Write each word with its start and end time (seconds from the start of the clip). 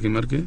¿Que 0.00 0.08
marque? 0.08 0.44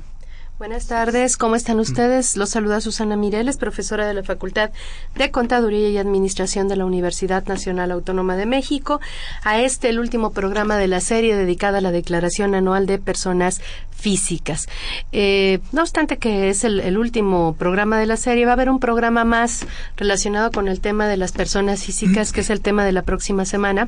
Buenas 0.57 0.85
tardes, 0.85 1.37
¿cómo 1.37 1.55
están 1.55 1.79
ustedes? 1.79 2.37
Los 2.37 2.51
saluda 2.51 2.81
Susana 2.81 3.17
Mireles, 3.17 3.57
profesora 3.57 4.05
de 4.05 4.13
la 4.13 4.21
Facultad 4.21 4.69
de 5.15 5.31
Contaduría 5.31 5.89
y 5.89 5.97
Administración 5.97 6.67
de 6.67 6.75
la 6.75 6.85
Universidad 6.85 7.47
Nacional 7.47 7.89
Autónoma 7.89 8.35
de 8.35 8.45
México, 8.45 9.01
a 9.43 9.59
este 9.59 9.89
el 9.89 9.99
último 9.99 10.33
programa 10.33 10.77
de 10.77 10.87
la 10.87 11.01
serie 11.01 11.35
dedicada 11.35 11.79
a 11.79 11.81
la 11.81 11.91
Declaración 11.91 12.53
Anual 12.53 12.85
de 12.85 12.99
Personas 12.99 13.59
Físicas. 13.89 14.69
Eh, 15.11 15.61
no 15.71 15.81
obstante 15.81 16.17
que 16.17 16.49
es 16.49 16.63
el, 16.63 16.79
el 16.79 16.99
último 16.99 17.55
programa 17.57 17.97
de 17.97 18.05
la 18.05 18.17
serie, 18.17 18.45
va 18.45 18.51
a 18.51 18.53
haber 18.53 18.69
un 18.69 18.79
programa 18.79 19.25
más 19.25 19.65
relacionado 19.97 20.51
con 20.51 20.67
el 20.67 20.79
tema 20.79 21.07
de 21.07 21.17
las 21.17 21.31
personas 21.31 21.83
físicas, 21.83 22.31
que 22.31 22.41
es 22.41 22.51
el 22.51 22.61
tema 22.61 22.85
de 22.85 22.91
la 22.91 23.01
próxima 23.01 23.45
semana 23.45 23.87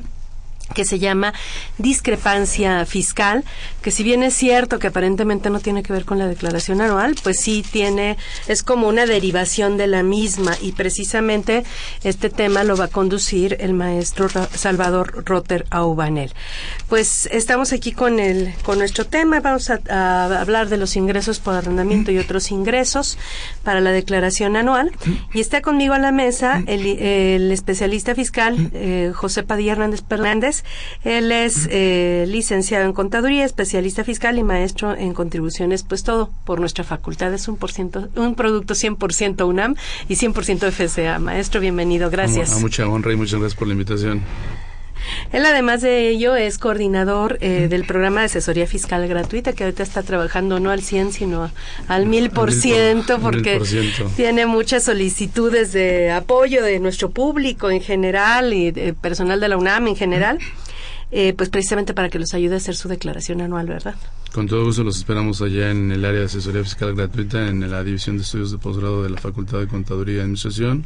que 0.74 0.84
se 0.84 0.98
llama 0.98 1.34
discrepancia 1.78 2.84
fiscal, 2.86 3.44
que 3.82 3.90
si 3.90 4.02
bien 4.02 4.22
es 4.22 4.34
cierto 4.34 4.78
que 4.78 4.88
aparentemente 4.88 5.50
no 5.50 5.60
tiene 5.60 5.82
que 5.82 5.92
ver 5.92 6.04
con 6.04 6.18
la 6.18 6.26
declaración 6.26 6.80
anual, 6.80 7.14
pues 7.22 7.40
sí 7.40 7.64
tiene, 7.68 8.16
es 8.46 8.62
como 8.62 8.88
una 8.88 9.06
derivación 9.06 9.76
de 9.76 9.86
la 9.86 10.02
misma 10.02 10.56
y 10.60 10.72
precisamente 10.72 11.64
este 12.02 12.30
tema 12.30 12.64
lo 12.64 12.76
va 12.76 12.86
a 12.86 12.88
conducir 12.88 13.56
el 13.60 13.74
maestro 13.74 14.28
Salvador 14.54 15.24
Rotter 15.26 15.66
Aubanel. 15.70 16.32
Pues 16.88 17.26
estamos 17.32 17.72
aquí 17.72 17.92
con 17.92 18.20
el, 18.20 18.54
con 18.62 18.78
nuestro 18.78 19.06
tema, 19.06 19.40
vamos 19.40 19.70
a, 19.70 20.40
hablar 20.40 20.68
de 20.68 20.76
los 20.76 20.96
ingresos 20.96 21.38
por 21.40 21.54
arrendamiento 21.54 22.10
y 22.10 22.18
otros 22.18 22.50
ingresos 22.50 23.18
para 23.62 23.80
la 23.80 23.90
declaración 23.90 24.56
anual 24.56 24.92
y 25.32 25.40
está 25.40 25.60
conmigo 25.60 25.94
a 25.94 25.98
la 25.98 26.12
mesa 26.12 26.62
el, 26.66 26.86
el 26.86 27.52
especialista 27.52 28.14
fiscal 28.14 28.70
eh, 28.72 29.12
José 29.14 29.42
Padilla 29.42 29.72
Hernández 29.72 30.02
Fernández. 30.08 30.53
Él 31.02 31.32
es 31.32 31.68
eh, 31.70 32.26
licenciado 32.28 32.84
en 32.84 32.92
contaduría, 32.92 33.44
especialista 33.44 34.04
fiscal 34.04 34.38
y 34.38 34.42
maestro 34.42 34.94
en 34.94 35.14
contribuciones, 35.14 35.82
pues 35.82 36.04
todo 36.04 36.30
por 36.44 36.60
nuestra 36.60 36.84
facultad. 36.84 37.32
Es 37.32 37.48
un, 37.48 37.56
por 37.56 37.72
ciento, 37.72 38.08
un 38.14 38.34
producto 38.34 38.74
100% 38.74 39.46
UNAM 39.46 39.74
y 40.08 40.14
100% 40.14 40.70
FCA. 40.70 41.18
Maestro, 41.18 41.60
bienvenido, 41.60 42.10
gracias. 42.10 42.60
Mucha 42.60 42.86
honra 42.86 43.12
y 43.12 43.16
muchas 43.16 43.40
gracias 43.40 43.58
por 43.58 43.68
la 43.68 43.72
invitación. 43.72 44.22
Él, 45.32 45.44
además 45.46 45.80
de 45.80 46.08
ello, 46.08 46.36
es 46.36 46.58
coordinador 46.58 47.38
eh, 47.40 47.68
del 47.68 47.84
programa 47.84 48.20
de 48.20 48.26
asesoría 48.26 48.66
fiscal 48.66 49.06
gratuita, 49.08 49.52
que 49.52 49.64
ahorita 49.64 49.82
está 49.82 50.02
trabajando 50.02 50.60
no 50.60 50.70
al 50.70 50.82
100, 50.82 51.12
sino 51.12 51.50
al 51.88 52.06
mil 52.06 52.30
por 52.30 52.52
ciento, 52.52 53.18
porque 53.20 53.60
tiene 54.16 54.46
muchas 54.46 54.84
solicitudes 54.84 55.72
de 55.72 56.10
apoyo 56.10 56.62
de 56.62 56.78
nuestro 56.78 57.10
público 57.10 57.70
en 57.70 57.80
general 57.80 58.52
y 58.52 58.70
de 58.70 58.94
personal 58.94 59.40
de 59.40 59.48
la 59.48 59.56
UNAM 59.56 59.88
en 59.88 59.96
general, 59.96 60.38
eh, 61.10 61.34
pues 61.36 61.48
precisamente 61.48 61.94
para 61.94 62.08
que 62.08 62.18
los 62.18 62.34
ayude 62.34 62.54
a 62.54 62.56
hacer 62.58 62.76
su 62.76 62.88
declaración 62.88 63.40
anual, 63.40 63.66
¿verdad? 63.66 63.94
Con 64.34 64.48
todo 64.48 64.64
gusto 64.64 64.82
los 64.82 64.96
esperamos 64.96 65.40
allá 65.42 65.70
en 65.70 65.92
el 65.92 66.04
área 66.04 66.20
de 66.20 66.26
asesoría 66.26 66.64
fiscal 66.64 66.92
gratuita, 66.96 67.48
en 67.48 67.70
la 67.70 67.84
División 67.84 68.16
de 68.16 68.24
Estudios 68.24 68.50
de 68.50 68.58
Posgrado 68.58 69.04
de 69.04 69.10
la 69.10 69.20
Facultad 69.20 69.60
de 69.60 69.68
Contaduría 69.68 70.16
y 70.16 70.20
Administración. 70.20 70.84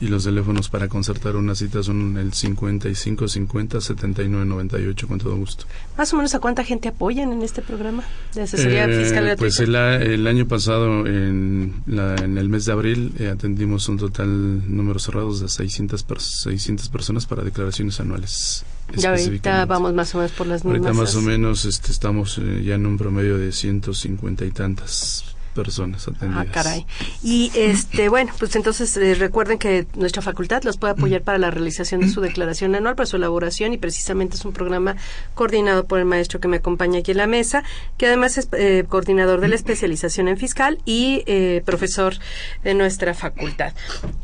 Y 0.00 0.08
los 0.08 0.24
teléfonos 0.24 0.68
para 0.70 0.88
concertar 0.88 1.36
una 1.36 1.54
cita 1.54 1.82
son 1.84 2.16
el 2.16 2.32
55 2.32 3.28
50 3.28 3.80
79 3.80 4.44
98, 4.44 5.06
con 5.06 5.18
todo 5.18 5.36
gusto. 5.36 5.66
Más 5.96 6.12
o 6.12 6.16
menos, 6.16 6.34
¿a 6.34 6.40
cuánta 6.40 6.64
gente 6.64 6.88
apoyan 6.88 7.30
en 7.32 7.42
este 7.42 7.62
programa 7.62 8.02
de 8.34 8.42
asesoría 8.42 8.86
Eh, 8.86 9.04
fiscal 9.04 9.24
gratuita? 9.24 9.38
Pues 9.38 9.60
el, 9.60 9.74
el 9.76 10.26
año 10.26 10.48
pasado, 10.48 11.06
en, 11.06 11.82
la- 11.86 12.16
en 12.16 12.38
el 12.38 12.48
mes 12.48 12.64
de 12.64 12.72
abril, 12.72 13.12
eh, 13.20 13.28
atendimos 13.28 13.88
un 13.88 13.98
total 13.98 14.74
número 14.74 14.98
cerrado 14.98 15.32
de 15.38 15.48
600, 15.48 16.02
per- 16.02 16.20
600 16.20 16.88
personas 16.88 17.26
para 17.26 17.44
declaraciones 17.44 18.00
anuales. 18.00 18.64
Ya 18.96 19.10
ahorita 19.10 19.64
vamos 19.66 19.94
más 19.94 20.14
o 20.14 20.18
menos 20.18 20.32
por 20.32 20.46
las 20.46 20.64
Ahorita 20.64 20.88
mismas. 20.90 20.96
más 21.08 21.16
o 21.16 21.22
menos 21.22 21.64
este, 21.64 21.92
estamos 21.92 22.38
eh, 22.38 22.62
ya 22.64 22.74
en 22.74 22.86
un 22.86 22.96
promedio 22.98 23.38
de 23.38 23.52
150 23.52 24.44
y 24.44 24.50
tantas 24.50 25.24
personas 25.54 26.06
atendidas. 26.06 26.46
Ah, 26.48 26.52
caray. 26.52 26.86
Y 27.22 27.50
este, 27.54 28.08
bueno, 28.08 28.32
pues 28.38 28.54
entonces 28.56 28.96
eh, 28.96 29.14
recuerden 29.14 29.58
que 29.58 29.86
nuestra 29.94 30.22
facultad 30.22 30.62
los 30.62 30.76
puede 30.76 30.92
apoyar 30.92 31.22
para 31.22 31.38
la 31.38 31.50
realización 31.50 32.00
de 32.00 32.08
su 32.08 32.20
declaración 32.20 32.74
anual, 32.74 32.94
para 32.94 33.06
su 33.06 33.16
elaboración 33.16 33.72
y 33.72 33.78
precisamente 33.78 34.36
es 34.36 34.44
un 34.44 34.52
programa 34.52 34.96
coordinado 35.34 35.84
por 35.84 35.98
el 35.98 36.04
maestro 36.04 36.40
que 36.40 36.48
me 36.48 36.58
acompaña 36.58 37.00
aquí 37.00 37.10
en 37.10 37.18
la 37.18 37.26
mesa, 37.26 37.64
que 37.96 38.06
además 38.06 38.38
es 38.38 38.48
eh, 38.52 38.84
coordinador 38.88 39.40
de 39.40 39.48
la 39.48 39.54
especialización 39.54 40.28
en 40.28 40.36
fiscal 40.36 40.78
y 40.84 41.22
eh, 41.26 41.62
profesor 41.64 42.14
de 42.62 42.74
nuestra 42.74 43.14
facultad. 43.14 43.72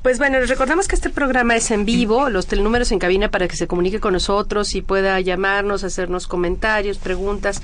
Pues 0.02 0.18
bueno, 0.18 0.38
les 0.38 0.48
recordamos 0.48 0.88
que 0.88 0.94
este 0.94 1.10
programa 1.10 1.56
es 1.56 1.70
en 1.70 1.84
vivo, 1.84 2.30
los 2.30 2.50
números 2.52 2.92
en 2.92 2.98
cabina 2.98 3.30
para 3.30 3.48
que 3.48 3.56
se 3.56 3.66
comunique 3.66 4.00
con 4.00 4.12
nosotros 4.12 4.74
y 4.74 4.82
pueda 4.82 5.20
llamarnos, 5.20 5.84
hacernos 5.84 6.26
comentarios, 6.26 6.98
preguntas, 6.98 7.62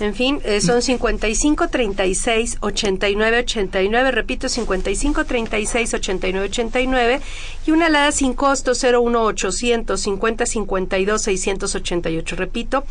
en 0.00 0.14
fin, 0.14 0.40
eh, 0.44 0.60
son 0.60 0.82
55 0.82 1.68
36 1.68 2.58
89 2.60 3.38
89, 3.38 4.10
repito, 4.10 4.48
55 4.48 5.24
36 5.24 5.94
89 5.94 6.46
89 6.46 7.20
y 7.66 7.70
una 7.70 7.86
alada 7.86 8.10
sin 8.10 8.34
costo 8.34 8.72
01 8.72 9.22
800 9.22 10.00
50 10.00 10.46
52 10.46 11.22
688, 11.22 12.36
repito, 12.36 12.84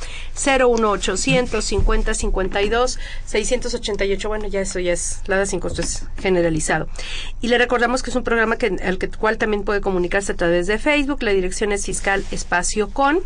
01 0.45 0.89
800 0.89 1.63
50 1.63 2.13
52 2.13 2.99
688, 3.25 4.29
bueno, 4.29 4.47
ya 4.47 4.61
eso 4.61 4.79
ya 4.79 4.93
es, 4.93 5.21
la 5.27 5.35
alada 5.35 5.45
sin 5.45 5.59
costo 5.59 5.81
es 5.81 6.05
generalizado. 6.17 6.87
Y 7.41 7.49
le 7.49 7.57
recordamos 7.57 8.01
que 8.01 8.11
es 8.11 8.15
un 8.15 8.23
programa 8.23 8.55
que, 8.57 8.77
al 8.81 8.97
que, 8.97 9.09
cual 9.09 9.37
también 9.37 9.63
puede 9.63 9.81
comunicarse 9.81 10.31
a 10.31 10.35
través 10.35 10.67
de 10.67 10.79
Facebook, 10.79 11.21
la 11.21 11.31
dirección 11.31 11.73
es 11.73 11.85
fiscal 11.85 12.23
espacio 12.31 12.89
con. 12.89 13.19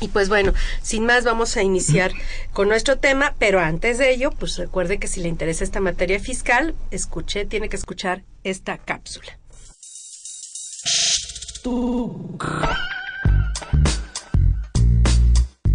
Y 0.00 0.08
pues 0.08 0.28
bueno, 0.28 0.52
sin 0.82 1.04
más 1.04 1.24
vamos 1.24 1.56
a 1.56 1.62
iniciar 1.62 2.12
con 2.52 2.68
nuestro 2.68 2.98
tema, 2.98 3.34
pero 3.38 3.60
antes 3.60 3.98
de 3.98 4.10
ello, 4.10 4.30
pues 4.30 4.56
recuerde 4.56 4.98
que 4.98 5.08
si 5.08 5.20
le 5.20 5.28
interesa 5.28 5.64
esta 5.64 5.80
materia 5.80 6.20
fiscal, 6.20 6.74
escuche, 6.90 7.44
tiene 7.46 7.68
que 7.68 7.76
escuchar 7.76 8.22
esta 8.44 8.78
cápsula. 8.78 9.38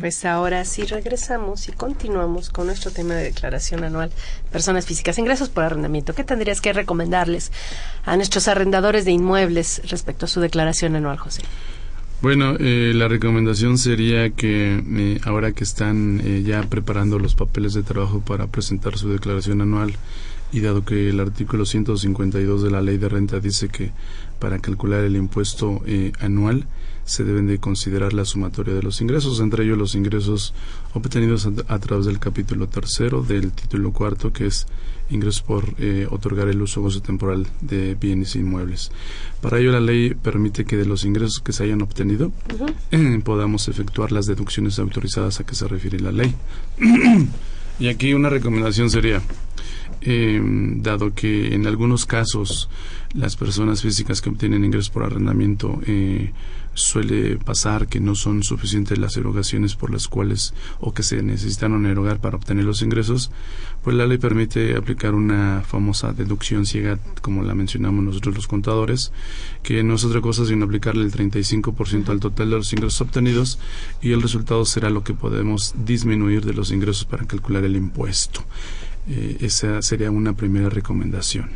Pues 0.00 0.24
ahora 0.24 0.64
sí 0.64 0.84
regresamos 0.84 1.68
y 1.68 1.72
continuamos 1.72 2.48
con 2.48 2.66
nuestro 2.66 2.90
tema 2.90 3.12
de 3.12 3.24
declaración 3.24 3.84
anual 3.84 4.10
personas 4.50 4.86
físicas, 4.86 5.18
ingresos 5.18 5.50
por 5.50 5.62
arrendamiento. 5.64 6.14
¿Qué 6.14 6.24
tendrías 6.24 6.62
que 6.62 6.72
recomendarles 6.72 7.52
a 8.06 8.16
nuestros 8.16 8.48
arrendadores 8.48 9.04
de 9.04 9.10
inmuebles 9.10 9.82
respecto 9.90 10.24
a 10.24 10.28
su 10.28 10.40
declaración 10.40 10.96
anual, 10.96 11.18
José? 11.18 11.42
Bueno, 12.22 12.56
eh, 12.58 12.92
la 12.94 13.08
recomendación 13.08 13.76
sería 13.76 14.30
que 14.30 14.82
eh, 14.82 15.20
ahora 15.24 15.52
que 15.52 15.64
están 15.64 16.22
eh, 16.24 16.42
ya 16.46 16.62
preparando 16.62 17.18
los 17.18 17.34
papeles 17.34 17.74
de 17.74 17.82
trabajo 17.82 18.20
para 18.20 18.46
presentar 18.46 18.96
su 18.96 19.10
declaración 19.10 19.60
anual 19.60 19.92
y 20.52 20.60
dado 20.60 20.84
que 20.84 21.08
el 21.10 21.20
artículo 21.20 21.64
152 21.64 22.62
de 22.62 22.70
la 22.70 22.80
ley 22.80 22.98
de 22.98 23.08
renta 23.08 23.38
dice 23.38 23.68
que 23.68 23.92
para 24.38 24.58
calcular 24.58 25.04
el 25.04 25.16
impuesto 25.16 25.82
eh, 25.86 26.12
anual 26.20 26.66
se 27.10 27.24
deben 27.24 27.48
de 27.48 27.58
considerar 27.58 28.12
la 28.12 28.24
sumatoria 28.24 28.72
de 28.72 28.84
los 28.84 29.00
ingresos, 29.00 29.40
entre 29.40 29.64
ellos 29.64 29.76
los 29.76 29.96
ingresos 29.96 30.54
obtenidos 30.94 31.44
a, 31.44 31.74
a 31.74 31.78
través 31.80 32.06
del 32.06 32.20
capítulo 32.20 32.68
tercero 32.68 33.20
del 33.22 33.50
título 33.50 33.92
cuarto, 33.92 34.32
que 34.32 34.46
es 34.46 34.68
ingresos 35.10 35.42
por 35.42 35.74
eh, 35.80 36.06
otorgar 36.08 36.46
el 36.46 36.62
uso 36.62 36.78
o 36.78 36.84
gozo 36.84 37.02
temporal 37.02 37.48
de 37.60 37.96
bienes 37.96 38.36
inmuebles. 38.36 38.92
Para 39.40 39.58
ello 39.58 39.72
la 39.72 39.80
ley 39.80 40.14
permite 40.14 40.64
que 40.64 40.76
de 40.76 40.86
los 40.86 41.04
ingresos 41.04 41.40
que 41.40 41.52
se 41.52 41.64
hayan 41.64 41.82
obtenido 41.82 42.30
eh, 42.92 43.20
podamos 43.24 43.66
efectuar 43.66 44.12
las 44.12 44.26
deducciones 44.26 44.78
autorizadas 44.78 45.40
a 45.40 45.44
que 45.44 45.56
se 45.56 45.66
refiere 45.66 45.98
la 45.98 46.12
ley. 46.12 46.32
Y 47.80 47.88
aquí 47.88 48.12
una 48.12 48.28
recomendación 48.28 48.90
sería, 48.90 49.22
eh, 50.02 50.38
dado 50.82 51.14
que 51.14 51.54
en 51.54 51.66
algunos 51.66 52.04
casos 52.04 52.68
las 53.14 53.36
personas 53.36 53.80
físicas 53.80 54.20
que 54.20 54.28
obtienen 54.28 54.66
ingresos 54.66 54.90
por 54.90 55.02
arrendamiento 55.02 55.80
eh, 55.86 56.30
suele 56.80 57.36
pasar 57.36 57.86
que 57.86 58.00
no 58.00 58.14
son 58.14 58.42
suficientes 58.42 58.98
las 58.98 59.16
erogaciones 59.16 59.76
por 59.76 59.90
las 59.90 60.08
cuales 60.08 60.54
o 60.80 60.92
que 60.92 61.02
se 61.02 61.22
necesitaron 61.22 61.86
erogar 61.86 62.20
para 62.20 62.36
obtener 62.36 62.64
los 62.64 62.82
ingresos, 62.82 63.30
pues 63.82 63.96
la 63.96 64.06
ley 64.06 64.18
permite 64.18 64.76
aplicar 64.76 65.14
una 65.14 65.62
famosa 65.66 66.12
deducción 66.12 66.66
ciega, 66.66 66.98
como 67.22 67.42
la 67.42 67.54
mencionamos 67.54 68.04
nosotros 68.04 68.34
los 68.34 68.46
contadores, 68.46 69.12
que 69.62 69.82
no 69.82 69.94
es 69.94 70.04
otra 70.04 70.20
cosa 70.20 70.44
sino 70.44 70.64
aplicarle 70.64 71.04
el 71.04 71.12
35% 71.12 72.08
al 72.08 72.20
total 72.20 72.50
de 72.50 72.56
los 72.56 72.72
ingresos 72.72 73.00
obtenidos 73.00 73.58
y 74.02 74.12
el 74.12 74.22
resultado 74.22 74.64
será 74.64 74.90
lo 74.90 75.04
que 75.04 75.14
podemos 75.14 75.74
disminuir 75.84 76.44
de 76.44 76.54
los 76.54 76.70
ingresos 76.70 77.04
para 77.04 77.26
calcular 77.26 77.64
el 77.64 77.76
impuesto. 77.76 78.44
Eh, 79.08 79.38
esa 79.40 79.80
sería 79.82 80.10
una 80.10 80.34
primera 80.34 80.68
recomendación. 80.68 81.50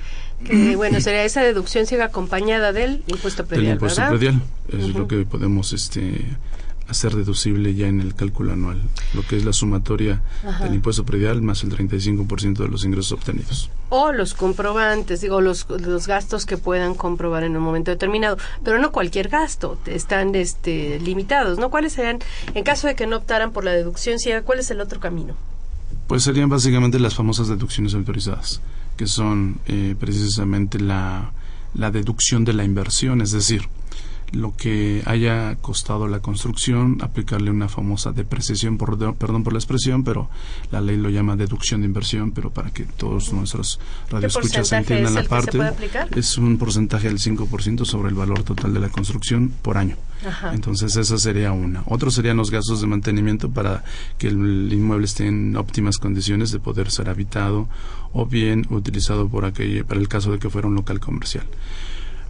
Que, 0.44 0.76
bueno, 0.76 1.00
sería 1.00 1.25
esa 1.25 1.43
deducción 1.43 1.87
siga 1.87 2.06
acompañada 2.06 2.73
del 2.73 3.02
impuesto 3.06 3.44
predial, 3.46 3.64
Del 3.67 3.73
impuesto 3.75 4.00
¿verdad? 4.02 4.17
predial. 4.17 4.43
Es 4.69 4.94
lo 4.94 5.08
que 5.08 5.25
podemos 5.25 5.73
este, 5.73 6.25
hacer 6.88 7.14
deducible 7.14 7.75
ya 7.75 7.87
en 7.87 8.00
el 8.00 8.14
cálculo 8.14 8.52
anual. 8.52 8.82
Lo 9.14 9.23
que 9.23 9.37
es 9.37 9.44
la 9.44 9.52
sumatoria 9.52 10.20
Ajá. 10.46 10.64
del 10.64 10.75
impuesto 10.75 11.05
predial 11.05 11.41
más 11.43 11.62
el 11.64 11.70
35% 11.70 12.58
de 12.58 12.69
los 12.69 12.85
ingresos 12.85 13.12
obtenidos. 13.12 13.70
O 13.88 14.12
los 14.12 14.35
comprobantes, 14.35 15.20
digo, 15.20 15.41
los, 15.41 15.67
los 15.69 16.06
gastos 16.06 16.47
que 16.47 16.58
puedan 16.58 16.94
comprobar 16.94 17.44
en 17.44 17.56
un 17.56 17.62
momento 17.62 17.90
determinado. 17.90 18.37
Pero 18.62 18.79
no 18.79 18.93
cualquier 18.93 19.29
gasto, 19.29 19.79
están 19.87 20.35
este, 20.35 21.00
limitados, 21.00 21.58
¿no? 21.58 21.70
¿Cuáles 21.70 21.94
serían, 21.94 22.19
en 22.55 22.64
caso 22.64 22.87
de 22.87 22.94
que 22.94 23.06
no 23.06 23.17
optaran 23.17 23.52
por 23.52 23.64
la 23.64 23.73
deducción 23.73 24.19
ciega, 24.19 24.43
cuál 24.43 24.58
es 24.58 24.70
el 24.70 24.81
otro 24.81 25.00
camino? 25.00 25.35
Pues 26.06 26.23
serían 26.23 26.50
básicamente 26.50 26.99
las 26.99 27.14
famosas 27.14 27.49
deducciones 27.49 27.94
autorizadas, 27.94 28.61
que 28.96 29.06
son 29.06 29.58
eh, 29.67 29.94
precisamente 29.99 30.79
la, 30.81 31.32
la 31.75 31.91
deducción 31.91 32.44
de 32.44 32.52
la 32.52 32.64
inversión, 32.64 33.20
es 33.20 33.32
decir, 33.32 33.69
lo 34.35 34.55
que 34.57 35.03
haya 35.07 35.57
costado 35.57 36.09
la 36.09 36.21
construcción, 36.21 36.99
aplicarle 37.01 37.51
una 37.51 37.69
famosa 37.69 38.13
depreciación, 38.13 38.79
por, 38.79 38.97
perdón 39.17 39.45
por 39.45 39.53
la 39.53 39.59
expresión, 39.59 40.05
pero 40.05 40.29
la 40.71 40.81
ley 40.81 40.97
lo 40.97 41.11
llama 41.11 41.37
deducción 41.37 41.81
de 41.81 41.87
inversión, 41.87 42.33
pero 42.33 42.51
para 42.51 42.71
que 42.71 42.85
todos 42.85 43.33
nuestros 43.33 43.81
radioescuchas 44.11 44.73
entiendan 44.73 45.17
es 45.17 45.25
la 45.25 45.29
parte, 45.29 45.59
es 46.17 46.39
un 46.39 46.59
porcentaje 46.59 47.09
del 47.09 47.19
5% 47.19 47.85
sobre 47.85 48.09
el 48.09 48.15
valor 48.15 48.43
total 48.43 48.75
de 48.75 48.81
la 48.81 48.89
construcción 48.89 49.53
por 49.63 49.79
año. 49.79 49.97
Ajá. 50.27 50.55
Entonces 50.55 50.97
esa 50.97 51.19
sería 51.19 51.53
una. 51.53 51.83
Otro 51.87 52.11
serían 52.11 52.37
los 52.37 52.51
gastos 52.51 52.81
de 52.81 52.87
mantenimiento 52.87 53.51
para 53.51 53.85
que 54.17 54.29
el 54.29 54.73
inmueble 54.73 55.05
esté 55.05 55.27
en 55.27 55.57
óptimas 55.57 55.99
condiciones 55.99 56.51
de 56.51 56.61
poder 56.61 56.91
ser 56.91 57.09
habitado 57.09 57.69
o 58.13 58.27
bien 58.27 58.67
utilizado 58.71 59.29
por 59.29 59.45
aquel, 59.45 59.85
para 59.85 60.01
el 60.01 60.09
caso 60.09 60.33
de 60.33 60.39
que 60.39 60.49
fuera 60.49 60.69
un 60.69 60.75
local 60.75 61.01
comercial. 61.01 61.47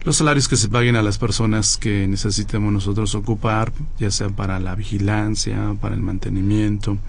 Los 0.05 0.17
salarios 0.17 0.47
que 0.47 0.55
se 0.55 0.69
paguen 0.69 0.95
a 0.97 1.01
las 1.01 1.17
personas 1.17 1.77
que 1.77 2.07
necesitemos 2.07 2.71
nosotros 2.71 3.15
ocupar, 3.15 3.73
ya 3.97 4.11
sea 4.11 4.29
para 4.29 4.59
la 4.59 4.75
vigilancia, 4.75 5.75
para 5.81 5.95
el 5.95 6.01
mantenimiento, 6.01 6.99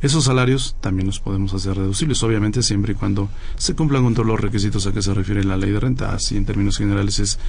esos 0.00 0.22
salarios 0.22 0.76
también 0.80 1.08
los 1.08 1.18
podemos 1.18 1.52
hacer 1.54 1.76
reducibles, 1.76 2.22
obviamente 2.22 2.62
siempre 2.62 2.92
y 2.92 2.94
cuando 2.94 3.28
se 3.56 3.74
cumplan 3.74 4.04
con 4.04 4.14
todos 4.14 4.28
los 4.28 4.38
requisitos 4.38 4.86
a 4.86 4.92
que 4.92 5.02
se 5.02 5.12
refiere 5.12 5.42
la 5.42 5.56
ley 5.56 5.72
de 5.72 5.80
renta. 5.80 6.12
Así 6.12 6.36
en 6.36 6.44
términos 6.44 6.78
generales 6.78 7.18
es 7.18 7.40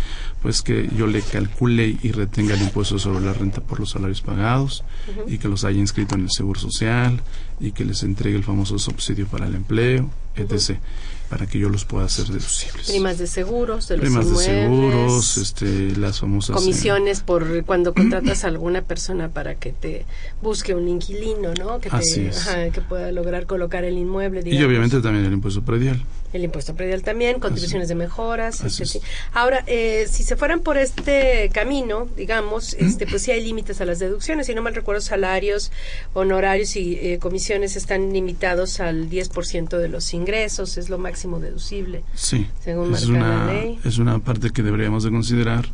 pues 0.42 0.64
que 0.64 0.90
yo 0.98 1.06
le 1.06 1.22
calcule 1.22 1.96
y 2.02 2.12
retenga 2.12 2.56
el 2.56 2.64
impuesto 2.64 2.98
sobre 2.98 3.24
la 3.24 3.34
renta 3.34 3.62
por 3.62 3.80
los 3.80 3.92
salarios 3.92 4.22
pagados 4.22 4.84
y 5.28 5.38
que 5.38 5.48
los 5.48 5.64
haya 5.64 5.80
inscrito 5.80 6.16
en 6.16 6.22
el 6.22 6.32
Seguro 6.32 6.60
Social 6.60 7.22
y 7.60 7.72
que 7.72 7.86
les 7.86 8.02
entregue 8.02 8.36
el 8.36 8.44
famoso 8.44 8.80
subsidio 8.80 9.28
para 9.28 9.46
el 9.46 9.54
empleo, 9.54 10.10
etc., 10.36 10.80
para 11.29 11.47
que 11.47 11.59
yo 11.59 11.69
los 11.69 11.85
pueda 11.85 12.06
hacer 12.06 12.27
deducibles. 12.27 12.88
Primas 12.88 13.18
de 13.18 13.27
seguros, 13.27 13.88
de 13.88 13.97
los 13.97 14.06
Primas 14.06 14.29
de 14.29 14.35
seguros, 14.35 15.38
este, 15.38 15.95
las 15.97 16.19
famosas... 16.19 16.56
eh, 16.56 16.59
comisiones 16.59 17.21
por 17.21 17.63
cuando 17.65 17.94
contratas 17.94 18.44
a 18.45 18.47
alguna 18.47 18.81
persona 18.81 19.29
para 19.29 19.56
que 19.56 19.74
te 19.74 20.06
busque 20.41 20.74
un 20.74 20.88
inquilino, 20.88 21.53
¿no? 21.53 21.79
Que, 21.79 21.89
te, 21.89 22.29
ajá, 22.29 22.69
que 22.69 22.81
pueda 22.81 23.12
lograr 23.12 23.45
colocar 23.45 23.83
el 23.83 23.97
inmueble. 23.97 24.41
y 24.45 24.63
obviamente 24.63 25.01
también 25.01 25.25
el 25.25 25.33
impuesto 25.33 25.62
predial. 25.63 26.01
El 26.33 26.44
impuesto 26.44 26.75
predial 26.75 27.03
también, 27.03 27.39
contribuciones 27.39 27.88
de 27.88 27.95
mejoras. 27.95 28.62
Este, 28.63 28.85
sí. 28.85 29.00
Ahora, 29.33 29.63
eh, 29.65 30.07
si 30.09 30.24
se 30.24 30.35
fueran 30.35 30.59
por 30.59 30.77
este 30.77 31.50
camino, 31.53 32.07
digamos, 32.18 32.74
este, 32.74 33.07
pues 33.07 33.21
sí 33.21 33.31
hay 33.31 33.44
límites 33.44 33.79
a 33.79 33.85
las 33.85 34.00
deducciones. 34.00 34.47
Si 34.47 34.53
no 34.53 34.62
mal 34.62 34.75
recuerdo, 34.75 35.00
salarios, 35.01 35.71
honorarios 36.13 36.75
y 36.75 36.95
eh, 36.95 37.19
comisiones 37.19 37.75
están 37.77 38.12
limitados 38.12 38.79
al 38.81 39.09
10% 39.09 39.77
de 39.77 39.88
los 39.88 40.13
ingresos, 40.13 40.77
es 40.77 40.89
lo 40.89 40.97
máximo 40.97 41.39
deducible. 41.39 42.03
Sí, 42.13 42.47
Según 42.63 42.94
es 42.94 43.07
la 43.07 43.18
una, 43.18 43.53
ley. 43.53 43.79
es 43.85 43.97
una 43.97 44.19
parte 44.19 44.50
que 44.50 44.63
deberíamos 44.63 45.03
de 45.03 45.12
considerar 45.12 45.65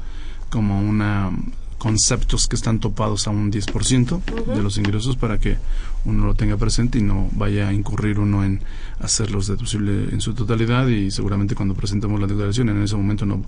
como 0.49 0.79
una 0.79 1.31
conceptos 1.79 2.47
que 2.47 2.55
están 2.55 2.79
topados 2.79 3.27
a 3.27 3.31
un 3.31 3.51
10% 3.51 4.21
de 4.55 4.63
los 4.63 4.77
ingresos 4.77 5.17
para 5.17 5.37
que 5.37 5.57
uno 6.05 6.25
lo 6.25 6.35
tenga 6.35 6.57
presente 6.57 6.99
y 6.99 7.01
no 7.01 7.29
vaya 7.33 7.69
a 7.69 7.73
incurrir 7.73 8.19
uno 8.19 8.43
en 8.43 8.61
hacerlos 8.99 9.47
deducible 9.47 10.09
en 10.11 10.21
su 10.21 10.33
totalidad 10.33 10.87
y 10.87 11.11
seguramente 11.11 11.55
cuando 11.55 11.75
presentemos 11.75 12.19
la 12.19 12.27
declaración 12.27 12.69
en 12.69 12.83
ese 12.83 12.95
momento 12.95 13.25
no, 13.25 13.43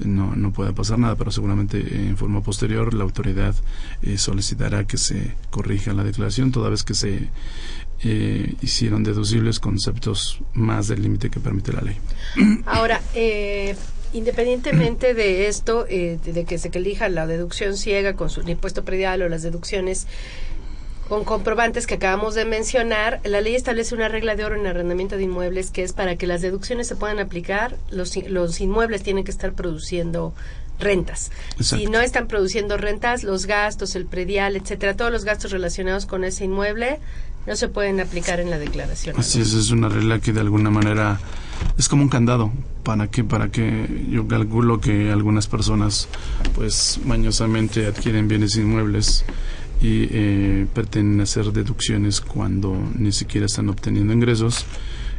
no, 0.00 0.34
no 0.34 0.52
pueda 0.52 0.72
pasar 0.72 0.98
nada, 0.98 1.16
pero 1.16 1.30
seguramente 1.30 1.78
en 1.78 2.16
forma 2.16 2.42
posterior 2.42 2.94
la 2.94 3.04
autoridad 3.04 3.54
eh, 4.02 4.18
solicitará 4.18 4.86
que 4.86 4.98
se 4.98 5.34
corrija 5.50 5.92
la 5.92 6.04
declaración 6.04 6.52
toda 6.52 6.70
vez 6.70 6.82
que 6.82 6.94
se 6.94 7.28
eh, 8.04 8.54
hicieron 8.62 9.02
deducibles 9.02 9.58
conceptos 9.58 10.38
más 10.54 10.86
del 10.86 11.02
límite 11.02 11.30
que 11.30 11.40
permite 11.40 11.72
la 11.72 11.80
ley. 11.80 11.96
Ahora, 12.66 13.00
eh, 13.14 13.74
independientemente 14.12 15.14
de 15.14 15.48
esto, 15.48 15.84
eh, 15.88 16.18
de 16.24 16.44
que 16.44 16.58
se 16.58 16.70
elija 16.72 17.08
la 17.08 17.26
deducción 17.26 17.76
ciega 17.76 18.14
con 18.14 18.30
su 18.30 18.40
impuesto 18.42 18.84
predial 18.84 19.22
o 19.22 19.28
las 19.28 19.42
deducciones 19.42 20.06
con 21.08 21.24
comprobantes 21.24 21.86
que 21.86 21.94
acabamos 21.94 22.34
de 22.34 22.44
mencionar, 22.44 23.20
la 23.24 23.40
ley 23.40 23.54
establece 23.54 23.94
una 23.94 24.08
regla 24.08 24.36
de 24.36 24.44
oro 24.44 24.56
en 24.56 24.66
arrendamiento 24.66 25.16
de 25.16 25.22
inmuebles 25.24 25.70
que 25.70 25.82
es 25.82 25.92
para 25.92 26.16
que 26.16 26.26
las 26.26 26.42
deducciones 26.42 26.86
se 26.86 26.96
puedan 26.96 27.18
aplicar, 27.18 27.76
los, 27.90 28.16
in- 28.16 28.32
los 28.34 28.60
inmuebles 28.60 29.02
tienen 29.02 29.24
que 29.24 29.30
estar 29.30 29.52
produciendo 29.54 30.34
rentas. 30.78 31.30
Si 31.60 31.86
no 31.86 32.00
están 32.00 32.28
produciendo 32.28 32.76
rentas, 32.76 33.24
los 33.24 33.46
gastos, 33.46 33.96
el 33.96 34.04
predial, 34.06 34.54
etcétera, 34.54 34.94
todos 34.96 35.10
los 35.10 35.24
gastos 35.24 35.50
relacionados 35.50 36.06
con 36.06 36.24
ese 36.24 36.44
inmueble 36.44 37.00
no 37.46 37.56
se 37.56 37.68
pueden 37.68 37.98
aplicar 38.00 38.38
en 38.40 38.50
la 38.50 38.58
declaración. 38.58 39.16
Así 39.18 39.40
es, 39.40 39.54
es 39.54 39.70
una 39.70 39.88
regla 39.88 40.20
que 40.20 40.32
de 40.34 40.40
alguna 40.40 40.70
manera 40.70 41.18
es 41.78 41.88
como 41.88 42.02
un 42.02 42.08
candado. 42.10 42.52
¿Para 42.84 43.08
que 43.08 43.24
Para 43.24 43.50
que 43.50 44.06
yo 44.10 44.28
calculo 44.28 44.80
que 44.80 45.10
algunas 45.10 45.46
personas 45.48 46.06
pues 46.54 47.00
mañosamente 47.04 47.86
adquieren 47.86 48.28
bienes 48.28 48.54
inmuebles 48.56 49.24
y 49.80 50.08
eh, 50.10 50.66
pretenden 50.74 51.20
hacer 51.20 51.46
deducciones 51.52 52.20
cuando 52.20 52.76
ni 52.96 53.12
siquiera 53.12 53.46
están 53.46 53.68
obteniendo 53.68 54.12
ingresos 54.12 54.64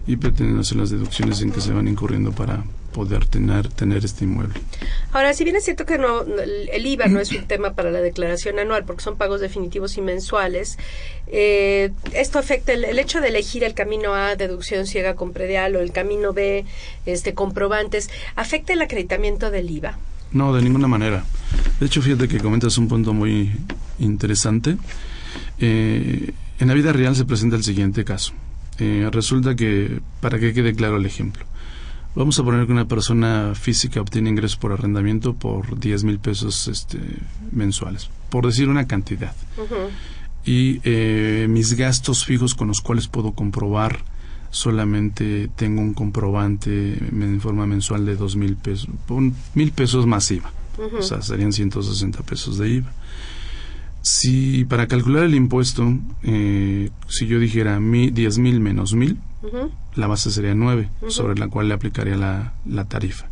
y 0.06 0.18
pretenden 0.18 0.60
hacer 0.60 0.78
las 0.78 0.90
deducciones 0.90 1.42
en 1.42 1.52
que 1.52 1.62
se 1.62 1.72
van 1.72 1.88
incurriendo 1.88 2.32
para 2.32 2.64
poder 2.92 3.26
tener, 3.26 3.70
tener 3.70 4.04
este 4.04 4.26
inmueble. 4.26 4.60
Ahora, 5.14 5.34
si 5.34 5.44
bien 5.44 5.56
es 5.56 5.64
cierto 5.64 5.86
que 5.86 5.98
no, 5.98 6.22
el 6.24 6.86
IVA 6.86 7.08
no 7.08 7.20
es 7.20 7.32
un 7.32 7.46
tema 7.46 7.74
para 7.74 7.92
la 7.92 8.02
declaración 8.02 8.60
anual 8.60 8.84
porque 8.86 9.04
son 9.04 9.18
pagos 9.18 9.40
definitivos 9.40 9.98
y 9.98 10.02
mensuales, 10.02 10.78
eh, 11.28 11.92
esto 12.14 12.40
afecta 12.40 12.74
el, 12.74 12.84
el 12.86 12.98
hecho 12.98 13.22
de 13.22 13.28
elegir 13.28 13.64
el 13.64 13.76
camino 13.76 14.16
A, 14.16 14.36
deducción 14.36 14.88
ciega 14.88 15.16
con 15.16 15.32
predial, 15.32 15.76
o 15.76 15.80
el 15.80 15.92
camino 15.92 16.34
B, 16.34 16.66
este, 17.06 17.34
comprobantes, 17.34 18.10
afecta 18.36 18.74
el 18.74 18.82
acreditamiento 18.82 19.52
del 19.52 19.70
IVA. 19.70 20.00
No, 20.32 20.54
de 20.54 20.62
ninguna 20.62 20.88
manera. 20.88 21.24
De 21.80 21.86
hecho, 21.86 22.02
fíjate 22.02 22.28
que 22.28 22.40
comentas 22.40 22.78
un 22.78 22.88
punto 22.88 23.14
muy 23.14 23.52
interesante. 24.00 24.78
Eh, 25.60 26.34
en 26.60 26.68
la 26.68 26.74
vida 26.74 26.92
real 26.92 27.16
se 27.16 27.26
presenta 27.26 27.56
el 27.56 27.64
siguiente 27.64 28.04
caso. 28.04 28.34
Eh, 28.80 29.10
resulta 29.12 29.56
que, 29.56 30.02
para 30.22 30.40
que 30.40 30.54
quede 30.54 30.74
claro 30.74 30.98
el 30.98 31.06
ejemplo, 31.06 31.46
vamos 32.16 32.40
a 32.40 32.44
poner 32.44 32.66
que 32.66 32.72
una 32.72 32.88
persona 32.88 33.54
física 33.56 34.02
obtiene 34.02 34.30
ingresos 34.30 34.58
por 34.58 34.72
arrendamiento 34.72 35.34
por 35.34 35.80
10 35.80 36.04
mil 36.04 36.20
pesos 36.20 36.68
este, 36.68 37.00
mensuales, 37.52 38.10
por 38.30 38.46
decir 38.46 38.70
una 38.70 38.88
cantidad. 38.88 39.36
Y 40.46 40.80
eh, 40.84 41.48
mis 41.50 41.74
gastos 41.76 42.26
fijos 42.26 42.56
con 42.56 42.70
los 42.70 42.82
cuales 42.82 43.08
puedo 43.08 43.34
comprobar 43.34 44.00
solamente 44.52 45.50
tengo 45.56 45.82
un 45.82 45.94
comprobante 45.94 46.98
en 46.98 47.40
forma 47.42 47.68
mensual 47.68 48.06
de 48.06 48.16
dos 48.16 48.36
mil 48.36 48.56
pesos, 48.56 48.90
mil 49.54 49.72
pesos 49.72 50.08
más 50.08 50.32
IVA, 50.32 50.52
o 50.98 51.02
sea, 51.02 51.22
serían 51.22 51.54
160 51.54 52.24
pesos 52.24 52.58
de 52.58 52.70
IVA. 52.70 52.92
Si 54.02 54.66
para 54.66 54.88
calcular 54.88 55.24
el 55.24 55.36
impuesto, 55.36 55.94
eh, 56.24 56.90
si 57.08 57.28
yo 57.28 57.40
dijera 57.40 57.80
mi, 57.80 58.10
10 58.12 58.38
mil 58.40 58.60
menos 58.60 58.94
mil, 58.94 59.18
Ujú. 59.44 59.72
la 59.96 60.08
base 60.08 60.32
sería 60.32 60.56
9, 60.56 60.90
sobre 61.10 61.38
la 61.38 61.48
cual 61.48 61.68
le 61.68 61.74
aplicaría 61.74 62.16
la, 62.16 62.54
la 62.66 62.86
tarifa. 62.86 63.28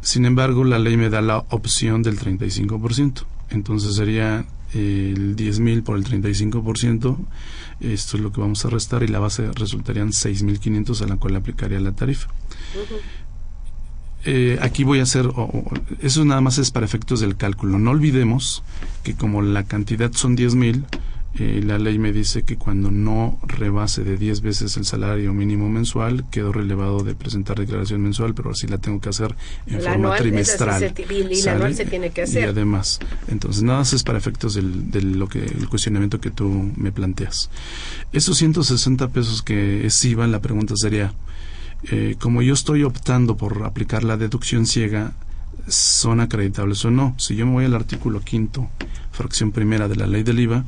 Sin 0.00 0.26
embargo, 0.26 0.64
la 0.64 0.78
ley 0.78 0.96
me 0.96 1.08
da 1.08 1.22
la 1.22 1.38
opción 1.48 2.02
del 2.02 2.18
35%. 2.18 3.24
Entonces 3.50 3.94
sería 3.96 4.44
el 4.74 5.36
10 5.36 5.60
mil 5.60 5.82
por 5.82 5.96
el 5.96 6.04
35%, 6.04 7.16
esto 7.80 8.16
es 8.16 8.22
lo 8.22 8.32
que 8.32 8.40
vamos 8.40 8.64
a 8.64 8.70
restar 8.70 9.02
y 9.02 9.08
la 9.08 9.18
base 9.20 9.50
resultarían 9.52 10.08
6.500 10.10 11.02
a 11.02 11.06
la 11.06 11.16
cual 11.16 11.34
le 11.34 11.38
aplicaría 11.38 11.80
la 11.80 11.92
tarifa. 11.92 12.28
Eh, 14.26 14.58
aquí 14.62 14.84
voy 14.84 15.00
a 15.00 15.02
hacer, 15.02 15.28
eso 16.00 16.24
nada 16.24 16.40
más 16.40 16.58
es 16.58 16.70
para 16.70 16.86
efectos 16.86 17.20
del 17.20 17.36
cálculo. 17.36 17.78
No 17.78 17.90
olvidemos 17.90 18.62
que 19.02 19.14
como 19.14 19.42
la 19.42 19.64
cantidad 19.64 20.12
son 20.12 20.34
10 20.34 20.54
mil, 20.54 20.86
eh, 21.36 21.60
la 21.64 21.78
ley 21.78 21.98
me 21.98 22.12
dice 22.12 22.44
que 22.44 22.56
cuando 22.56 22.92
no 22.92 23.40
rebase 23.42 24.04
de 24.04 24.16
10 24.16 24.40
veces 24.40 24.76
el 24.76 24.84
salario 24.84 25.34
mínimo 25.34 25.68
mensual, 25.68 26.24
quedo 26.30 26.52
relevado 26.52 27.02
de 27.02 27.16
presentar 27.16 27.58
declaración 27.58 28.02
mensual, 28.02 28.34
pero 28.34 28.52
así 28.52 28.68
la 28.68 28.78
tengo 28.78 29.00
que 29.00 29.08
hacer 29.08 29.34
en 29.66 29.80
forma 29.80 30.14
trimestral. 30.16 30.94
y 31.08 31.42
la 31.42 31.52
anual 31.52 31.74
se 31.74 31.86
tiene 31.86 32.10
que 32.10 32.22
hacer. 32.22 32.44
Y 32.44 32.46
además, 32.46 33.00
entonces 33.26 33.64
nada 33.64 33.80
más 33.80 33.92
es 33.92 34.04
para 34.04 34.16
efectos 34.16 34.54
del, 34.54 34.92
del, 34.92 35.18
lo 35.18 35.28
que, 35.28 35.44
el 35.44 35.68
cuestionamiento 35.68 36.20
que 36.20 36.30
tú 36.30 36.70
me 36.76 36.92
planteas. 36.92 37.50
Esos 38.12 38.38
160 38.38 39.08
pesos 39.08 39.42
que 39.42 39.86
es 39.86 40.04
IVA, 40.04 40.28
la 40.28 40.40
pregunta 40.40 40.74
sería, 40.76 41.14
eh, 41.90 42.16
como 42.18 42.42
yo 42.42 42.54
estoy 42.54 42.82
optando 42.82 43.36
por 43.36 43.64
aplicar 43.64 44.04
la 44.04 44.16
deducción 44.16 44.66
ciega, 44.66 45.12
¿son 45.68 46.20
acreditables 46.20 46.84
o 46.84 46.90
no? 46.90 47.14
Si 47.18 47.36
yo 47.36 47.46
me 47.46 47.52
voy 47.52 47.64
al 47.64 47.74
artículo 47.74 48.20
quinto, 48.20 48.68
fracción 49.12 49.52
primera 49.52 49.88
de 49.88 49.96
la 49.96 50.06
ley 50.06 50.22
del 50.22 50.40
IVA, 50.40 50.64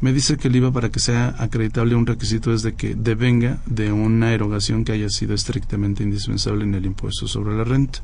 me 0.00 0.12
dice 0.12 0.36
que 0.36 0.48
el 0.48 0.56
IVA 0.56 0.72
para 0.72 0.90
que 0.90 1.00
sea 1.00 1.34
acreditable 1.38 1.96
un 1.96 2.06
requisito 2.06 2.52
es 2.52 2.62
de 2.62 2.74
que 2.74 2.94
devenga 2.94 3.58
de 3.66 3.90
una 3.90 4.32
erogación 4.32 4.84
que 4.84 4.92
haya 4.92 5.08
sido 5.08 5.34
estrictamente 5.34 6.04
indispensable 6.04 6.64
en 6.64 6.74
el 6.74 6.86
impuesto 6.86 7.26
sobre 7.26 7.56
la 7.56 7.64
renta. 7.64 8.00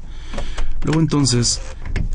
Luego 0.84 1.00
entonces, 1.00 1.60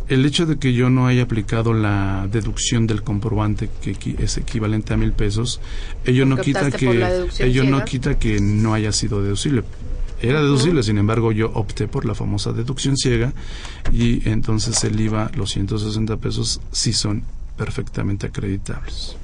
el 0.09 0.25
hecho 0.25 0.45
de 0.45 0.57
que 0.57 0.73
yo 0.73 0.89
no 0.89 1.07
haya 1.07 1.23
aplicado 1.23 1.73
la 1.73 2.27
deducción 2.29 2.87
del 2.87 3.03
comprobante 3.03 3.69
que 3.81 4.15
es 4.19 4.37
equivalente 4.37 4.93
a 4.93 4.97
mil 4.97 5.13
pesos, 5.13 5.61
ello 6.05 6.25
no 6.25 6.37
quita 6.37 6.71
que 6.71 7.27
ello 7.39 7.63
no 7.63 7.85
quita 7.85 8.19
que 8.19 8.41
no 8.41 8.73
haya 8.73 8.91
sido 8.91 9.23
deducible. 9.23 9.63
Era 10.21 10.41
deducible, 10.41 10.83
sin 10.83 10.97
embargo, 10.97 11.31
yo 11.31 11.51
opté 11.53 11.87
por 11.87 12.05
la 12.05 12.13
famosa 12.13 12.51
deducción 12.51 12.97
ciega 12.97 13.31
y 13.93 14.27
entonces 14.29 14.83
el 14.83 14.99
IVA, 14.99 15.31
los 15.35 15.51
160 15.51 16.17
pesos, 16.17 16.61
sí 16.71 16.91
son 16.93 17.23
perfectamente 17.57 18.27
acreditables. 18.27 19.15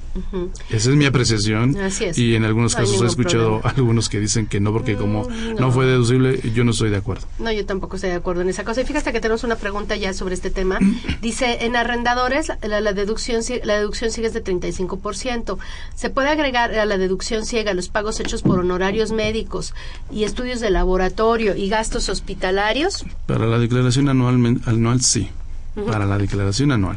Esa 0.70 0.90
es 0.90 0.96
mi 0.96 1.04
apreciación. 1.04 1.76
Y 2.14 2.34
en 2.34 2.44
algunos 2.44 2.74
casos 2.74 3.02
he 3.02 3.06
escuchado 3.06 3.60
algunos 3.64 4.08
que 4.08 4.20
dicen 4.20 4.46
que 4.46 4.60
no, 4.60 4.72
porque 4.72 4.96
como 4.96 5.28
no. 5.58 5.72
fue 5.72 5.86
deducible, 5.86 6.40
yo 6.54 6.64
no 6.64 6.70
estoy 6.70 6.90
de 6.90 6.96
acuerdo. 6.96 7.26
No, 7.38 7.52
yo 7.52 7.66
tampoco 7.66 7.96
estoy 7.96 8.10
de 8.10 8.16
acuerdo 8.16 8.42
en 8.42 8.48
esa 8.48 8.64
cosa. 8.64 8.80
Y 8.80 8.84
fíjate 8.84 9.12
que 9.12 9.20
tenemos 9.20 9.44
una 9.44 9.56
pregunta 9.56 9.96
ya 9.96 10.12
sobre 10.12 10.34
este 10.34 10.50
tema. 10.50 10.78
Dice, 11.22 11.64
en 11.64 11.76
arrendadores 11.76 12.52
la, 12.62 12.92
deducción 12.92 13.42
la 13.64 13.74
deducción 13.74 14.10
sigue 14.10 14.28
es 14.28 14.34
de 14.34 14.42
35%. 14.42 15.58
¿Se 15.94 16.10
puede 16.10 16.28
agregar 16.28 16.74
a 16.74 16.84
la 16.84 16.98
deducción 16.98 17.44
ciega 17.44 17.74
los 17.74 17.88
pagos 17.88 18.20
hechos 18.20 18.42
por 18.42 18.58
honorarios 18.58 19.12
médicos 19.12 19.74
y 20.10 20.24
estudios 20.24 20.60
de 20.60 20.70
laboratorio 20.70 21.56
y 21.56 21.68
gastos 21.68 22.08
hospitalarios? 22.08 23.04
Para 23.26 23.46
la 23.46 23.58
declaración 23.58 24.08
anual, 24.08 24.60
anual 24.66 25.00
sí. 25.00 25.30
Para 25.86 26.06
la 26.06 26.16
declaración 26.16 26.72
anual 26.72 26.96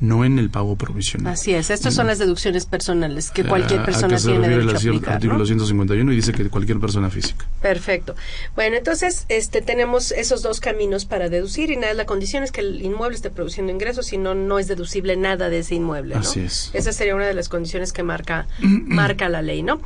no 0.00 0.24
en 0.24 0.38
el 0.38 0.50
pago 0.50 0.76
provisional. 0.76 1.34
Así 1.34 1.54
es, 1.54 1.70
estas 1.70 1.94
son 1.94 2.06
las 2.06 2.18
deducciones 2.18 2.64
personales 2.64 3.30
que 3.30 3.44
cualquier 3.44 3.84
persona 3.84 4.16
tiene 4.16 4.48
derecho 4.48 4.70
a 4.70 4.78
aplicar, 4.78 5.14
artículo 5.14 5.44
151 5.46 6.12
y 6.12 6.16
dice 6.16 6.32
que 6.32 6.48
cualquier 6.48 6.80
persona 6.80 7.10
física. 7.10 7.46
Perfecto. 7.60 8.16
Bueno, 8.54 8.76
entonces 8.76 9.26
este 9.28 9.60
tenemos 9.60 10.10
esos 10.12 10.42
dos 10.42 10.60
caminos 10.60 11.04
para 11.04 11.28
deducir 11.28 11.70
y 11.70 11.76
nada, 11.76 11.92
la 11.92 12.06
condición 12.06 12.42
es 12.42 12.50
que 12.50 12.62
el 12.62 12.82
inmueble 12.82 13.14
esté 13.14 13.30
produciendo 13.30 13.72
ingresos, 13.72 14.06
si 14.06 14.16
no 14.16 14.34
no 14.34 14.58
es 14.58 14.68
deducible 14.68 15.16
nada 15.16 15.50
de 15.50 15.58
ese 15.58 15.74
inmueble, 15.74 16.14
¿no? 16.14 16.20
Así 16.22 16.40
es. 16.40 16.70
Esa 16.72 16.92
sería 16.92 17.14
una 17.14 17.26
de 17.26 17.34
las 17.34 17.48
condiciones 17.48 17.92
que 17.92 18.02
marca 18.02 18.46
marca 18.60 19.28
la 19.28 19.42
ley, 19.42 19.62
¿no? 19.62 19.80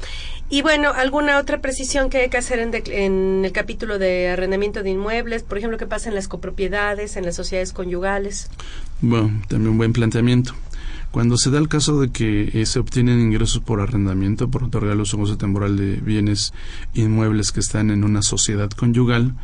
Y 0.48 0.62
bueno, 0.62 0.92
alguna 0.94 1.38
otra 1.38 1.60
precisión 1.60 2.10
que 2.10 2.18
hay 2.18 2.28
que 2.28 2.36
hacer 2.36 2.58
en, 2.60 2.70
en 2.74 3.44
el 3.44 3.52
capítulo 3.52 3.98
de 3.98 4.28
arrendamiento 4.28 4.82
de 4.82 4.90
inmuebles, 4.90 5.42
por 5.42 5.58
ejemplo, 5.58 5.78
qué 5.78 5.86
pasa 5.86 6.10
en 6.10 6.14
las 6.14 6.28
copropiedades, 6.28 7.16
en 7.16 7.24
las 7.24 7.34
sociedades 7.34 7.72
conyugales. 7.72 8.50
Bueno, 9.06 9.42
también 9.48 9.72
un 9.72 9.76
buen 9.76 9.92
planteamiento. 9.92 10.54
Cuando 11.10 11.36
se 11.36 11.50
da 11.50 11.58
el 11.58 11.68
caso 11.68 12.00
de 12.00 12.10
que 12.10 12.50
eh, 12.54 12.64
se 12.64 12.78
obtienen 12.78 13.20
ingresos 13.20 13.60
por 13.60 13.82
arrendamiento, 13.82 14.48
por 14.48 14.64
otorgar 14.64 14.96
uso 14.96 15.36
temporal 15.36 15.76
de 15.76 15.96
bienes 15.96 16.54
inmuebles 16.94 17.52
que 17.52 17.60
están 17.60 17.90
en 17.90 18.02
una 18.02 18.22
sociedad 18.22 18.70
conyugal, 18.70 19.34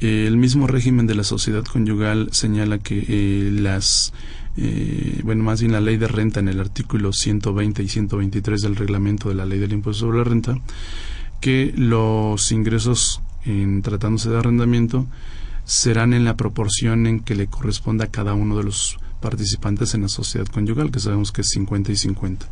eh, 0.00 0.24
el 0.26 0.36
mismo 0.36 0.66
régimen 0.66 1.06
de 1.06 1.14
la 1.14 1.22
sociedad 1.22 1.62
conyugal 1.62 2.28
señala 2.32 2.78
que 2.78 3.04
eh, 3.06 3.50
las 3.52 4.12
bueno, 5.24 5.42
más 5.42 5.60
bien 5.60 5.72
la 5.72 5.80
ley 5.80 5.96
de 5.96 6.06
renta 6.06 6.38
en 6.38 6.48
el 6.48 6.60
artículo 6.60 7.12
120 7.12 7.82
y 7.82 7.88
123 7.88 8.62
del 8.62 8.76
reglamento 8.76 9.28
de 9.28 9.34
la 9.34 9.46
ley 9.46 9.58
del 9.58 9.72
impuesto 9.72 10.06
sobre 10.06 10.18
la 10.18 10.24
renta, 10.24 10.58
que 11.40 11.72
los 11.76 12.52
ingresos 12.52 13.20
en 13.44 13.82
tratándose 13.82 14.30
de 14.30 14.38
arrendamiento 14.38 15.06
serán 15.64 16.12
en 16.14 16.24
la 16.24 16.36
proporción 16.36 17.06
en 17.06 17.20
que 17.20 17.34
le 17.34 17.46
corresponda 17.46 18.04
a 18.04 18.10
cada 18.10 18.34
uno 18.34 18.56
de 18.56 18.64
los 18.64 18.98
participantes 19.24 19.94
en 19.94 20.02
la 20.02 20.08
sociedad 20.08 20.46
conyugal, 20.46 20.90
que 20.90 21.00
sabemos 21.00 21.32
que 21.32 21.40
es 21.40 21.48
50 21.48 21.92
y 21.92 21.96
50. 21.96 22.46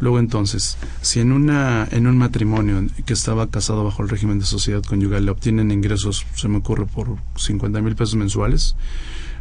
Luego 0.00 0.18
entonces, 0.18 0.78
si 1.02 1.20
en 1.20 1.30
una 1.30 1.86
en 1.90 2.06
un 2.06 2.16
matrimonio 2.16 2.86
que 3.04 3.12
estaba 3.12 3.50
casado 3.50 3.84
bajo 3.84 4.02
el 4.02 4.08
régimen 4.08 4.38
de 4.38 4.46
sociedad 4.46 4.82
conyugal 4.82 5.26
le 5.26 5.30
obtienen 5.30 5.70
ingresos, 5.70 6.24
se 6.34 6.48
me 6.48 6.56
ocurre 6.56 6.86
por 6.86 7.18
50 7.36 7.82
mil 7.82 7.94
pesos 7.94 8.16
mensuales, 8.16 8.76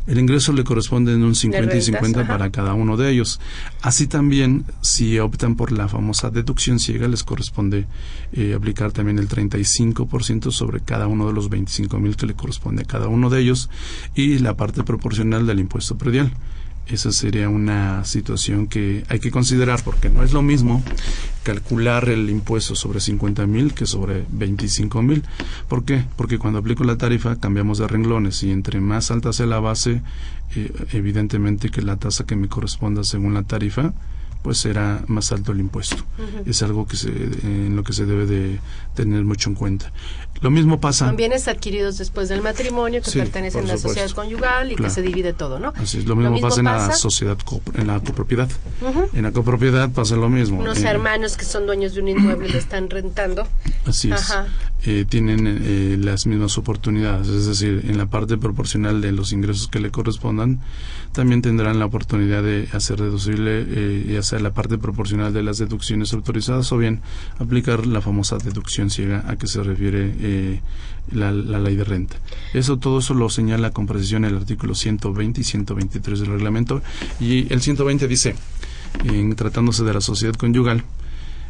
el 0.08 0.20
ingreso 0.20 0.54
le 0.54 0.64
corresponde 0.64 1.14
en 1.14 1.24
un 1.24 1.34
50 1.34 1.78
y 1.78 1.82
50 1.82 2.28
para 2.28 2.52
cada 2.52 2.74
uno 2.74 2.96
de 2.98 3.10
ellos. 3.10 3.40
Así 3.82 4.06
también, 4.06 4.66
si 4.82 5.18
optan 5.18 5.56
por 5.56 5.72
la 5.72 5.88
famosa 5.88 6.30
deducción 6.30 6.80
ciega, 6.80 7.08
les 7.08 7.24
corresponde 7.24 7.88
eh, 8.34 8.54
aplicar 8.54 8.92
también 8.92 9.18
el 9.18 9.28
35% 9.28 10.52
sobre 10.52 10.82
cada 10.82 11.08
uno 11.08 11.26
de 11.26 11.34
los 11.34 11.50
25 11.50 11.98
mil 12.00 12.18
que 12.18 12.28
le 12.28 12.36
corresponde 12.36 12.84
a 12.84 12.86
cada 12.86 13.08
uno 13.08 13.30
de 13.30 13.40
ellos 13.40 13.70
y 14.14 14.40
la 14.40 14.56
parte 14.56 14.84
proporcional 14.84 15.48
del 15.48 15.60
impuesto 15.60 15.98
predial 15.98 16.32
esa 16.88 17.12
sería 17.12 17.50
una 17.50 18.06
situación 18.06 18.68
que 18.68 19.04
hay 19.10 19.20
que 19.20 19.32
considerar 19.32 19.82
porque 19.84 20.10
no 20.10 20.24
es 20.24 20.34
lo 20.34 20.42
mismo 20.42 20.84
calcular 21.44 22.10
el 22.10 22.30
impuesto 22.30 22.76
sobre 22.76 23.00
50 23.00 23.46
mil 23.48 23.74
que 23.74 23.86
sobre 23.86 24.26
25 24.30 25.02
mil. 25.02 25.24
¿Por 25.68 25.84
qué? 25.86 26.06
Porque 26.16 26.38
cuando 26.40 26.60
aplico 26.60 26.84
la 26.84 26.98
tarifa 26.98 27.40
cambiamos 27.40 27.78
de 27.78 27.88
renglones 27.88 28.44
y 28.44 28.52
entre 28.52 28.80
más 28.82 29.12
alta 29.12 29.34
sea 29.34 29.46
la 29.46 29.60
base, 29.60 30.02
eh, 30.56 30.72
evidentemente 30.94 31.70
que 31.70 31.82
la 31.82 31.98
tasa 31.98 32.26
que 32.26 32.36
me 32.36 32.48
corresponda 32.48 33.04
según 33.04 33.34
la 33.34 33.44
tarifa, 33.44 33.94
pues 34.46 34.60
será 34.60 35.04
más 35.08 35.32
alto 35.32 35.54
el 35.54 35.60
impuesto. 35.60 36.06
Es 36.46 36.62
algo 36.62 36.86
que 36.86 36.96
se, 36.96 37.10
en 37.10 37.76
lo 37.76 37.84
que 37.84 37.94
se 37.94 38.06
debe 38.06 38.28
de 38.28 38.60
tener 38.94 39.24
mucho 39.24 39.50
en 39.50 39.56
cuenta. 39.56 39.92
Lo 40.40 40.52
mismo 40.52 40.80
pasa. 40.80 41.08
Son 41.08 41.16
bienes 41.16 41.48
adquiridos 41.48 41.98
después 41.98 42.30
del 42.30 42.44
matrimonio 42.44 43.02
que 43.02 43.10
pertenecen 43.10 43.64
a 43.64 43.70
la 43.70 43.78
sociedad 43.80 44.08
conyugal 44.12 44.72
y 44.72 44.76
que 44.76 44.92
se 44.92 45.02
divide 45.02 45.34
todo, 45.34 45.58
¿no? 45.58 45.74
Así 45.78 45.98
es. 45.98 46.06
Lo 46.06 46.16
mismo, 46.16 46.40
pasa 46.40 46.60
en 46.60 46.66
la 46.66 46.94
sociedad, 46.94 47.40
en 47.74 47.88
la 47.88 48.00
copropiedad. 48.02 48.48
En 49.14 49.24
la 49.24 49.32
copropiedad 49.32 49.90
pasa 49.90 50.16
lo 50.16 50.30
mismo. 50.30 50.60
Unos 50.60 50.84
eh, 50.84 50.90
hermanos 50.90 51.38
que 51.38 51.46
son 51.46 51.66
dueños 51.66 51.96
de 51.96 52.02
un 52.02 52.10
inmueble 52.10 52.48
y 52.48 52.52
lo 52.52 52.60
están 52.60 52.92
rentando. 52.92 53.48
Así 53.88 54.12
es. 54.12 54.32
Eh, 54.86 55.06
tienen 55.08 55.48
eh, 55.48 55.98
las 56.00 56.28
mismas 56.28 56.58
oportunidades, 56.58 57.28
es 57.28 57.46
decir, 57.46 57.86
en 57.88 57.98
la 57.98 58.06
parte 58.06 58.38
proporcional 58.38 59.02
de 59.02 59.12
los 59.12 59.32
ingresos 59.34 59.68
que 59.68 59.80
le 59.80 59.92
correspondan, 59.92 60.60
también 61.12 61.42
tendrán 61.42 61.80
la 61.80 61.86
oportunidad 61.86 62.44
de 62.44 62.68
hacer 62.74 63.00
deducible 63.02 63.66
ya 64.06 64.24
sea 64.24 64.40
la 64.40 64.54
parte 64.54 64.78
proporcional 64.78 65.34
de 65.34 65.44
las 65.44 65.58
deducciones 65.58 66.14
autorizadas 66.14 66.72
o 66.72 66.78
bien 66.78 67.02
aplicar 67.40 67.86
la 67.86 68.02
famosa 68.02 68.38
deducción 68.38 68.90
ciega 68.90 69.24
a 69.28 69.36
que 69.36 69.48
se 69.48 69.64
refiere 69.64 70.14
eh, 70.20 70.62
la, 71.12 71.32
ley 71.32 71.76
de 71.76 71.84
renta. 71.84 72.18
Eso, 72.54 72.78
todo 72.78 73.00
eso 73.00 73.14
lo 73.14 73.30
señala 73.30 73.72
con 73.72 73.88
precisión 73.88 74.26
el 74.26 74.36
artículo 74.36 74.76
120 74.76 75.42
y 75.42 75.44
123 75.44 76.20
del 76.20 76.30
reglamento. 76.30 76.82
Y 77.20 77.52
el 77.54 77.62
120 77.62 78.08
dice, 78.08 78.36
en 79.04 79.36
tratándose 79.36 79.84
de 79.84 79.94
la 79.94 80.02
sociedad 80.02 80.34
conyugal, 80.36 80.84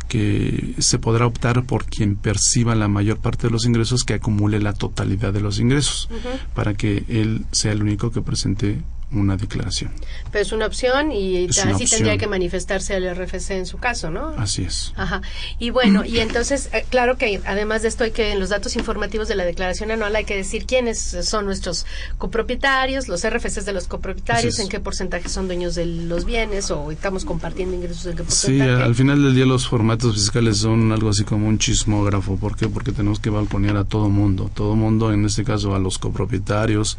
que 0.08 0.76
se 0.80 1.00
podrá 1.00 1.26
optar 1.26 1.64
por 1.66 1.86
quien 1.86 2.16
perciba 2.16 2.76
la 2.76 2.88
mayor 2.88 3.18
parte 3.18 3.48
de 3.48 3.52
los 3.52 3.66
ingresos 3.66 4.04
que 4.04 4.14
acumule 4.14 4.60
la 4.60 4.74
totalidad 4.74 5.34
de 5.34 5.42
los 5.42 5.60
ingresos, 5.60 6.10
para 6.54 6.74
que 6.74 7.04
él 7.08 7.46
sea 7.52 7.72
el 7.72 7.82
único 7.82 8.12
que 8.12 8.22
presente 8.22 8.82
una 9.12 9.38
declaración. 9.38 9.92
Pero 10.32 10.42
es 10.42 10.52
una 10.52 10.66
opción 10.66 11.12
y 11.12 11.48
así 11.48 11.86
tendría 11.86 12.18
que 12.18 12.28
manifestarse 12.28 12.96
el 12.96 13.16
RFC 13.16 13.52
en 13.52 13.66
su 13.66 13.78
caso, 13.78 14.10
¿no? 14.10 14.30
Así 14.38 14.64
es. 14.64 14.94
Ajá. 14.96 15.22
Y 15.60 15.70
bueno, 15.70 16.04
y 16.06 16.20
entonces, 16.20 16.70
eh, 16.74 16.86
claro 16.90 17.18
que 17.18 17.42
además 17.46 17.84
de 17.84 17.88
esto 17.88 18.04
hay 18.04 18.12
que 18.12 18.32
en 18.32 18.40
los 18.40 18.50
datos 18.50 18.76
informativos 18.76 19.28
de 19.28 19.36
la 19.36 19.46
declaración 19.46 19.92
anual 19.92 20.16
hay 20.16 20.26
que 20.26 20.36
decir 20.36 20.66
quiénes 20.66 21.00
son 21.22 21.46
nuestros 21.46 21.86
copropietarios, 22.18 23.08
los 23.08 23.28
RFCs 23.28 23.66
de 23.66 23.74
los 23.74 23.88
copropietarios, 23.88 24.60
en 24.60 24.70
qué 24.70 24.80
porcentaje 24.80 25.30
son 25.30 25.48
dueños 25.48 25.76
de 25.76 25.86
los 25.86 26.26
bienes 26.26 26.72
o 26.72 26.92
estamos 26.92 27.26
compartiendo 27.26 27.76
ingresos 27.76 28.06
en 28.08 28.18
qué 28.18 28.24
porcentaje. 28.24 28.76
Sí, 28.76 28.84
al 28.84 28.96
final 28.96 29.24
del 29.24 29.36
día 29.36 29.46
los 29.46 29.68
formatos 29.68 30.16
fiscales 30.16 30.58
son 30.58 30.92
algo 30.92 31.10
así 31.10 31.24
como 31.24 31.48
un 31.48 31.58
chismógrafo. 31.60 32.38
¿Por 32.38 32.58
qué? 32.58 32.68
Porque 32.68 32.92
tenemos 32.92 33.20
que 33.20 33.30
balconear 33.30 33.78
a 33.78 33.84
todo 33.86 34.10
mundo. 34.10 34.50
Todo 34.54 34.76
mundo, 34.76 35.14
en 35.14 35.26
este 35.26 35.44
caso 35.44 35.76
a 35.76 35.80
los 35.80 36.00
copropietarios, 36.00 36.98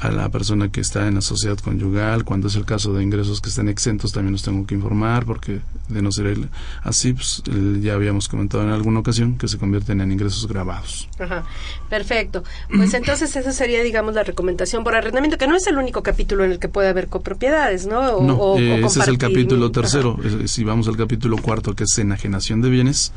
a 0.00 0.10
la 0.10 0.28
persona 0.30 0.70
que 0.70 0.80
está 0.80 1.06
en 1.06 1.16
la 1.16 1.20
sociedad 1.20 1.33
sociedad 1.34 1.58
conyugal, 1.58 2.24
cuando 2.24 2.48
es 2.48 2.56
el 2.56 2.64
caso 2.64 2.92
de 2.94 3.02
ingresos 3.02 3.40
que 3.40 3.48
estén 3.50 3.68
exentos 3.68 4.12
también 4.12 4.32
los 4.32 4.42
tengo 4.42 4.66
que 4.66 4.74
informar 4.74 5.24
porque 5.26 5.60
de 5.88 6.02
no 6.02 6.10
ser 6.12 6.26
el, 6.26 6.48
así, 6.82 7.12
pues, 7.12 7.42
el- 7.46 7.82
ya 7.82 7.94
habíamos 7.94 8.28
comentado 8.28 8.62
en 8.64 8.70
alguna 8.70 9.00
ocasión 9.00 9.36
que 9.36 9.48
se 9.48 9.58
convierten 9.58 10.00
en 10.00 10.12
ingresos 10.12 10.46
grabados. 10.48 11.08
Ajá, 11.18 11.44
perfecto. 11.90 12.42
Pues 12.74 12.94
entonces 12.94 13.34
esa 13.36 13.52
sería, 13.52 13.82
digamos, 13.82 14.14
la 14.14 14.22
recomendación 14.22 14.84
por 14.84 14.94
arrendamiento, 14.94 15.36
que 15.38 15.46
no 15.46 15.56
es 15.56 15.66
el 15.66 15.76
único 15.78 16.02
capítulo 16.02 16.44
en 16.44 16.52
el 16.52 16.58
que 16.58 16.68
puede 16.68 16.88
haber 16.88 17.08
copropiedades, 17.08 17.86
¿no? 17.86 18.00
O- 18.00 18.24
no, 18.24 18.34
o- 18.34 18.54
o 18.54 18.58
eh, 18.58 18.84
ese 18.84 19.00
es 19.00 19.08
el 19.08 19.18
capítulo 19.18 19.70
tercero. 19.70 20.18
Eh, 20.24 20.48
Si 20.48 20.64
vamos 20.64 20.88
al 20.88 20.96
capítulo 20.96 21.36
cuarto, 21.38 21.74
que 21.74 21.84
es 21.84 21.98
enajenación 21.98 22.60
de 22.60 22.70
bienes, 22.70 23.12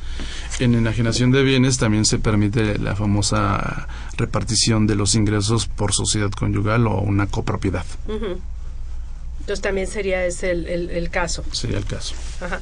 en 0.60 0.76
enajenación 0.76 1.32
de 1.32 1.44
bienes 1.44 1.78
también 1.78 2.06
se 2.06 2.20
permite 2.20 2.78
la 2.80 2.96
famosa 2.96 3.88
repartición 4.18 4.88
de 4.88 4.96
los 4.96 5.16
ingresos 5.16 5.68
por 5.68 5.94
sociedad 5.94 6.32
conyugal 6.32 6.88
o 6.88 7.00
una 7.02 7.28
copropiedad. 7.28 7.86
Entonces 9.40 9.62
también 9.62 9.88
sería 9.88 10.26
ese 10.26 10.52
el, 10.52 10.66
el- 10.68 10.90
el 10.90 11.10
caso. 11.10 11.42
Sería 11.54 11.78
el 11.78 11.86
caso. 11.86 12.16
Ajá. 12.42 12.60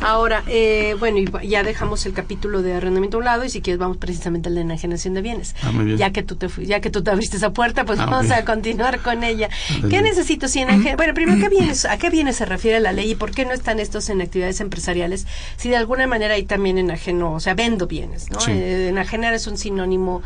Ahora, 0.00 0.44
eh, 0.46 0.94
bueno, 1.00 1.18
ya 1.42 1.64
dejamos 1.64 2.06
el 2.06 2.12
capítulo 2.12 2.62
de 2.62 2.74
arrendamiento 2.74 3.16
a 3.16 3.18
un 3.18 3.24
lado 3.24 3.44
y 3.44 3.50
si 3.50 3.60
quieres 3.60 3.80
vamos 3.80 3.96
precisamente 3.96 4.48
al 4.48 4.54
de 4.54 4.60
enajenación 4.60 5.14
de 5.14 5.22
bienes. 5.22 5.56
Ah, 5.62 5.72
muy 5.72 5.84
bien. 5.86 5.98
Ya 5.98 6.12
que 6.12 6.22
tú 6.22 6.36
te 6.36 6.46
ya 6.64 6.78
que 6.80 6.90
tú 6.90 7.02
te 7.02 7.10
abriste 7.10 7.38
esa 7.38 7.50
puerta, 7.52 7.84
pues 7.84 7.98
Ah, 7.98 8.06
vamos 8.06 8.30
a 8.30 8.44
continuar 8.44 9.00
con 9.02 9.24
ella. 9.24 9.48
¿Qué 9.90 10.00
necesito 10.00 10.46
si 10.46 10.60
enaje- 10.60 10.94
Bueno, 10.96 11.12
primero, 11.12 11.40
¿qué 11.40 11.48
bienes, 11.48 11.84
¿a 11.86 11.96
qué 11.98 12.08
bienes 12.08 12.36
se 12.36 12.44
refiere 12.44 12.78
la 12.78 12.92
ley 12.92 13.10
y 13.10 13.14
por 13.16 13.32
qué 13.32 13.44
no 13.44 13.52
están 13.52 13.80
estos 13.80 14.08
en 14.08 14.20
actividades 14.20 14.60
empresariales? 14.60 15.26
Si 15.56 15.70
de 15.70 15.76
alguna 15.76 16.06
manera 16.06 16.34
hay 16.34 16.44
también 16.44 16.78
enajeno, 16.78 17.32
o 17.32 17.40
sea, 17.40 17.54
vendo 17.54 17.88
bienes, 17.88 18.30
¿no? 18.30 18.38
Sí. 18.38 18.52
Eh, 18.52 18.88
enajenar 18.90 19.34
es 19.34 19.48
un 19.48 19.58
sinónimo 19.58 20.22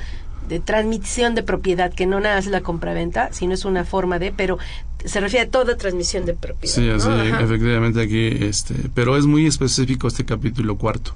de 0.48 0.60
transmisión 0.60 1.34
de 1.34 1.42
propiedad, 1.42 1.92
que 1.92 2.06
no 2.06 2.20
nada 2.20 2.38
es 2.38 2.46
la 2.46 2.60
compraventa, 2.60 3.32
sino 3.32 3.54
es 3.54 3.64
una 3.64 3.84
forma 3.84 4.18
de, 4.18 4.32
pero 4.32 4.58
se 5.04 5.20
refiere 5.20 5.46
a 5.46 5.50
toda 5.50 5.76
transmisión 5.76 6.24
de 6.24 6.34
propiedad. 6.34 6.74
Sí, 6.74 6.86
¿no? 6.86 6.94
así, 6.94 7.30
Ajá. 7.30 7.42
efectivamente 7.42 8.00
aquí, 8.00 8.44
este, 8.44 8.74
pero 8.94 9.16
es 9.16 9.26
muy 9.26 9.46
específico 9.46 10.08
este 10.08 10.24
capítulo 10.24 10.76
cuarto. 10.76 11.14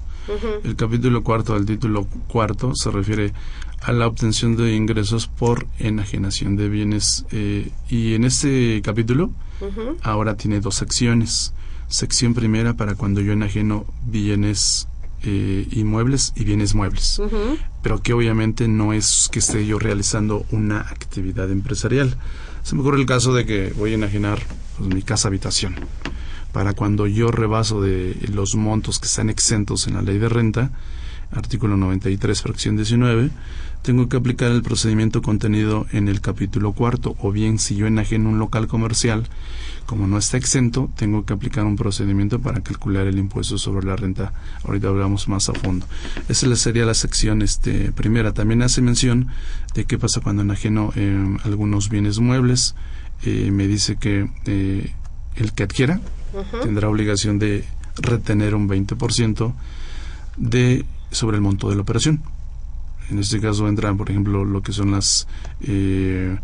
El 0.65 0.75
capítulo 0.75 1.23
cuarto 1.23 1.53
del 1.53 1.65
título 1.65 2.05
cuarto 2.27 2.73
se 2.75 2.91
refiere 2.91 3.31
a 3.81 3.93
la 3.93 4.07
obtención 4.07 4.57
de 4.57 4.75
ingresos 4.75 5.27
por 5.27 5.67
enajenación 5.79 6.57
de 6.57 6.67
bienes 6.67 7.25
eh, 7.31 7.69
y 7.89 8.13
en 8.13 8.25
este 8.25 8.81
capítulo 8.83 9.31
ahora 10.01 10.35
tiene 10.35 10.59
dos 10.59 10.75
secciones. 10.75 11.53
Sección 11.87 12.33
primera 12.33 12.73
para 12.73 12.95
cuando 12.95 13.21
yo 13.21 13.31
enajeno 13.31 13.85
bienes 14.05 14.89
eh, 15.23 15.67
inmuebles 15.71 16.33
y 16.35 16.43
bienes 16.43 16.75
muebles, 16.75 17.21
pero 17.81 18.01
que 18.01 18.13
obviamente 18.13 18.67
no 18.67 18.93
es 18.93 19.29
que 19.31 19.39
esté 19.39 19.65
yo 19.65 19.79
realizando 19.79 20.45
una 20.51 20.81
actividad 20.81 21.51
empresarial. 21.51 22.17
Se 22.63 22.75
me 22.75 22.81
ocurre 22.81 22.99
el 22.99 23.05
caso 23.05 23.33
de 23.33 23.45
que 23.45 23.73
voy 23.75 23.91
a 23.91 23.95
enajenar 23.95 24.39
pues, 24.77 24.93
mi 24.93 25.01
casa 25.01 25.27
habitación. 25.27 25.75
Para 26.51 26.73
cuando 26.73 27.07
yo 27.07 27.31
rebaso 27.31 27.81
de 27.81 28.15
los 28.31 28.55
montos 28.55 28.99
que 28.99 29.07
están 29.07 29.29
exentos 29.29 29.87
en 29.87 29.95
la 29.95 30.01
ley 30.01 30.17
de 30.17 30.29
renta, 30.29 30.71
artículo 31.31 31.77
93, 31.77 32.41
fracción 32.41 32.75
19, 32.75 33.29
tengo 33.87 34.09
que 34.09 34.17
aplicar 34.17 34.51
el 34.51 34.63
procedimiento 34.63 35.21
contenido 35.21 35.85
en 35.93 36.09
el 36.09 36.19
capítulo 36.19 36.73
cuarto, 36.73 37.15
o 37.21 37.31
bien 37.31 37.57
si 37.57 37.77
yo 37.77 37.87
enajeno 37.87 38.27
un 38.27 38.37
local 38.37 38.67
comercial, 38.67 39.29
como 39.85 40.07
no 40.07 40.17
está 40.17 40.35
exento, 40.35 40.89
tengo 40.97 41.23
que 41.23 41.31
aplicar 41.31 41.63
un 41.63 41.77
procedimiento 41.77 42.41
para 42.41 42.59
calcular 42.59 43.07
el 43.07 43.17
impuesto 43.17 43.57
sobre 43.57 43.87
la 43.87 43.95
renta. 43.95 44.33
Ahorita 44.65 44.89
hablamos 44.89 45.29
más 45.29 45.47
a 45.47 45.53
fondo. 45.53 45.85
Esa 46.27 46.53
sería 46.57 46.85
la 46.85 46.95
sección 46.95 47.41
este, 47.41 47.93
primera. 47.93 48.33
También 48.33 48.61
hace 48.61 48.81
mención 48.81 49.29
de 49.73 49.85
qué 49.85 49.97
pasa 49.97 50.19
cuando 50.19 50.41
enajeno 50.41 50.91
eh, 50.97 51.37
algunos 51.45 51.87
bienes 51.87 52.19
muebles. 52.19 52.75
Eh, 53.23 53.51
me 53.53 53.67
dice 53.67 53.95
que 53.95 54.29
eh, 54.47 54.91
el 55.37 55.53
que 55.53 55.63
adquiera 55.63 56.01
tendrá 56.61 56.89
obligación 56.89 57.39
de 57.39 57.63
retener 57.95 58.53
un 58.53 58.67
20% 58.67 59.53
de 60.35 60.83
sobre 61.09 61.37
el 61.37 61.41
monto 61.41 61.69
de 61.69 61.75
la 61.77 61.83
operación. 61.83 62.21
En 63.09 63.19
este 63.19 63.39
caso 63.39 63.67
entran, 63.67 63.97
por 63.97 64.09
ejemplo, 64.09 64.43
lo 64.45 64.61
que 64.61 64.73
son 64.73 64.91
las, 64.91 65.27
eh, 65.61 66.37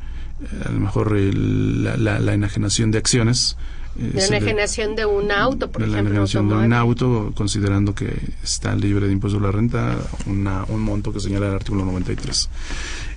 a 0.66 0.72
lo 0.72 0.80
mejor 0.80 1.16
el- 1.18 1.84
la, 1.84 1.98
la- 1.98 2.20
la 2.20 2.34
enajenación 2.34 2.92
de 2.92 2.98
acciones. 3.00 3.58
eh, 4.00 4.10
De 4.16 4.26
enajenación 4.26 4.96
de 4.96 5.06
un 5.06 5.32
auto, 5.32 5.70
por 5.70 5.82
de 5.84 5.88
la 5.88 5.94
ejemplo. 5.94 6.14
enajenación 6.16 6.50
de 6.50 6.56
un 6.56 6.74
auto, 6.74 7.32
considerando 7.36 7.94
que 7.94 8.12
está 8.44 8.76
libre 8.76 9.06
de 9.06 9.14
impuesto 9.14 9.38
a 9.38 9.42
la 9.44 9.52
renta, 9.52 9.98
una- 10.26 10.64
un 10.70 10.82
monto 10.82 11.14
que 11.14 11.20
señala 11.20 11.48
el 11.50 11.54
artículo 11.54 11.86
93. 11.86 12.50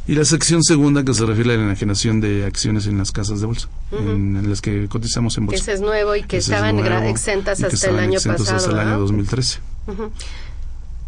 Y 0.06 0.14
la 0.14 0.24
sección 0.26 0.62
segunda 0.62 1.02
que 1.02 1.14
se 1.14 1.24
refiere 1.24 1.54
a 1.54 1.56
la 1.56 1.62
enajenación 1.64 2.20
de 2.20 2.44
acciones 2.44 2.86
en 2.86 2.98
las 2.98 3.10
casas 3.10 3.40
de 3.40 3.46
bolsa, 3.46 3.68
en, 3.90 4.36
en 4.36 4.50
las 4.50 4.60
que 4.60 4.86
cotizamos 4.86 5.36
en 5.38 5.44
Que 5.44 5.52
bolsa. 5.52 5.62
ese 5.62 5.72
es 5.72 5.80
nuevo 5.80 6.14
y 6.14 6.22
que 6.24 6.36
estaban 6.36 6.76
nuevo 6.76 7.06
exentas 7.08 7.58
que 7.58 7.66
hasta 7.66 7.88
el 7.88 7.98
año 7.98 8.18
exentos 8.18 8.42
pasado. 8.42 8.58
hasta 8.58 8.70
el 8.72 8.78
año 8.78 8.86
¿verdad? 8.90 8.98
2013. 9.00 9.58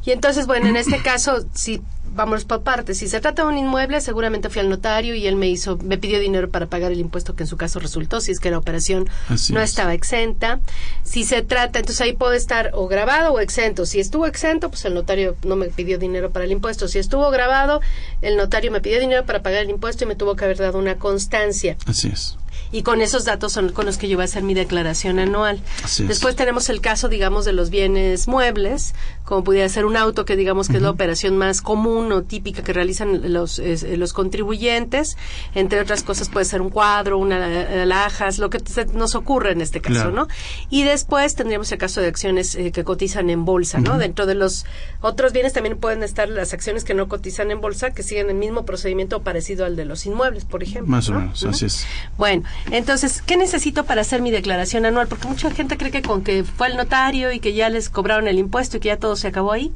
Y 0.04 0.12
entonces, 0.12 0.46
bueno, 0.46 0.68
en 0.68 0.76
este 0.76 1.02
caso, 1.02 1.44
si 1.52 1.82
vamos 2.14 2.44
por 2.44 2.62
partes, 2.62 2.98
si 2.98 3.08
se 3.08 3.20
trata 3.20 3.42
de 3.42 3.48
un 3.48 3.58
inmueble, 3.58 4.00
seguramente 4.00 4.48
fui 4.48 4.60
al 4.60 4.68
notario 4.70 5.14
y 5.14 5.26
él 5.26 5.36
me 5.36 5.48
hizo, 5.48 5.76
me 5.78 5.98
pidió 5.98 6.18
dinero 6.18 6.50
para 6.50 6.66
pagar 6.66 6.90
el 6.92 6.98
impuesto 6.98 7.36
que 7.36 7.42
en 7.44 7.46
su 7.46 7.56
caso 7.56 7.78
resultó, 7.78 8.20
si 8.20 8.32
es 8.32 8.40
que 8.40 8.50
la 8.50 8.58
operación 8.58 9.08
Así 9.28 9.52
no 9.52 9.60
es. 9.60 9.70
estaba 9.70 9.92
exenta. 9.94 10.60
Si 11.04 11.24
se 11.24 11.42
trata, 11.42 11.78
entonces 11.80 12.00
ahí 12.00 12.14
puede 12.14 12.36
estar 12.36 12.70
o 12.74 12.88
grabado 12.88 13.34
o 13.34 13.40
exento. 13.40 13.84
Si 13.86 14.00
estuvo 14.00 14.26
exento, 14.26 14.70
pues 14.70 14.84
el 14.86 14.94
notario 14.94 15.36
no 15.44 15.56
me 15.56 15.66
pidió 15.68 15.98
dinero 15.98 16.30
para 16.30 16.44
el 16.46 16.52
impuesto. 16.52 16.88
Si 16.88 16.98
estuvo 16.98 17.30
grabado, 17.30 17.80
el 18.22 18.36
notario 18.36 18.72
me 18.72 18.80
pidió 18.80 19.00
dinero 19.00 19.26
para 19.26 19.42
pagar 19.42 19.62
el 19.64 19.70
impuesto 19.70 20.04
y 20.04 20.06
me 20.06 20.16
tuvo 20.16 20.34
que 20.36 20.44
haber 20.44 20.56
dado 20.56 20.78
una 20.78 20.96
constancia. 20.96 21.76
Así 21.86 22.08
es. 22.08 22.36
Y 22.70 22.82
con 22.82 23.00
esos 23.00 23.24
datos 23.24 23.52
son 23.52 23.70
con 23.72 23.86
los 23.86 23.96
que 23.96 24.08
yo 24.08 24.16
voy 24.18 24.22
a 24.22 24.24
hacer 24.24 24.42
mi 24.42 24.52
declaración 24.52 25.18
anual. 25.18 25.60
Así 25.84 26.02
es. 26.02 26.08
Después 26.08 26.36
tenemos 26.36 26.68
el 26.68 26.80
caso, 26.82 27.08
digamos, 27.08 27.44
de 27.46 27.52
los 27.54 27.70
bienes 27.70 28.28
muebles, 28.28 28.94
como 29.28 29.44
pudiera 29.44 29.68
ser 29.68 29.84
un 29.84 29.94
auto, 29.94 30.24
que 30.24 30.36
digamos 30.36 30.68
que 30.68 30.78
es 30.78 30.82
la 30.82 30.88
operación 30.88 31.36
más 31.36 31.60
común 31.60 32.10
o 32.12 32.22
típica 32.22 32.62
que 32.62 32.72
realizan 32.72 33.30
los, 33.30 33.58
es- 33.58 33.82
eh, 33.82 33.98
los 33.98 34.14
contribuyentes. 34.14 35.18
Entre 35.54 35.78
otras 35.80 36.02
cosas 36.02 36.30
puede 36.30 36.46
ser 36.46 36.62
un 36.62 36.70
cuadro, 36.70 37.18
una 37.18 37.82
alhajas, 37.82 38.38
lo 38.38 38.48
que 38.48 38.58
se 38.60 38.86
nos 38.86 39.14
ocurre 39.14 39.52
en 39.52 39.60
este 39.60 39.82
caso, 39.82 39.94
Claro. 39.96 40.12
¿no? 40.12 40.28
Y 40.70 40.84
después 40.84 41.34
tendríamos 41.34 41.70
el 41.72 41.78
caso 41.78 42.00
de 42.00 42.06
acciones 42.06 42.54
eh, 42.54 42.72
que 42.72 42.84
cotizan 42.84 43.28
en 43.28 43.44
bolsa, 43.44 43.80
¿no? 43.80 43.98
Dentro 43.98 44.24
de 44.24 44.34
los 44.34 44.64
otros 45.02 45.32
bienes 45.34 45.52
también 45.52 45.76
pueden 45.76 46.02
estar 46.02 46.28
las 46.30 46.54
acciones 46.54 46.84
que 46.84 46.94
no 46.94 47.06
cotizan 47.08 47.50
en 47.50 47.60
bolsa, 47.60 47.90
que 47.90 48.02
siguen 48.02 48.30
el 48.30 48.36
mismo 48.36 48.64
procedimiento 48.64 49.22
parecido 49.22 49.66
al 49.66 49.76
de 49.76 49.84
los 49.84 50.06
inmuebles, 50.06 50.46
por 50.46 50.62
ejemplo. 50.62 50.90
Más 50.90 51.08
o 51.10 51.12
¿no? 51.12 51.20
menos, 51.20 51.42
Ujú. 51.42 51.50
así 51.50 51.66
es. 51.66 51.86
Bueno, 52.16 52.44
entonces, 52.70 53.20
¿qué 53.20 53.36
necesito 53.36 53.84
para 53.84 54.00
hacer 54.00 54.22
mi 54.22 54.30
declaración 54.30 54.86
anual? 54.86 55.06
Porque 55.06 55.28
mucha 55.28 55.50
gente 55.50 55.76
cree 55.76 55.90
que 55.90 56.00
con 56.00 56.22
que 56.22 56.44
fue 56.44 56.68
al 56.68 56.76
notario 56.78 57.30
y 57.30 57.40
que 57.40 57.52
ya 57.52 57.68
les 57.68 57.90
cobraron 57.90 58.26
el 58.26 58.38
impuesto 58.38 58.78
y 58.78 58.80
que 58.80 58.88
ya 58.88 58.96
todo 58.96 59.16
se 59.18 59.28
acabó 59.28 59.52
ahí. 59.52 59.72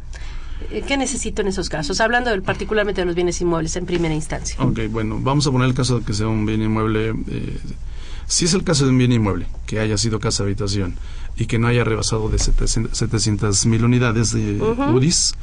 eh, 0.71 0.83
¿Qué 0.87 0.97
necesito 0.97 1.43
en 1.43 1.49
esos 1.49 1.69
casos? 1.69 2.01
Hablando 2.01 2.31
del- 2.31 2.43
particularmente 2.43 3.01
de 3.03 3.05
los 3.07 3.15
bienes 3.15 3.41
inmuebles 3.41 3.75
en 3.77 3.85
primera 3.85 4.15
instancia. 4.15 4.57
Ok, 4.61 4.79
bueno, 4.91 5.19
vamos 5.21 5.47
a 5.47 5.51
poner 5.51 5.69
el 5.69 5.75
caso 5.75 5.99
de 5.99 6.05
que 6.07 6.15
sea 6.15 6.29
un 6.29 6.47
bien 6.47 6.63
inmueble. 6.63 7.11
eh, 7.29 7.59
si 8.29 8.45
es 8.47 8.55
el 8.55 8.63
caso 8.65 8.85
de 8.85 8.91
un 8.91 8.99
bien 8.99 9.13
inmueble, 9.13 9.47
que 9.67 9.79
haya 9.81 9.99
sido 9.99 10.19
casa 10.21 10.43
habitación 10.45 10.95
y 11.37 11.47
que 11.47 11.59
no 11.59 11.67
haya 11.67 11.85
rebasado 11.85 12.29
de 12.31 12.39
700 12.39 13.67
mil 13.67 13.85
unidades 13.85 14.33
de 14.33 14.61
UDIs, 14.61 15.35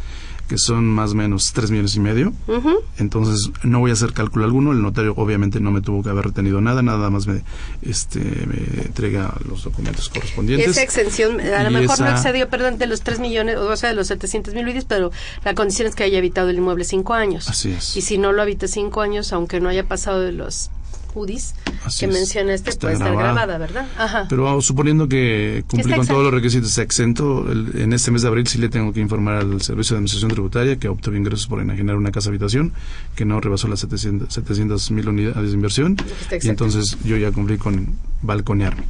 que 0.50 0.58
son 0.58 0.86
más 0.88 1.12
o 1.12 1.16
menos 1.16 1.54
3 1.54 1.70
millones 1.72 1.96
y 1.96 2.00
medio, 2.00 2.34
Ujú. 2.48 2.80
entonces 2.98 3.52
no 3.64 3.80
voy 3.80 3.92
a 3.92 3.94
hacer 3.94 4.12
cálculo 4.14 4.46
alguno. 4.46 4.72
El 4.72 4.82
notario 4.82 5.14
obviamente 5.16 5.60
no 5.60 5.72
me 5.72 5.80
tuvo 5.82 6.04
que 6.04 6.10
haber 6.10 6.26
retenido 6.26 6.60
nada, 6.60 6.82
nada 6.82 7.10
más 7.12 7.28
me, 7.28 7.44
este, 7.84 8.20
me 8.20 8.82
entrega 8.84 9.34
los 9.48 9.64
documentos 9.64 10.10
correspondientes. 10.10 10.70
Esa 10.70 10.82
exención, 10.82 11.40
a 11.40 11.64
lo 11.64 11.72
mejor 11.72 12.00
no 12.00 12.10
excedió, 12.10 12.50
perdón, 12.50 12.80
de 12.80 12.88
los 12.88 13.02
3 13.02 13.20
millones, 13.20 13.58
o 13.58 13.76
sea, 13.78 13.90
de 13.90 13.96
los 13.96 14.08
700 14.08 14.54
mil 14.56 14.68
UDIs, 14.68 14.86
pero 14.86 15.12
la 15.46 15.54
condición 15.54 15.88
es 15.88 15.96
que 15.96 16.04
haya 16.04 16.18
habitado 16.18 16.50
el 16.50 16.58
inmueble 16.58 16.84
5 16.84 17.14
años. 17.14 17.48
Así 17.48 17.72
es. 17.72 17.96
Y 17.96 18.02
si 18.02 18.18
no 18.18 18.32
lo 18.32 18.42
habita 18.42 18.68
5 18.68 19.02
años, 19.02 19.32
aunque 19.32 19.60
no 19.60 19.70
haya 19.70 19.88
pasado 19.88 20.20
de 20.22 20.32
los 20.32 20.72
UDIs 21.13 21.56
Así 21.86 22.00
que 22.02 22.06
es. 22.12 22.13
menciona 22.17 22.54
este, 22.54 22.69
Está 22.72 22.82
puede 22.82 22.93
estar 22.93 23.10
grabada. 23.12 23.34
grabada, 23.34 23.58
¿verdad? 23.58 23.88
Ajá. 23.98 24.26
Pero 24.30 24.43
vamos, 24.43 24.65
suponiendo 24.65 25.08
que 25.08 25.63
cumplí 25.67 25.93
con 25.95 26.06
todos 26.08 26.24
los 26.24 26.34
requisitos 26.34 26.69
está 26.69 26.82
exento, 26.82 27.52
el- 27.52 27.80
en 27.82 27.93
este 27.93 28.12
mes 28.12 28.22
de 28.22 28.28
abril 28.28 28.48
sí 28.48 28.58
le 28.58 28.69
tengo 28.69 28.93
que 28.93 29.00
informar 29.00 29.36
al 29.36 29.62
Servicio 29.62 29.93
de 29.95 30.00
Administración 30.00 30.32
Tributaria 30.32 30.76
que 30.78 30.88
obtuve 30.88 31.17
ingresos 31.17 31.48
por 31.48 31.60
enajenar 31.62 31.95
una 31.95 32.12
casa 32.12 32.30
habitación 32.30 32.74
que 33.15 33.26
no 33.26 33.39
rebasó 33.41 33.67
las 33.67 33.80
700 33.80 34.91
mil 34.91 35.08
unidades 35.10 35.50
de 35.50 35.54
inversión 35.56 35.98
y 36.41 36.48
entonces 36.50 36.98
yo 37.04 37.17
ya 37.17 37.32
cumplí 37.32 37.58
con 37.58 37.95
balconearme 38.22 38.84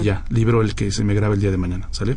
y 0.00 0.04
ya, 0.04 0.24
libro 0.30 0.62
el 0.62 0.74
que 0.74 0.90
se 0.92 1.04
me 1.04 1.14
grabe 1.14 1.34
el 1.34 1.40
día 1.40 1.50
de 1.50 1.56
mañana, 1.56 1.88
¿sale? 1.90 2.16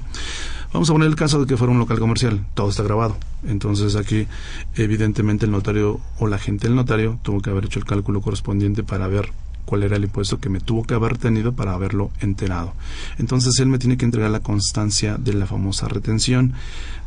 Vamos 0.72 0.88
a 0.90 0.94
poner 0.94 1.08
el 1.08 1.16
caso 1.16 1.40
de 1.40 1.48
que 1.48 1.58
fuera 1.58 1.74
un 1.74 1.80
local 1.80 1.98
comercial, 1.98 2.46
todo 2.54 2.70
está 2.70 2.84
grabado. 2.84 3.18
Entonces 3.48 3.96
aquí 3.96 4.28
evidentemente 4.76 5.46
el 5.46 5.52
notario 5.52 6.00
o 6.20 6.28
la 6.28 6.38
gente 6.38 6.68
del 6.68 6.76
notario 6.76 7.18
tuvo 7.24 7.42
que 7.42 7.50
haber 7.50 7.66
hecho 7.66 7.80
el 7.80 7.86
cálculo 7.86 8.22
correspondiente 8.22 8.84
para 8.84 9.08
ver 9.08 9.32
cuál 9.70 9.84
era 9.84 9.98
el 9.98 10.06
impuesto 10.06 10.40
que 10.40 10.50
me 10.50 10.60
tuvo 10.60 10.84
que 10.84 10.96
haber 10.96 11.20
tenido 11.20 11.54
para 11.54 11.76
haberlo 11.76 12.10
enterado. 12.22 12.74
Entonces 13.20 13.60
él 13.60 13.68
me 13.68 13.78
tiene 13.78 13.98
que 13.98 14.06
entregar 14.06 14.32
la 14.32 14.40
constancia 14.40 15.18
de 15.20 15.34
la 15.34 15.46
famosa 15.46 15.88
retención, 15.88 16.54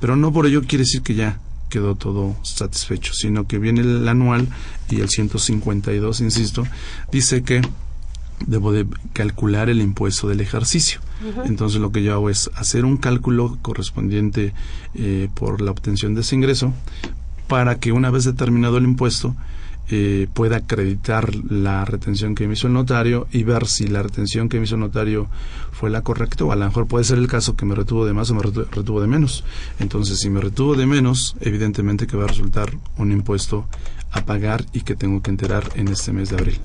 pero 0.01 0.15
no 0.15 0.33
por 0.33 0.47
ello 0.47 0.63
quiere 0.63 0.85
decir 0.85 1.03
que 1.03 1.17
ya 1.17 1.41
quedó 1.71 1.97
todo 1.97 2.37
satisfecho, 2.45 3.15
sino 3.15 3.49
que 3.49 3.59
viene 3.59 3.81
el 3.81 4.07
anual 4.07 4.47
y 4.89 5.01
el 5.01 5.09
152, 5.09 6.21
insisto, 6.21 6.65
dice 7.11 7.43
que 7.43 7.63
debo 8.47 8.71
de 8.71 8.87
calcular 9.13 9.69
el 9.69 9.81
impuesto 9.81 10.29
del 10.29 10.41
ejercicio. 10.41 11.01
Entonces 11.45 11.81
lo 11.81 11.91
que 11.91 12.05
yo 12.05 12.13
hago 12.13 12.31
es 12.31 12.49
hacer 12.55 12.85
un 12.85 12.97
cálculo 12.97 13.59
correspondiente 13.61 14.55
eh, 14.95 15.29
por 15.35 15.61
la 15.63 15.73
obtención 15.73 16.15
de 16.15 16.21
ese 16.21 16.37
ingreso 16.37 16.73
para 17.49 17.81
que 17.81 17.91
una 17.91 18.11
vez 18.11 18.23
determinado 18.23 18.79
el 18.79 18.85
impuesto 18.85 19.35
eh, 19.91 20.29
pueda 20.33 20.59
acreditar 20.59 21.35
la 21.35 21.85
retención 21.85 22.35
que 22.35 22.47
me 22.47 22.55
hizo 22.55 22.67
el 22.67 22.73
notario 22.73 23.27
y 23.33 23.43
ver 23.43 23.67
si 23.67 23.87
la 23.87 24.03
retención 24.03 24.49
que 24.49 24.59
me 24.59 24.65
hizo 24.65 24.77
el 24.77 24.81
notario 24.81 25.29
fue 25.73 25.91
la 25.91 26.03
correcta 26.03 26.45
o 26.45 26.53
a 26.53 26.57
lo 26.57 26.65
mejor 26.65 26.87
puede 26.87 27.05
ser 27.05 27.19
el 27.19 27.29
caso 27.29 27.57
que 27.57 27.67
me 27.67 27.75
retuvo 27.75 28.07
de 28.07 28.13
más 28.13 28.31
o 28.31 28.35
me 28.35 28.43
retuvo 28.43 29.01
de 29.01 29.07
menos. 29.07 29.45
Entonces, 29.81 30.19
si 30.21 30.31
me 30.31 30.41
retuvo 30.41 30.75
de 30.75 30.87
menos, 30.87 31.37
evidentemente 31.41 32.07
que 32.07 32.17
va 32.17 32.25
a 32.25 32.29
resultar 32.29 32.71
un 32.97 33.13
impuesto 33.13 33.67
a 34.13 34.25
pagar 34.25 34.65
y 34.73 34.83
que 34.83 34.95
tengo 34.95 35.23
que 35.23 35.31
enterar 35.31 35.65
en 35.75 35.89
este 35.89 36.13
mes 36.13 36.31
de 36.31 36.37
abril. 36.37 36.61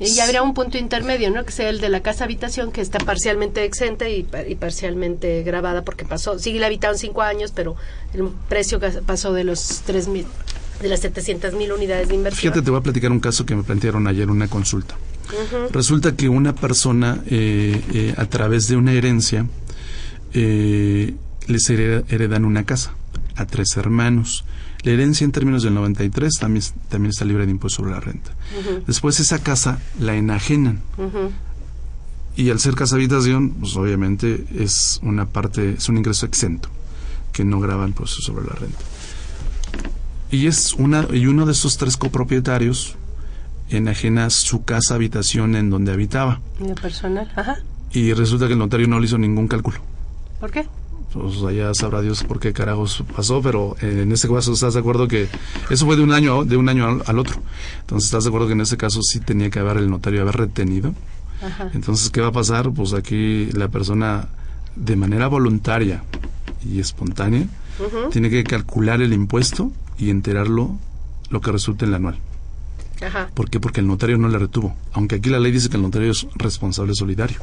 Y 0.00 0.20
habría 0.20 0.42
un 0.42 0.54
punto 0.54 0.78
intermedio, 0.78 1.30
¿no? 1.30 1.44
Que 1.44 1.50
sea 1.50 1.70
el 1.70 1.80
de 1.80 1.88
la 1.88 2.00
casa 2.00 2.24
habitación, 2.24 2.70
que 2.70 2.80
está 2.80 2.98
parcialmente 3.00 3.64
exenta 3.64 4.08
y, 4.08 4.22
parcialmente 4.22 5.42
grabada, 5.42 5.82
porque 5.82 6.04
pasó, 6.04 6.38
sigue 6.38 6.60
la 6.60 6.66
habitado 6.66 6.94
en 6.94 7.00
cinco 7.00 7.22
años, 7.22 7.52
pero 7.52 7.74
el 8.14 8.28
precio 8.48 8.78
pasó 9.04 9.32
de 9.32 9.42
los 9.42 9.82
tres 9.84 10.06
mil, 10.06 10.26
de 10.80 10.88
las 10.88 11.00
700 11.00 11.54
mil 11.54 11.72
unidades 11.72 12.08
de 12.08 12.14
inversión. 12.14 12.40
Fíjate, 12.40 12.62
te 12.62 12.70
voy 12.70 12.80
a 12.80 12.82
platicar 12.82 13.10
un 13.10 13.20
caso 13.20 13.44
que 13.44 13.56
me 13.56 13.62
plantearon 13.62 14.06
ayer 14.06 14.24
en 14.24 14.30
una 14.30 14.48
consulta. 14.48 14.96
Resulta 15.72 16.16
que 16.16 16.28
una 16.28 16.54
persona, 16.54 17.22
eh, 17.26 17.82
eh, 17.92 18.14
a 18.16 18.24
través 18.26 18.68
de 18.68 18.76
una 18.76 18.92
herencia, 18.92 19.46
eh, 20.32 21.14
les 21.46 21.70
heredan 21.70 22.44
una 22.44 22.64
casa 22.64 22.94
a 23.36 23.46
tres 23.46 23.76
hermanos. 23.76 24.44
La 24.82 24.92
herencia 24.92 25.24
en 25.24 25.32
términos 25.32 25.62
del 25.62 25.74
93 25.74 26.38
también, 26.38 26.64
también 26.88 27.10
está 27.10 27.24
libre 27.24 27.44
de 27.44 27.52
impuesto 27.52 27.82
sobre 27.82 27.92
la 27.92 28.00
renta. 28.00 28.30
Después 28.86 29.20
esa 29.20 29.40
casa 29.40 29.80
la 29.98 30.14
enajenan. 30.14 30.80
Y 32.36 32.50
al 32.50 32.60
ser 32.60 32.74
casa 32.74 32.94
habitación, 32.94 33.50
pues 33.54 33.74
obviamente 33.76 34.44
es 34.56 35.00
una 35.02 35.26
parte, 35.26 35.74
es 35.76 35.88
un 35.88 35.98
ingreso 35.98 36.24
exento, 36.24 36.68
que 37.32 37.44
no 37.44 37.58
graba 37.58 37.86
impuesto 37.86 38.22
sobre 38.22 38.46
la 38.46 38.54
renta. 38.54 38.78
Y 40.30 40.46
es 40.46 40.74
una, 40.74 41.06
y 41.12 41.26
uno 41.26 41.46
de 41.46 41.52
esos 41.52 41.76
tres 41.78 41.96
copropietarios 41.96 42.96
enajena 43.70 44.30
su 44.30 44.64
casa 44.64 44.94
habitación 44.94 45.56
en 45.56 45.70
donde 45.70 45.92
habitaba. 45.92 46.40
personal, 46.80 47.30
ajá. 47.36 47.58
Y 47.92 48.12
resulta 48.12 48.46
que 48.46 48.52
el 48.52 48.58
notario 48.58 48.88
no 48.88 49.00
le 49.00 49.06
hizo 49.06 49.18
ningún 49.18 49.48
cálculo. 49.48 49.78
¿Por 50.40 50.50
qué? 50.50 50.66
pues 51.12 51.42
allá 51.42 51.72
sabrá 51.74 52.02
Dios 52.02 52.22
por 52.22 52.38
qué 52.38 52.52
carajos 52.52 53.02
pasó, 53.16 53.40
pero 53.40 53.76
en 53.80 54.12
este 54.12 54.28
caso 54.28 54.52
estás 54.52 54.74
de 54.74 54.80
acuerdo 54.80 55.08
que 55.08 55.28
eso 55.70 55.86
fue 55.86 55.96
de 55.96 56.02
un 56.02 56.12
año 56.12 56.44
de 56.44 56.56
un 56.56 56.68
año 56.68 57.00
al, 57.04 57.18
otro. 57.18 57.40
Entonces 57.80 58.08
estás 58.08 58.24
de 58.24 58.28
acuerdo 58.28 58.46
que 58.46 58.52
en 58.52 58.60
este 58.60 58.76
caso 58.76 59.02
sí 59.02 59.20
tenía 59.20 59.50
que 59.50 59.58
haber 59.58 59.78
el 59.78 59.90
notario 59.90 60.22
haber 60.22 60.36
retenido. 60.36 60.94
Entonces, 61.72 62.10
¿qué 62.10 62.20
va 62.20 62.28
a 62.28 62.32
pasar? 62.32 62.72
Pues 62.72 62.94
aquí 62.94 63.46
la 63.52 63.68
persona 63.68 64.28
de 64.74 64.96
manera 64.96 65.28
voluntaria 65.28 66.02
y 66.64 66.80
espontánea 66.80 67.46
tiene 68.10 68.28
que 68.28 68.42
calcular 68.44 69.00
el 69.00 69.12
impuesto 69.12 69.72
y 69.98 70.10
enterarlo 70.10 70.76
lo 71.30 71.40
que 71.40 71.52
resulte 71.52 71.84
en 71.84 71.90
la 71.90 71.96
anual. 71.98 72.18
Ajá. 73.04 73.30
¿Por 73.34 73.50
qué? 73.50 73.60
Porque 73.60 73.80
el 73.80 73.86
notario 73.86 74.18
no 74.18 74.28
le 74.28 74.38
retuvo. 74.38 74.74
Aunque 74.92 75.16
aquí 75.16 75.28
la 75.28 75.38
ley 75.38 75.52
dice 75.52 75.68
que 75.68 75.76
el 75.76 75.82
notario 75.82 76.10
es 76.10 76.26
responsable 76.34 76.94
solidario. 76.94 77.38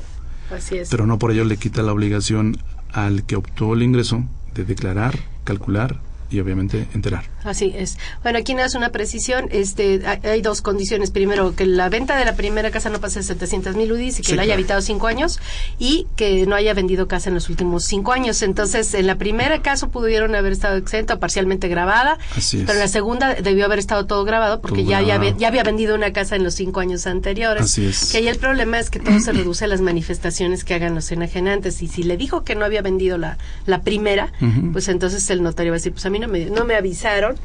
Así 0.52 0.78
es. 0.78 0.90
Pero 0.90 1.06
no 1.06 1.20
por 1.20 1.32
ello 1.32 1.46
le 1.46 1.58
quita 1.58 1.82
la 1.82 1.94
obligación 1.94 2.58
al 2.92 3.26
que 3.26 3.36
obtuvo 3.36 3.74
el 3.74 3.84
ingreso 3.84 4.24
de 4.54 4.66
declarar, 4.66 5.18
calcular 5.44 6.00
y 6.30 6.40
obviamente 6.40 6.88
enterar. 6.94 7.26
Así 7.44 7.74
es. 7.76 7.98
Bueno, 8.24 8.40
aquí 8.40 8.54
no 8.54 8.64
es 8.64 8.76
una 8.76 8.90
precisión. 8.90 9.48
Este, 9.52 10.02
hay 10.24 10.42
dos 10.42 10.62
condiciones. 10.62 11.12
Primero, 11.12 11.56
que 11.56 11.66
la 11.66 11.90
venta 11.90 12.18
de 12.18 12.26
la 12.26 12.36
primera 12.36 12.72
casa 12.72 12.90
no 12.90 13.00
pase 13.00 13.20
de 13.20 13.24
700 13.24 13.76
mil 13.76 13.92
UDIs 13.92 14.20
y 14.20 14.22
que 14.24 14.36
la 14.36 14.42
haya 14.44 14.56
habitado 14.56 14.82
cinco 14.82 15.08
años 15.08 15.40
y 15.78 16.08
que 16.16 16.46
no 16.46 16.56
haya 16.56 16.74
vendido 16.74 17.08
casa 17.08 17.30
en 17.30 17.36
los 17.36 17.50
últimos 17.50 17.86
cinco 17.86 18.12
años. 18.12 18.42
Entonces, 18.42 18.94
en 18.94 19.08
la 19.08 19.18
primera 19.18 19.62
caso 19.62 19.90
pudieron 19.90 20.36
haber 20.36 20.52
estado 20.52 20.78
exento, 20.78 21.20
parcialmente 21.20 21.68
grabada, 21.68 22.18
pero 22.52 22.74
en 22.74 22.80
la 22.80 22.88
segunda 22.88 23.36
debió 23.36 23.66
haber 23.66 23.80
estado 23.80 24.06
todo 24.06 24.24
grabado 24.26 24.62
porque 24.62 24.84
ya, 24.84 25.02
ya, 25.02 25.16
había 25.16 25.64
vendido 25.64 25.96
una 25.96 26.12
casa 26.14 26.36
en 26.36 26.44
los 26.44 26.56
cinco 26.56 26.80
años 26.80 27.08
anteriores. 27.08 27.64
Así 27.64 27.86
es. 27.86 28.12
Que 28.12 28.18
ahí 28.18 28.28
el 28.28 28.38
problema 28.38 28.80
es 28.80 28.90
que 28.90 29.00
todo 29.00 29.20
se 29.20 29.32
reduce 29.32 29.66
a 29.66 29.68
las 29.68 29.82
manifestaciones 29.82 30.64
que 30.64 30.74
hagan 30.74 30.96
los 30.96 31.12
enajenantes. 31.12 31.82
Y 31.82 31.88
si 31.88 32.04
le 32.04 32.18
dijo 32.18 32.44
que 32.44 32.56
no 32.56 32.66
había 32.66 32.82
vendido 32.82 33.18
la, 33.18 33.38
la 33.66 33.82
primera, 33.82 34.32
pues 34.72 34.88
entonces 34.88 35.30
el 35.30 35.44
notario 35.44 35.72
va 35.72 35.76
a 35.76 35.80
decir, 35.80 35.94
pues 35.94 36.06
a 36.06 36.10
mí 36.10 36.15
no 36.20 36.28
me, 36.28 36.46
no 36.46 36.66
me 36.66 36.76
avisaron 36.76 37.36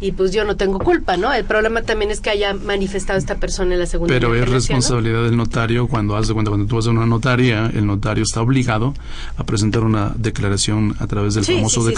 y 0.00 0.12
pues 0.12 0.32
yo 0.32 0.44
no 0.44 0.56
tengo 0.56 0.78
culpa, 0.78 1.16
¿no? 1.16 1.32
El 1.32 1.44
problema 1.44 1.82
también 1.82 2.10
es 2.10 2.20
que 2.20 2.30
haya 2.30 2.54
manifestado 2.54 3.18
esta 3.18 3.36
persona 3.36 3.74
en 3.74 3.80
la 3.80 3.86
segunda 3.86 4.14
Pero 4.14 4.34
es 4.34 4.48
responsabilidad 4.48 5.24
del 5.24 5.36
notario 5.36 5.88
cuando 5.88 6.16
hace 6.16 6.32
cuenta, 6.32 6.50
cuando 6.50 6.66
tú 6.66 6.76
vas 6.76 6.86
a 6.86 6.90
una 6.90 7.04
notaria, 7.04 7.70
el 7.74 7.86
notario 7.86 8.22
está 8.22 8.40
obligado 8.40 8.94
a 9.36 9.44
presentar 9.44 9.82
una 9.82 10.12
declaración 10.16 10.96
a 11.00 11.06
través 11.06 11.34
del 11.34 11.44
famoso 11.44 11.82
sí, 11.82 11.94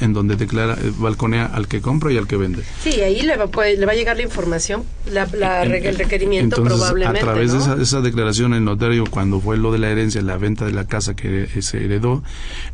en 0.00 0.12
donde 0.12 0.36
declara, 0.36 0.74
eh, 0.74 0.92
balconea 0.98 1.46
al 1.46 1.68
que 1.68 1.80
compra 1.80 2.12
y 2.12 2.16
al 2.16 2.26
que 2.26 2.36
vende. 2.36 2.64
Sí, 2.82 3.00
ahí 3.00 3.22
le 3.22 3.36
va, 3.36 3.48
le 3.64 3.86
va 3.86 3.92
a 3.92 3.94
llegar 3.94 4.16
la 4.16 4.22
información, 4.22 4.82
la, 5.12 5.62
el 5.62 5.96
requerimiento 5.96 6.62
probablemente. 6.62 7.20
A 7.20 7.22
través 7.22 7.52
de 7.52 7.82
esa, 7.82 8.00
declaración, 8.00 8.54
el 8.54 8.64
notario, 8.64 9.04
cuando 9.08 9.40
fue 9.40 9.56
lo 9.56 9.70
de 9.70 9.78
la 9.78 9.88
herencia, 9.88 10.20
la 10.22 10.36
venta 10.36 10.64
de 10.64 10.72
la 10.72 10.86
casa 10.86 11.14
que 11.14 11.46
se 11.62 11.84
heredó, 11.84 12.22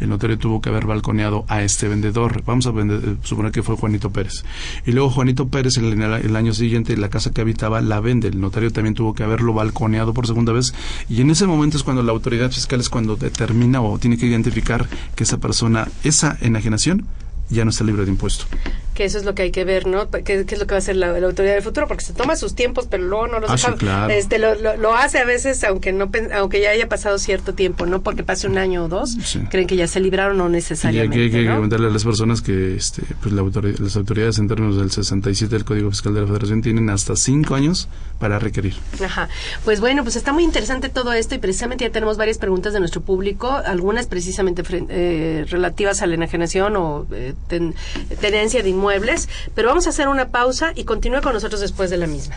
el 0.01 0.09
notario 0.09 0.38
tuvo 0.38 0.62
que 0.62 0.71
haber 0.71 0.87
balconeado 0.87 1.45
a 1.49 1.62
este 1.62 1.88
vendedor. 1.88 2.43
Vamos 2.45 2.67
a 2.67 2.71
vender, 2.71 2.92
suponer 3.23 3.53
que 3.53 3.63
fue 3.63 3.77
Juanito 3.77 4.11
Pérez. 4.11 4.45
Y 4.87 4.93
luego 4.93 5.11
Juanito 5.11 5.49
Pérez 5.49 5.77
en 5.79 6.03
el, 6.03 6.37
año 6.37 6.55
siguiente 6.55 6.97
la 6.97 7.09
casa 7.09 7.31
que 7.31 7.41
habitaba 7.41 7.81
la 7.81 8.01
vende. 8.01 8.29
El 8.29 8.41
notario 8.41 8.73
también 8.73 8.95
tuvo 8.95 9.15
que 9.15 9.23
haberlo 9.23 9.53
balconeado 9.53 10.15
por 10.15 10.27
segunda 10.27 10.53
vez. 10.53 10.75
Y 11.09 11.21
en 11.21 11.31
ese 11.31 11.47
momento 11.47 11.77
es 11.77 11.83
cuando 11.83 12.03
la 12.03 12.13
autoridad 12.13 12.51
fiscal 12.51 12.81
es 12.81 12.89
cuando 12.89 13.17
determina 13.17 13.81
o 13.81 13.99
tiene 13.99 14.17
que 14.17 14.27
identificar 14.27 14.89
que 15.15 15.25
esa 15.25 15.39
persona, 15.39 15.89
esa 16.05 16.37
enajenación, 16.41 17.07
ya 17.51 17.65
no 17.65 17.71
está 17.71 17.85
libre 17.85 18.05
de 18.05 18.11
impuesto 18.11 18.47
que 19.03 19.07
eso 19.07 19.19
es 19.19 19.25
lo 19.25 19.35
que 19.35 19.43
hay 19.43 19.51
que 19.51 19.65
ver, 19.65 19.87
¿no? 19.87 20.09
¿Qué, 20.11 20.47
es 20.49 20.59
lo 20.59 20.67
que 20.67 20.75
va 20.75 20.77
a 20.77 20.79
hacer 20.79 20.97
la, 20.97 21.09
autoridad 21.09 21.55
del 21.55 21.62
futuro? 21.62 21.88
Porque 21.88 22.05
se 22.05 22.12
toma 22.12 22.37
sus 22.37 22.55
tiempos, 22.55 22.87
pero 22.88 23.03
luego 23.03 23.27
no 23.27 23.41
los 23.41 23.51
ah, 23.51 23.75
deja. 23.79 24.15
este, 24.15 24.38
lo, 24.38 24.55
lo, 24.55 24.95
hace 24.95 25.19
a 25.19 25.25
veces, 25.25 25.65
aunque 25.65 25.93
no 25.93 26.11
aunque 26.35 26.61
ya 26.61 26.71
haya 26.71 26.88
pasado 26.88 27.19
cierto 27.19 27.55
tiempo, 27.55 27.85
¿no? 27.85 28.03
Porque 28.03 28.23
pase 28.23 28.47
un 28.47 28.59
año 28.59 28.85
o 28.85 28.88
dos, 28.88 29.17
creen 29.51 29.67
que 29.67 29.77
ya 29.77 29.88
se 29.88 30.01
libraron 30.01 30.41
o 30.41 30.49
necesariamente. 30.49 31.19
Y 31.19 31.23
hay 31.23 31.31
que, 31.31 31.47
comentarle 31.47 31.88
a 31.88 31.91
las 31.91 32.05
personas 32.05 32.43
que 32.43 32.77
este, 32.77 33.03
pues 33.21 33.33
la 33.35 33.43
las 33.79 33.97
autoridades 33.97 34.38
en 34.38 34.49
términos 34.49 34.77
del 34.77 34.91
67 34.91 35.55
del 35.55 35.65
Código 35.65 35.91
Fiscal 35.91 36.15
de 36.15 36.21
la 36.21 36.27
Federación 36.27 36.62
tienen 36.62 36.88
hasta 36.91 37.17
cinco 37.17 37.55
años 37.55 37.88
para 38.19 38.38
requerir. 38.38 38.75
Ajá. 39.05 39.29
Pues 39.65 39.81
bueno, 39.81 40.05
pues 40.05 40.15
está 40.15 40.33
muy 40.33 40.45
interesante 40.45 40.88
todo 40.88 41.12
esto 41.12 41.35
y 41.35 41.38
precisamente 41.38 41.85
ya 41.85 41.91
tenemos 41.91 42.17
varias 42.17 42.38
preguntas 42.38 42.73
de 42.73 42.79
nuestro 42.79 43.01
público, 43.01 43.51
algunas 43.51 44.07
precisamente 44.07 44.62
eh, 44.71 45.45
relativas 45.49 46.03
a 46.03 46.07
la 46.07 46.15
enajenación 46.15 46.77
o 46.77 47.07
eh, 47.11 47.35
tenencia 48.21 48.62
de 48.62 48.69
inmuebles, 48.69 48.92
pero 49.55 49.69
vamos 49.69 49.87
a 49.87 49.91
hacer 49.91 50.09
una 50.09 50.29
pausa 50.29 50.73
y 50.75 50.85
continúe 50.85 51.21
con 51.23 51.33
nosotros 51.33 51.61
después 51.61 51.91
de 51.91 51.97
la 51.97 52.07
misma. 52.07 52.37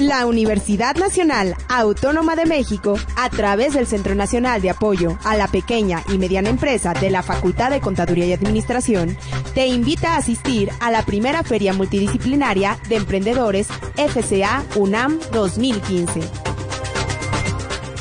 La 0.00 0.24
Universidad 0.24 0.96
Nacional 0.96 1.54
Autónoma 1.68 2.34
de 2.34 2.46
México, 2.46 2.98
a 3.16 3.28
través 3.28 3.74
del 3.74 3.86
Centro 3.86 4.14
Nacional 4.14 4.62
de 4.62 4.70
Apoyo 4.70 5.18
a 5.24 5.36
la 5.36 5.46
Pequeña 5.46 6.02
y 6.08 6.16
Mediana 6.16 6.48
Empresa 6.48 6.94
de 6.94 7.10
la 7.10 7.22
Facultad 7.22 7.70
de 7.70 7.82
Contaduría 7.82 8.24
y 8.24 8.32
Administración, 8.32 9.18
te 9.54 9.66
invita 9.66 10.14
a 10.14 10.16
asistir 10.16 10.70
a 10.80 10.90
la 10.90 11.04
primera 11.04 11.42
Feria 11.42 11.74
Multidisciplinaria 11.74 12.78
de 12.88 12.96
Emprendedores 12.96 13.68
FCA 13.96 14.64
UNAM 14.74 15.20
2015 15.32 16.49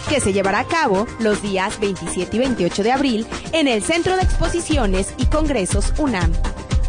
que 0.09 0.19
se 0.19 0.33
llevará 0.33 0.59
a 0.59 0.67
cabo 0.67 1.07
los 1.19 1.41
días 1.41 1.79
27 1.79 2.35
y 2.35 2.39
28 2.39 2.83
de 2.83 2.91
abril 2.91 3.27
en 3.53 3.67
el 3.67 3.83
Centro 3.83 4.15
de 4.15 4.23
Exposiciones 4.23 5.13
y 5.17 5.27
Congresos 5.27 5.93
UNAM 5.97 6.33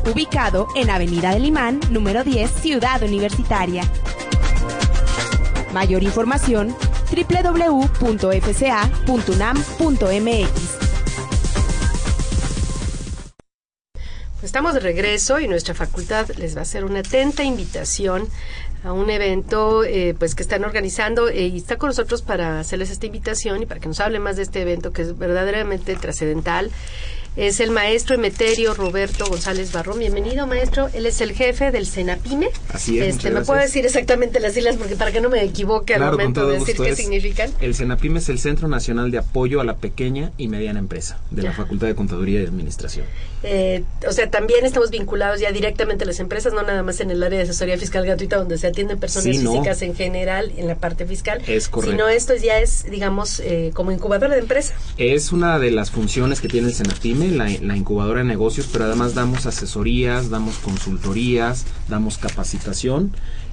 ubicado 0.07 0.67
en 0.75 0.91
Avenida 0.91 1.33
del 1.33 1.45
Imán, 1.45 1.81
número 1.91 2.25
10, 2.25 2.51
Ciudad 2.51 3.03
Universitaria. 3.03 3.85
Mayor 5.73 6.03
información 6.03 6.75
www.fca.unam.mx. 7.11 8.11
Estamos 14.43 14.75
de 14.75 14.81
regreso 14.81 15.39
y 15.39 15.47
nuestra 15.49 15.75
facultad 15.75 16.29
les 16.37 16.57
va 16.57 16.61
a 16.61 16.63
hacer 16.63 16.85
una 16.85 17.01
atenta 17.01 17.45
invitación 17.45 18.27
a 18.85 18.93
un 18.93 19.11
evento 19.11 19.85
eh, 19.85 20.15
pues 20.19 20.35
que 20.35 20.43
están 20.43 20.65
organizando 20.65 21.29
eh, 21.29 21.47
y 21.47 21.57
está 21.57 21.77
con 21.77 21.89
nosotros 21.89 22.23
para 22.23 22.61
hacerles 22.61 22.91
esta 22.91 23.07
invitación 23.07 23.63
y 23.63 23.67
para 23.67 23.81
que 23.81 23.89
nos 23.89 24.01
hable 24.01 24.19
más 24.19 24.37
de 24.37 24.43
este 24.43 24.63
evento 24.63 24.93
que 24.93 25.03
es 25.03 25.19
verdaderamente 25.19 25.95
trascendental 25.97 26.71
es 27.37 27.61
el 27.61 27.71
maestro 27.71 28.17
Emeterio 28.17 28.75
Roberto 28.75 29.25
González 29.27 29.73
Barrón. 29.73 30.01
Bienvenido, 30.01 30.49
maestro. 30.49 30.89
Él 30.93 31.07
es 31.07 31.21
el 31.21 31.33
jefe 31.33 31.71
del 31.71 31.87
Senapime. 31.87 32.49
Así 32.73 32.99
es. 32.99 33.17
Este, 33.17 33.31
¿Me 33.31 33.43
puedo 33.43 33.61
decir 33.61 33.87
exactamente 33.87 34.41
las 34.41 34.55
siglas 34.55 34.77
porque 34.77 34.97
para 34.97 35.13
que 35.13 35.21
no 35.21 35.31
me 35.31 35.43
equivoque 35.45 35.95
al 35.95 36.11
momento 36.11 36.49
de 36.49 36.59
decir 36.59 36.77
qué 36.77 36.97
significan? 36.97 37.51
El 37.61 37.75
Senapime 37.77 38.19
es 38.19 38.29
el 38.29 38.41
Centro 38.41 38.67
Nacional 38.67 39.13
de 39.13 39.19
Apoyo 39.19 39.61
a 39.61 39.65
la 39.65 39.77
Pequeña 39.77 40.33
y 40.39 40.49
Mediana 40.49 40.81
Empresa 40.81 41.21
de 41.31 41.43
la 41.43 41.53
Facultad 41.53 41.87
de 41.87 41.95
Contaduría 41.95 42.41
y 42.41 42.47
Administración. 42.47 43.07
Eh, 43.43 43.85
o 44.07 44.13
sea, 44.13 44.29
también 44.29 44.67
estamos 44.67 44.91
vinculados 44.91 45.41
ya 45.41 45.51
directamente 45.51 46.05
a 46.05 46.07
las 46.07 46.21
empresas, 46.21 46.53
no 46.53 46.63
nada 46.63 46.83
más 46.83 47.01
en 47.01 47.11
el 47.11 47.23
área 47.23 47.39
de 47.39 47.45
asesoría 47.45 47.79
fiscal 47.79 48.05
gratuita 48.05 48.37
donde 48.37 48.59
se 48.59 48.67
atienden 48.67 48.99
personas 48.99 49.39
físicas 49.39 49.83
en 49.83 49.95
general 49.95 50.53
en 50.57 50.69
la 50.69 50.75
parte 50.75 51.07
fiscal. 51.07 51.43
Es 51.47 51.69
correcto. 51.69 51.93
Sino 51.93 52.09
esto 52.09 52.35
ya 52.37 52.59
es, 52.59 52.85
digamos, 52.91 53.41
eh, 53.41 53.71
como 53.75 53.93
incubadora 53.93 54.35
de 54.35 54.41
empresa. 54.41 54.75
Es 54.99 55.33
una 55.33 55.59
de 55.59 55.71
las 55.71 55.91
funciones 55.91 56.41
que 56.41 56.49
tiene 56.49 56.69
el 56.69 56.75
Senapime, 56.75 57.31
la, 57.31 57.49
la 57.63 57.77
incubadora 57.77 58.21
de 58.21 58.27
negocios, 58.27 58.69
pero 58.71 58.85
además 58.85 59.15
damos 59.15 59.47
asesorías, 59.47 60.29
damos 60.31 60.59
consultorías, 60.59 61.65
damos 61.89 62.19
capacitación 62.19 63.13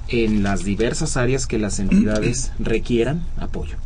en 0.10 0.44
las 0.44 0.64
diversas 0.64 1.18
áreas 1.18 1.48
que 1.48 1.58
las 1.58 1.80
entidades 1.80 2.52
requieran 2.60 3.26
apoyo. 3.38 3.78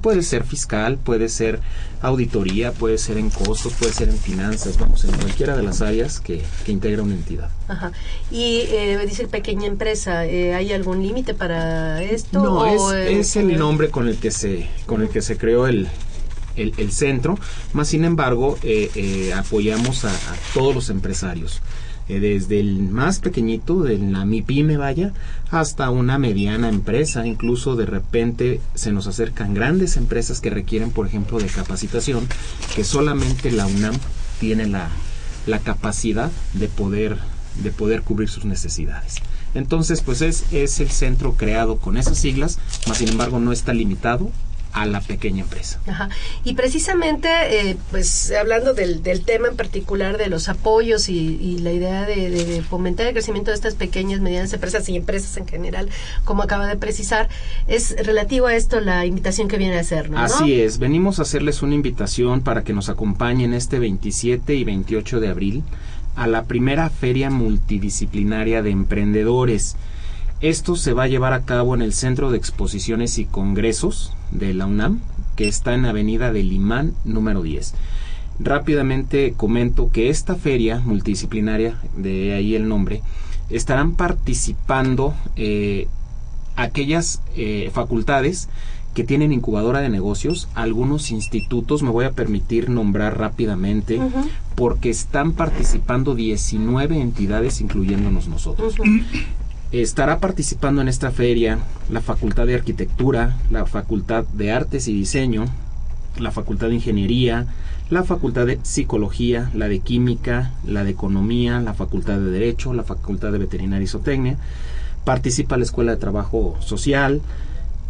Puede 0.00 0.22
ser 0.22 0.44
fiscal, 0.44 0.98
puede 0.98 1.28
ser 1.28 1.60
auditoría, 2.00 2.72
puede 2.72 2.96
ser 2.96 3.18
en 3.18 3.30
costos, 3.30 3.74
puede 3.74 3.92
ser 3.92 4.08
en 4.08 4.16
finanzas, 4.16 4.78
vamos, 4.78 5.04
en 5.04 5.12
cualquiera 5.12 5.56
de 5.56 5.62
las 5.62 5.82
áreas 5.82 6.20
que, 6.20 6.42
integra 6.66 7.02
una 7.02 7.14
entidad. 7.14 7.50
Ajá. 7.66 7.92
Y 8.30 8.62
eh, 8.68 8.98
dice 9.06 9.26
pequeña 9.28 9.66
empresa, 9.66 10.26
eh, 10.26 10.54
¿hay 10.54 10.72
algún 10.72 11.02
límite 11.02 11.34
para 11.34 12.02
esto? 12.02 12.42
No, 12.42 12.94
es, 12.94 13.36
el 13.36 13.58
nombre 13.58 13.90
con 13.90 14.08
el 14.08 14.16
que 14.16 14.30
se, 14.30 14.68
con 14.86 15.02
el 15.02 15.08
que 15.08 15.22
se 15.22 15.36
creó 15.36 15.66
el, 15.66 15.88
el, 16.58 16.92
centro, 16.92 17.38
más 17.72 17.88
sin 17.88 18.04
embargo 18.04 18.58
eh, 18.62 18.90
eh, 18.94 19.32
apoyamos 19.34 20.04
a, 20.04 20.12
todos 20.54 20.74
los 20.74 20.90
empresarios. 20.90 21.60
Eh, 22.08 22.20
desde 22.20 22.58
el 22.60 22.88
más 22.88 23.18
pequeñito, 23.20 23.82
de 23.82 23.98
la 23.98 24.24
MIPYME 24.24 24.76
vaya, 24.76 25.12
hasta 25.50 25.90
una 25.90 26.18
mediana 26.18 26.68
empresa. 26.68 27.26
Incluso 27.26 27.76
de 27.76 27.86
repente 27.86 28.60
se 28.74 28.92
nos 28.92 29.06
acercan 29.06 29.54
grandes 29.54 29.96
empresas 29.96 30.40
que 30.40 30.50
requieren, 30.50 30.90
por 30.90 31.06
ejemplo, 31.06 31.38
de 31.38 31.46
capacitación, 31.46 32.26
que 32.74 32.84
solamente 32.84 33.52
la 33.52 33.66
UNAM 33.66 33.94
tiene 34.40 34.66
la, 34.66 34.88
la 35.46 35.58
capacidad 35.58 36.30
de 36.54 36.68
poder, 36.68 37.18
de 37.62 37.70
poder 37.70 38.02
cubrir 38.02 38.28
sus 38.28 38.44
necesidades. 38.44 39.16
Entonces, 39.54 40.02
pues 40.02 40.22
es, 40.22 40.44
es 40.52 40.80
el 40.80 40.90
centro 40.90 41.34
creado 41.34 41.76
con 41.76 41.96
esas 41.96 42.18
siglas, 42.18 42.58
más 42.86 42.98
sin 42.98 43.08
embargo 43.08 43.38
no 43.38 43.52
está 43.52 43.72
limitado 43.72 44.30
a 44.72 44.86
la 44.86 45.00
pequeña 45.00 45.42
empresa. 45.42 45.80
Ajá. 45.86 46.08
Y 46.44 46.54
precisamente, 46.54 47.28
eh, 47.50 47.76
pues 47.90 48.32
hablando 48.32 48.74
del, 48.74 49.02
del, 49.02 49.24
tema 49.24 49.48
en 49.48 49.56
particular 49.56 50.18
de 50.18 50.28
los 50.28 50.48
apoyos 50.48 51.08
y, 51.08 51.58
la 51.58 51.72
idea 51.72 52.06
de, 52.06 52.62
fomentar 52.68 53.06
el 53.06 53.12
crecimiento 53.12 53.50
de 53.50 53.56
estas 53.56 53.74
pequeñas, 53.74 54.20
medianas 54.20 54.52
empresas 54.52 54.88
y 54.88 54.96
empresas 54.96 55.36
en 55.36 55.46
general, 55.46 55.88
como 56.24 56.42
acaba 56.42 56.66
de 56.66 56.76
precisar, 56.76 57.28
es 57.66 57.96
relativo 58.04 58.46
a 58.46 58.54
esto 58.54 58.80
la 58.80 59.06
invitación 59.06 59.48
que 59.48 59.58
viene 59.58 59.76
a 59.76 59.80
hacer, 59.80 60.10
¿no? 60.10 60.18
Así 60.18 60.60
es, 60.60 60.78
venimos 60.78 61.18
a 61.18 61.22
hacerles 61.22 61.62
una 61.62 61.74
invitación 61.74 62.42
para 62.42 62.62
que 62.62 62.72
nos 62.72 62.88
acompañen 62.88 63.54
este 63.54 63.78
27 63.78 64.54
y 64.54 64.64
28 64.64 65.20
de 65.20 65.28
abril 65.28 65.64
a 66.16 66.26
la 66.26 66.44
primera 66.44 66.90
feria 66.90 67.30
multidisciplinaria 67.30 68.62
de 68.62 68.70
emprendedores. 68.70 69.76
Esto 70.40 70.76
se 70.76 70.92
va 70.92 71.02
a 71.02 71.08
llevar 71.08 71.32
a 71.32 71.42
cabo 71.42 71.74
en 71.74 71.82
el 71.82 71.92
Centro 71.92 72.30
de 72.30 72.38
Exposiciones 72.38 73.18
y 73.18 73.24
Congresos 73.24 74.12
de 74.30 74.54
la 74.54 74.66
UNAM, 74.66 75.00
que 75.34 75.48
está 75.48 75.74
en 75.74 75.84
Avenida 75.84 76.32
del 76.32 76.52
Imán 76.52 76.94
número 77.04 77.42
10. 77.42 77.74
Rápidamente 78.38 79.34
comento 79.36 79.90
que 79.90 80.10
esta 80.10 80.36
feria 80.36 80.78
multidisciplinaria, 80.78 81.80
de 81.96 82.34
ahí 82.34 82.54
el 82.54 82.68
nombre, 82.68 83.02
estarán 83.50 83.96
participando 83.96 85.12
eh, 85.34 85.88
aquellas 86.54 87.20
eh, 87.34 87.70
facultades 87.72 88.48
que 88.94 89.02
tienen 89.02 89.32
incubadora 89.32 89.80
de 89.80 89.88
negocios, 89.88 90.48
algunos 90.54 91.10
institutos, 91.10 91.82
me 91.82 91.90
voy 91.90 92.04
a 92.04 92.12
permitir 92.12 92.70
nombrar 92.70 93.18
rápidamente, 93.18 94.00
porque 94.54 94.90
están 94.90 95.32
participando 95.32 96.14
19 96.14 97.00
entidades, 97.00 97.60
incluyéndonos 97.60 98.28
nosotros. 98.28 98.76
Estará 99.72 100.18
participando 100.18 100.80
en 100.80 100.88
esta 100.88 101.10
feria 101.10 101.58
la 101.90 102.00
Facultad 102.00 102.46
de 102.46 102.54
Arquitectura, 102.54 103.36
la 103.50 103.66
Facultad 103.66 104.24
de 104.32 104.50
Artes 104.50 104.88
y 104.88 104.94
Diseño, 104.94 105.44
la 106.18 106.30
Facultad 106.30 106.68
de 106.68 106.76
Ingeniería, 106.76 107.46
la 107.90 108.02
Facultad 108.02 108.46
de 108.46 108.58
Psicología, 108.62 109.50
la 109.52 109.68
de 109.68 109.80
Química, 109.80 110.52
la 110.66 110.84
de 110.84 110.90
Economía, 110.92 111.60
la 111.60 111.74
Facultad 111.74 112.16
de 112.16 112.30
Derecho, 112.30 112.72
la 112.72 112.82
Facultad 112.82 113.30
de 113.30 113.38
Veterinaria 113.38 113.84
y 113.84 113.88
Zootecnia. 113.88 114.38
Participa 115.04 115.58
la 115.58 115.64
Escuela 115.64 115.92
de 115.92 115.98
Trabajo 115.98 116.56
Social, 116.60 117.20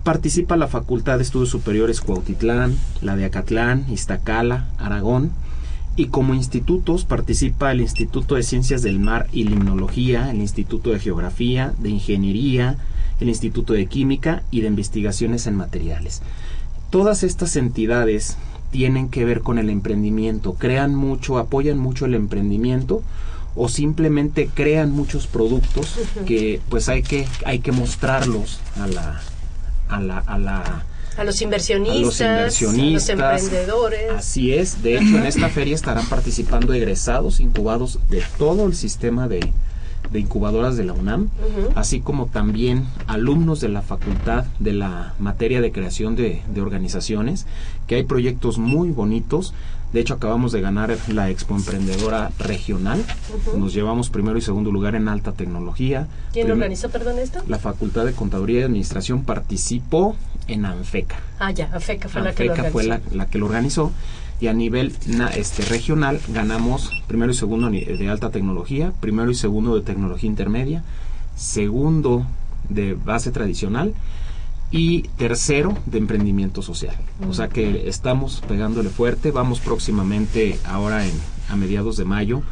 participa 0.03 0.57
la 0.57 0.67
Facultad 0.67 1.19
de 1.19 1.23
Estudios 1.23 1.51
Superiores 1.51 2.01
Cuautitlán, 2.01 2.77
la 3.03 3.15
de 3.15 3.25
Acatlán, 3.25 3.87
Iztacala, 3.89 4.67
Aragón, 4.79 5.31
y 5.99 6.07
como 6.07 6.33
institutos 6.33 7.05
participa 7.05 7.73
el 7.73 7.81
Instituto 7.81 8.37
de 8.37 8.45
Ciencias 8.45 8.83
del 8.83 9.01
Mar 9.01 9.27
y 9.33 9.43
Limnología, 9.43 10.31
el 10.31 10.37
Instituto 10.37 10.91
de 10.91 11.01
Geografía, 11.01 11.75
de 11.81 11.91
Ingeniería, 11.91 12.77
el 13.19 13.29
Instituto 13.29 13.73
de 13.73 13.87
Química 13.87 14.45
y 14.53 14.61
de 14.61 14.69
Investigaciones 14.69 15.49
en 15.49 15.57
Materiales. 15.57 16.23
Todas 16.91 17.25
estas 17.25 17.57
entidades 17.57 18.37
tienen 18.71 19.09
que 19.09 19.25
ver 19.25 19.41
con 19.41 19.59
el 19.59 19.71
emprendimiento, 19.71 20.55
crean 20.55 20.95
mucho, 20.95 21.37
apoyan 21.37 21.79
mucho 21.79 22.07
el 22.07 22.15
emprendimiento 22.15 23.03
o 23.57 23.69
simplemente 23.69 24.49
crean 24.55 24.93
muchos 24.93 25.27
productos 25.27 25.99
que 26.27 26.61
pues 26.69 26.89
hay 26.89 27.03
que 27.03 27.27
hay 27.45 27.59
que 27.59 27.73
mostrarlos 27.73 28.61
a 28.77 28.87
la 28.87 29.21
a 29.89 30.01
la, 30.01 30.19
a 30.19 30.39
la 30.39 30.85
a 31.19 31.25
los 31.25 31.43
inversionistas, 31.43 32.21
a 32.21 32.45
los, 32.45 33.09
emprendedores. 33.09 34.11
Así 34.17 34.55
es, 34.55 34.83
de 34.83 34.97
hecho 34.97 35.19
en 35.19 35.27
esta 35.27 35.49
feria 35.49 35.75
estarán 35.75 36.07
participando 36.07 36.73
egresados 36.73 37.41
incubados 37.41 37.99
de 38.09 38.23
todo 38.39 38.67
el 38.67 38.75
sistema 38.75 39.27
de, 39.27 39.53
de 40.13 40.21
incubadoras 40.21 40.77
de 40.77 40.85
la 40.85 40.93
UNAM, 40.93 41.29
así 41.75 42.01
como 42.01 42.27
también 42.27 42.87
alumnos 43.07 43.61
de 43.61 43.69
la 43.69 43.83
facultad 43.83 44.45
de 44.61 44.73
la 44.73 45.15
materia 45.19 45.61
de 45.61 45.73
creación 45.73 46.15
de, 46.15 46.43
de 46.55 46.61
organizaciones, 46.61 47.47
que 47.89 47.97
hay 47.97 48.05
proyectos 48.05 48.59
muy 48.59 48.91
bonitos 48.91 49.55
de 49.93 50.01
hecho, 50.01 50.15
acabamos 50.15 50.53
de 50.53 50.61
ganar 50.61 50.95
la 51.09 51.31
Expo 51.31 51.57
Emprendedora 51.57 52.31
Regional. 52.39 53.03
Nos 53.57 53.73
llevamos 53.73 54.11
primero 54.11 54.37
y 54.37 54.43
segundo 54.43 54.71
lugar 54.71 54.95
en 54.95 55.09
alta 55.09 55.33
tecnología. 55.33 56.07
¿Quién 56.33 56.51
organizó, 56.51 56.91
perdón, 56.91 57.19
esto? 57.19 57.41
La 57.49 57.59
Facultad 57.59 58.05
de 58.05 58.13
Contaduría 58.13 58.61
y 58.61 58.63
Administración 58.65 59.25
participó 59.25 60.15
en 60.49 60.65
ANFECA. 60.65 61.17
Ah, 61.39 61.51
ya, 61.53 61.71
ANFECA 61.73 62.09
fue 62.09 62.23
la 62.23 62.35
que 62.35 62.45
lo 62.45 62.53
organizó. 62.53 62.73
fue 62.73 62.85
la, 62.85 63.27
que 63.27 63.39
lo 63.39 63.47
organizó. 63.47 63.93
Y 64.41 64.47
a 64.47 64.53
nivel 64.53 64.95
este, 65.35 65.65
regional 65.65 66.21
ganamos 66.29 66.91
primero 67.09 67.33
y 67.33 67.35
segundo 67.35 67.71
de 67.71 68.09
alta 68.09 68.31
tecnología, 68.31 68.93
primero 69.01 69.31
y 69.31 69.35
segundo 69.35 69.75
de 69.75 69.83
tecnología 69.83 70.29
intermedia, 70.29 70.85
segundo 71.37 72.25
de 72.69 72.95
base 72.95 73.31
tradicional 73.33 73.95
y 74.71 75.03
tercero 75.17 75.77
de 75.87 75.99
emprendimiento 75.99 76.63
social. 76.63 76.95
O 77.29 77.35
sea 77.35 77.49
que 77.49 77.89
estamos 77.89 78.43
pegándole 78.47 78.91
fuerte, 78.91 79.31
vamos 79.31 79.61
próximamente 79.61 80.59
ahora 80.65 81.07
en, 81.07 81.15
a 81.49 81.57
mediados 81.57 81.97
de 81.97 82.05
mayo 82.05 82.43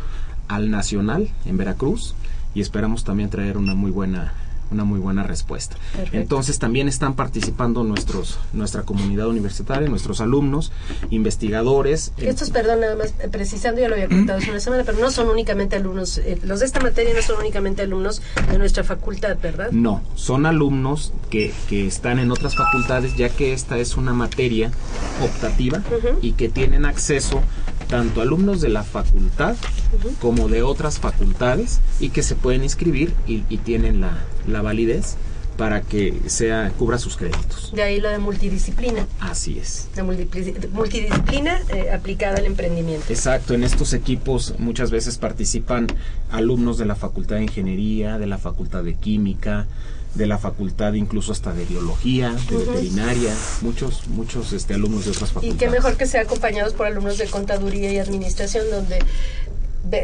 al 0.49 0.71
Nacional 0.71 1.29
en 1.45 1.57
Veracruz 1.57 2.15
y 2.55 2.61
esperamos 2.61 3.05
también 3.05 3.31
traer 3.31 3.59
una 3.59 3.75
muy 3.75 3.91
buena 3.91 4.33
una 4.71 4.85
muy 4.85 4.99
buena 4.99 5.23
respuesta. 5.23 5.77
Entonces 6.13 6.59
también 6.59 6.89
están 6.89 7.15
participando 7.15 7.85
nuestros 7.85 8.39
nuestra 8.53 8.83
comunidad 8.83 9.29
universitaria, 9.29 9.89
nuestros 9.89 10.21
alumnos, 10.21 10.73
investigadores. 11.11 12.13
Estos, 12.17 12.51
perdón, 12.51 12.81
nada 12.81 12.97
más 12.97 13.15
eh, 13.21 13.29
precisando, 13.31 13.81
ya 13.81 13.89
lo 13.89 13.95
había 13.95 14.09
contado 14.09 14.39
hace 14.39 14.51
una 14.51 14.61
semana, 14.61 14.83
pero 14.85 14.99
no 14.99 15.11
son 15.11 15.29
únicamente 15.29 15.77
alumnos, 15.77 16.19
eh, 16.19 16.39
los 16.43 16.61
de 16.61 16.67
esta 16.67 16.81
materia 16.81 17.15
no 17.15 17.23
son 17.23 17.39
únicamente 17.39 17.83
alumnos 17.83 18.23
de 18.51 18.59
nuestra 18.59 18.85
facultad, 18.85 19.37
¿verdad? 19.41 19.71
No, 19.71 20.03
son 20.15 20.47
alumnos 20.47 21.13
que, 21.31 21.53
que 21.69 21.87
están 21.87 22.19
en 22.19 22.31
otras 22.31 22.57
facultades, 22.57 23.17
ya 23.17 23.29
que 23.29 23.53
esta 23.53 23.79
es 23.79 23.97
una 23.97 24.13
materia 24.13 24.71
optativa 25.23 25.83
y 26.23 26.33
que 26.33 26.49
tienen 26.49 26.85
acceso 26.85 27.43
tanto 27.89 28.21
alumnos 28.21 28.61
de 28.61 28.69
la 28.69 28.83
facultad 28.83 29.57
como 30.21 30.49
de 30.49 30.63
otras 30.63 30.99
facultades 30.99 31.81
y 32.01 32.11
que 32.11 32.23
se 32.23 32.35
pueden 32.35 32.63
inscribir 32.63 33.13
y, 33.27 33.41
tienen 33.59 34.01
la, 34.01 34.19
la 34.47 34.63
validez 34.63 35.17
para 35.57 35.81
que 35.81 36.21
sea 36.27 36.71
cubra 36.79 36.99
sus 36.99 37.17
créditos. 37.17 37.73
De 37.75 37.83
ahí 37.83 38.01
lo 38.01 38.11
de 38.11 38.19
multidisciplina. 38.19 39.07
Así 39.21 39.59
es. 39.59 39.89
La 39.97 40.05
multidisciplina 40.05 41.61
eh, 41.71 41.91
aplicada 41.91 42.37
al 42.37 42.45
emprendimiento. 42.45 43.07
Exacto, 43.09 43.55
en 43.55 43.65
estos 43.65 43.93
equipos 43.93 44.55
muchas 44.59 44.91
veces 44.91 45.19
participan 45.19 45.87
alumnos 46.31 46.79
de 46.79 46.85
la 46.85 46.95
Facultad 46.95 47.37
de 47.37 47.45
Ingeniería, 47.45 48.19
de 48.19 48.27
la 48.27 48.39
Facultad 48.39 48.85
de 48.85 48.95
Química, 48.95 49.67
de 50.17 50.27
la 50.27 50.39
facultad 50.39 50.95
incluso 50.95 51.33
hasta 51.33 51.53
de 51.53 51.65
biología, 51.65 52.35
de 52.49 52.57
veterinaria, 52.57 53.35
muchos 53.63 54.07
muchos 54.09 54.53
este 54.53 54.75
alumnos 54.75 55.05
de 55.05 55.11
otras 55.11 55.31
facultades. 55.31 55.55
Y 55.55 55.59
qué 55.59 55.71
mejor 55.71 55.97
que 55.97 56.07
sea 56.07 56.23
acompañados 56.23 56.73
por 56.75 56.87
alumnos 56.87 57.19
de 57.19 57.27
contaduría 57.27 57.93
y 57.93 57.99
administración 57.99 58.65
donde 58.71 58.99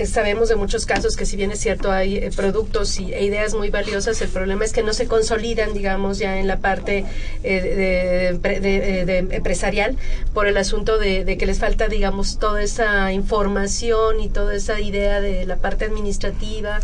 sabemos 0.07 0.49
de 0.49 0.57
muchos 0.57 0.87
casos 0.87 1.17
que 1.17 1.27
si 1.27 1.37
bien 1.37 1.51
es 1.51 1.61
cierto 1.61 1.91
hay 1.91 2.17
eh, 2.17 2.31
productos 2.35 2.99
y, 3.01 3.13
e 3.13 3.25
ideas 3.25 3.55
muy 3.55 3.71
valiosas, 3.71 4.21
el 4.21 4.29
problema 4.29 4.65
es 4.65 4.73
que 4.73 4.83
no 4.83 4.93
se 4.93 5.07
consolidan, 5.07 5.73
digamos, 5.73 6.19
ya 6.19 6.39
en 6.39 6.47
la 6.47 6.59
parte 6.59 7.05
eh, 7.43 8.39
de, 8.41 9.19
empresarial 9.19 9.97
por 10.35 10.47
el 10.47 10.57
asunto 10.57 10.99
de, 10.99 11.37
que 11.39 11.47
les 11.47 11.59
falta, 11.59 11.89
digamos, 11.89 12.39
toda 12.39 12.63
esa 12.63 13.13
información 13.13 14.21
y 14.21 14.29
toda 14.29 14.55
esa 14.55 14.81
idea 14.81 15.21
de 15.21 15.47
la 15.47 15.57
parte 15.57 15.85
administrativa, 15.85 16.81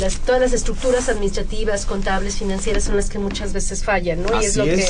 las, 0.00 0.18
todas 0.18 0.40
las 0.40 0.52
estructuras 0.52 1.08
administrativas, 1.08 1.86
contables, 1.86 2.36
financieras 2.36 2.84
son 2.84 2.96
las 2.96 3.10
que 3.10 3.18
muchas 3.18 3.52
veces 3.52 3.84
fallan, 3.84 4.22
¿no? 4.22 4.40
y 4.40 4.44
es 4.44 4.56
lo 4.56 4.64
que 4.64 4.84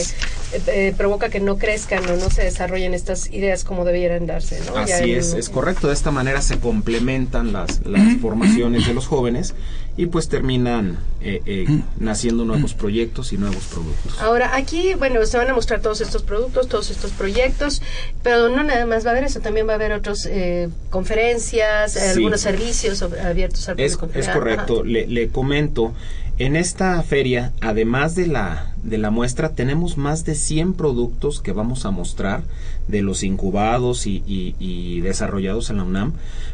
eh, 0.68 0.94
provoca 0.96 1.28
que 1.28 1.40
no 1.40 1.58
crezcan 1.58 2.08
o 2.08 2.16
no 2.16 2.30
se 2.30 2.44
desarrollen 2.44 2.94
estas 2.94 3.30
ideas 3.32 3.64
como 3.64 3.84
debieran 3.84 4.26
darse, 4.26 4.60
¿no? 4.66 4.76
Así 4.76 5.12
es, 5.12 5.34
es 5.34 5.48
correcto. 5.48 5.88
De 5.88 5.94
esta 5.94 6.10
manera 6.10 6.40
se 6.40 6.58
complementan 6.58 7.45
las, 7.52 7.80
formaciones 8.20 8.86
de 8.86 8.94
los 8.94 9.06
jóvenes 9.06 9.54
y 9.96 10.06
pues 10.06 10.28
terminan 10.28 10.98
eh, 11.20 11.40
eh, 11.46 11.82
naciendo 11.98 12.44
nuevos 12.44 12.74
proyectos 12.74 13.32
y 13.32 13.38
nuevos 13.38 13.64
productos. 13.64 14.20
Ahora, 14.20 14.54
aquí, 14.54 14.94
bueno, 14.94 15.24
se 15.24 15.38
van 15.38 15.48
a 15.48 15.54
mostrar 15.54 15.80
todos 15.80 16.00
estos 16.00 16.22
productos, 16.22 16.68
todos 16.68 16.90
estos 16.90 17.12
proyectos, 17.12 17.80
pero 18.22 18.48
no 18.48 18.62
nada 18.62 18.84
más 18.86 19.04
va 19.04 19.10
a 19.10 19.12
haber 19.12 19.24
eso, 19.24 19.40
también 19.40 19.66
va 19.66 19.72
a 19.72 19.76
haber 19.76 19.92
otras 19.92 20.26
eh, 20.26 20.68
conferencias, 20.90 21.96
algunos 21.96 22.40
servicios 22.40 23.02
abiertos 23.02 23.68
al 23.68 23.76
público. 23.76 24.08
Es, 24.14 24.26
es 24.26 24.28
correcto, 24.28 24.84
le, 24.84 25.06
le 25.06 25.28
comento, 25.28 25.94
en 26.38 26.54
esta 26.54 27.02
feria, 27.02 27.52
además 27.60 28.14
de 28.14 28.26
la, 28.26 28.74
de 28.82 28.98
la 28.98 29.10
muestra, 29.10 29.54
tenemos 29.54 29.96
más 29.96 30.24
de 30.26 30.34
100 30.34 30.74
productos 30.74 31.40
que 31.40 31.52
vamos 31.52 31.86
a 31.86 31.90
mostrar 31.90 32.42
de 32.88 33.00
los 33.00 33.22
incubados 33.22 34.06
y, 34.06 35.00
desarrollados 35.00 35.70
en 35.70 35.78
la 35.78 35.84
UNAM, 35.84 36.12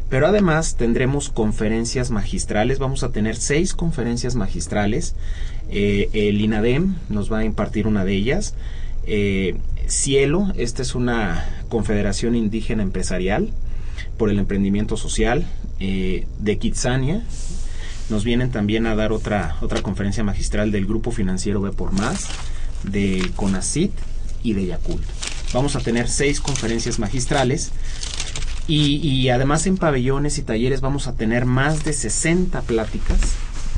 pero 0.09 0.27
además 0.27 0.75
tendremos 0.77 1.29
conferencias 1.29 2.11
magistrales, 2.11 2.79
vamos 2.79 3.03
a 3.03 3.11
tener 3.11 3.35
seis 3.35 3.73
conferencias 3.73 4.35
magistrales, 4.35 5.15
eh, 5.69 6.09
el 6.13 6.39
INADEM 6.39 6.95
nos 7.09 7.31
va 7.31 7.39
a 7.39 7.45
impartir 7.45 7.85
una 7.85 8.05
de 8.05 8.13
ellas, 8.13 8.55
eh, 9.05 9.57
Cielo, 9.87 10.53
esta 10.55 10.81
es 10.81 10.95
una 10.95 11.45
confederación 11.67 12.35
indígena 12.35 12.83
empresarial 12.83 13.49
por 14.17 14.29
el 14.29 14.39
emprendimiento 14.39 14.95
social, 14.95 15.45
eh, 15.79 16.25
de 16.39 16.57
Kitsania, 16.57 17.23
nos 18.09 18.23
vienen 18.23 18.51
también 18.51 18.85
a 18.85 18.95
dar 18.95 19.11
otra, 19.11 19.57
otra 19.61 19.81
conferencia 19.81 20.23
magistral 20.23 20.71
del 20.71 20.85
Grupo 20.85 21.11
Financiero 21.11 21.61
B 21.61 21.71
por 21.71 21.93
Más, 21.93 22.27
de 22.83 23.31
CONACIT 23.35 23.91
y 24.43 24.53
de 24.53 24.65
Yakult. 24.67 25.03
Vamos 25.53 25.75
a 25.75 25.79
tener 25.79 26.09
seis 26.09 26.41
conferencias 26.41 26.99
magistrales 26.99 27.71
y, 28.67 29.27
además 29.29 29.67
en 29.67 29.77
pabellones 29.77 30.37
y 30.37 30.41
talleres 30.41 30.81
vamos 30.81 31.07
a 31.07 31.13
tener 31.13 31.45
más 31.45 31.83
de 31.83 31.93
60 31.93 32.61
pláticas 32.61 33.19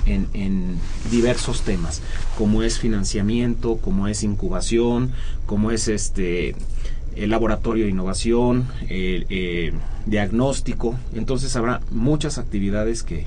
en, 0.06 0.78
diversos 1.10 1.62
temas, 1.62 2.02
como 2.38 2.62
es 2.62 2.80
financiamiento, 2.80 3.78
como 3.78 4.08
es 4.08 4.24
incubación, 4.24 5.12
como 5.46 5.72
es 5.72 5.88
este 5.88 6.56
el 7.16 7.30
laboratorio 7.30 7.86
de 7.86 7.92
innovación, 7.92 8.68
eh, 8.90 9.74
diagnóstico. 10.06 10.96
Entonces 11.14 11.56
habrá 11.56 11.82
muchas 11.90 12.38
actividades 12.38 13.04
que, 13.04 13.26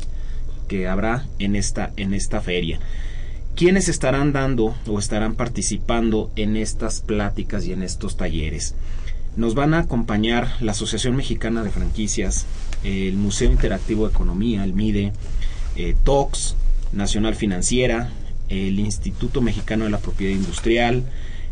que 0.69 0.87
habrá 0.87 1.27
en 1.39 1.57
esta, 1.57 1.93
en 1.97 2.15
esta 2.15 2.41
feria. 2.41 2.79
¿Quiénes 3.57 3.89
estarán 3.89 4.33
dando 4.33 4.77
o 4.87 4.99
estarán 5.01 5.35
participando 5.35 6.31
en 6.37 6.57
estas 6.57 7.01
pláticas 7.01 7.67
y 7.67 7.73
en 7.73 7.83
estos 7.83 8.17
talleres? 8.17 8.77
Nos 9.37 9.55
van 9.55 9.75
a 9.75 9.81
acompañar 9.81 10.53
la 10.61 10.73
Asociación 10.73 11.17
Mexicana 11.17 11.65
de 11.65 11.71
Franquicias, 11.71 12.47
el 12.85 13.17
Museo 13.17 13.51
Interactivo 13.51 14.07
de 14.07 14.13
Economía, 14.13 14.63
el 14.63 14.75
MIDE, 14.75 15.13
eh, 15.75 15.97
TOX, 16.05 16.55
Nacional 16.93 17.35
Financiera, 17.35 18.11
el 18.49 18.79
Instituto 18.79 19.41
Mexicano 19.41 19.85
de 19.85 19.91
la 19.91 19.99
Propiedad 19.99 20.35
Industrial, 20.35 21.03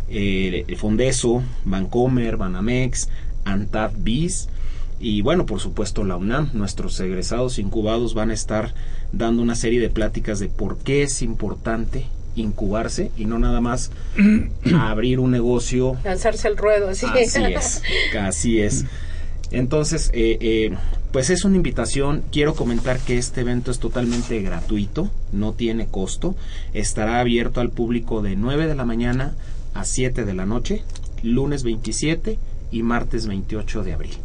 eh, 0.09 0.65
el 0.67 0.77
Fondeso, 0.77 1.43
Bancomer, 1.65 2.37
Banamex, 2.37 3.09
ANTAD 3.45 3.93
BIS, 3.99 4.49
y 4.99 5.21
bueno, 5.21 5.47
por 5.47 5.61
supuesto 5.61 6.05
la 6.05 6.17
UNAM, 6.17 6.51
nuestros 6.55 6.99
egresados 7.01 7.59
incubados 7.59 8.15
van 8.15 8.31
a 8.31 8.35
estar 8.35 8.73
dando 9.13 9.43
una 9.43 9.55
serie 9.55 9.81
de 9.81 9.91
pláticas 9.91 10.39
de 10.39 10.49
por 10.49 10.79
qué 10.79 11.03
es 11.03 11.23
importante 11.23 12.07
incubarse 12.35 13.11
y 13.17 13.25
no 13.25 13.39
nada 13.39 13.61
más 13.61 13.91
abrir 14.81 15.21
un 15.21 15.31
negocio. 15.31 15.97
Lanzarse 16.05 16.49
al 16.49 16.57
ruedo, 16.57 16.89
así, 16.89 17.07
así 17.07 17.43
es. 17.45 17.83
Así 18.19 18.61
es. 18.61 18.85
Entonces, 19.51 20.11
eh, 20.13 20.39
eh, 20.41 20.77
pues 21.13 21.31
es 21.31 21.45
una 21.45 21.57
invitación. 21.57 22.23
Quiero 22.33 22.55
comentar 22.55 22.99
que 22.99 23.17
este 23.17 23.43
evento 23.43 23.71
es 23.71 23.79
totalmente 23.79 24.41
gratuito, 24.43 25.11
no 25.33 25.53
tiene 25.53 25.87
costo. 25.87 26.35
Estará 26.75 27.21
abierto 27.21 27.61
al 27.61 27.71
público 27.71 28.23
de 28.23 28.37
9 28.37 28.67
de 28.67 28.75
la 28.75 28.85
mañana 28.85 29.35
a 29.75 29.85
7 29.85 30.25
de 30.25 30.35
la 30.35 30.47
noche, 30.47 30.83
lunes 31.23 31.63
27 31.63 32.39
y 32.71 32.83
martes 32.83 33.27
28 33.27 33.85
de 33.85 33.93
abril. 33.93 34.17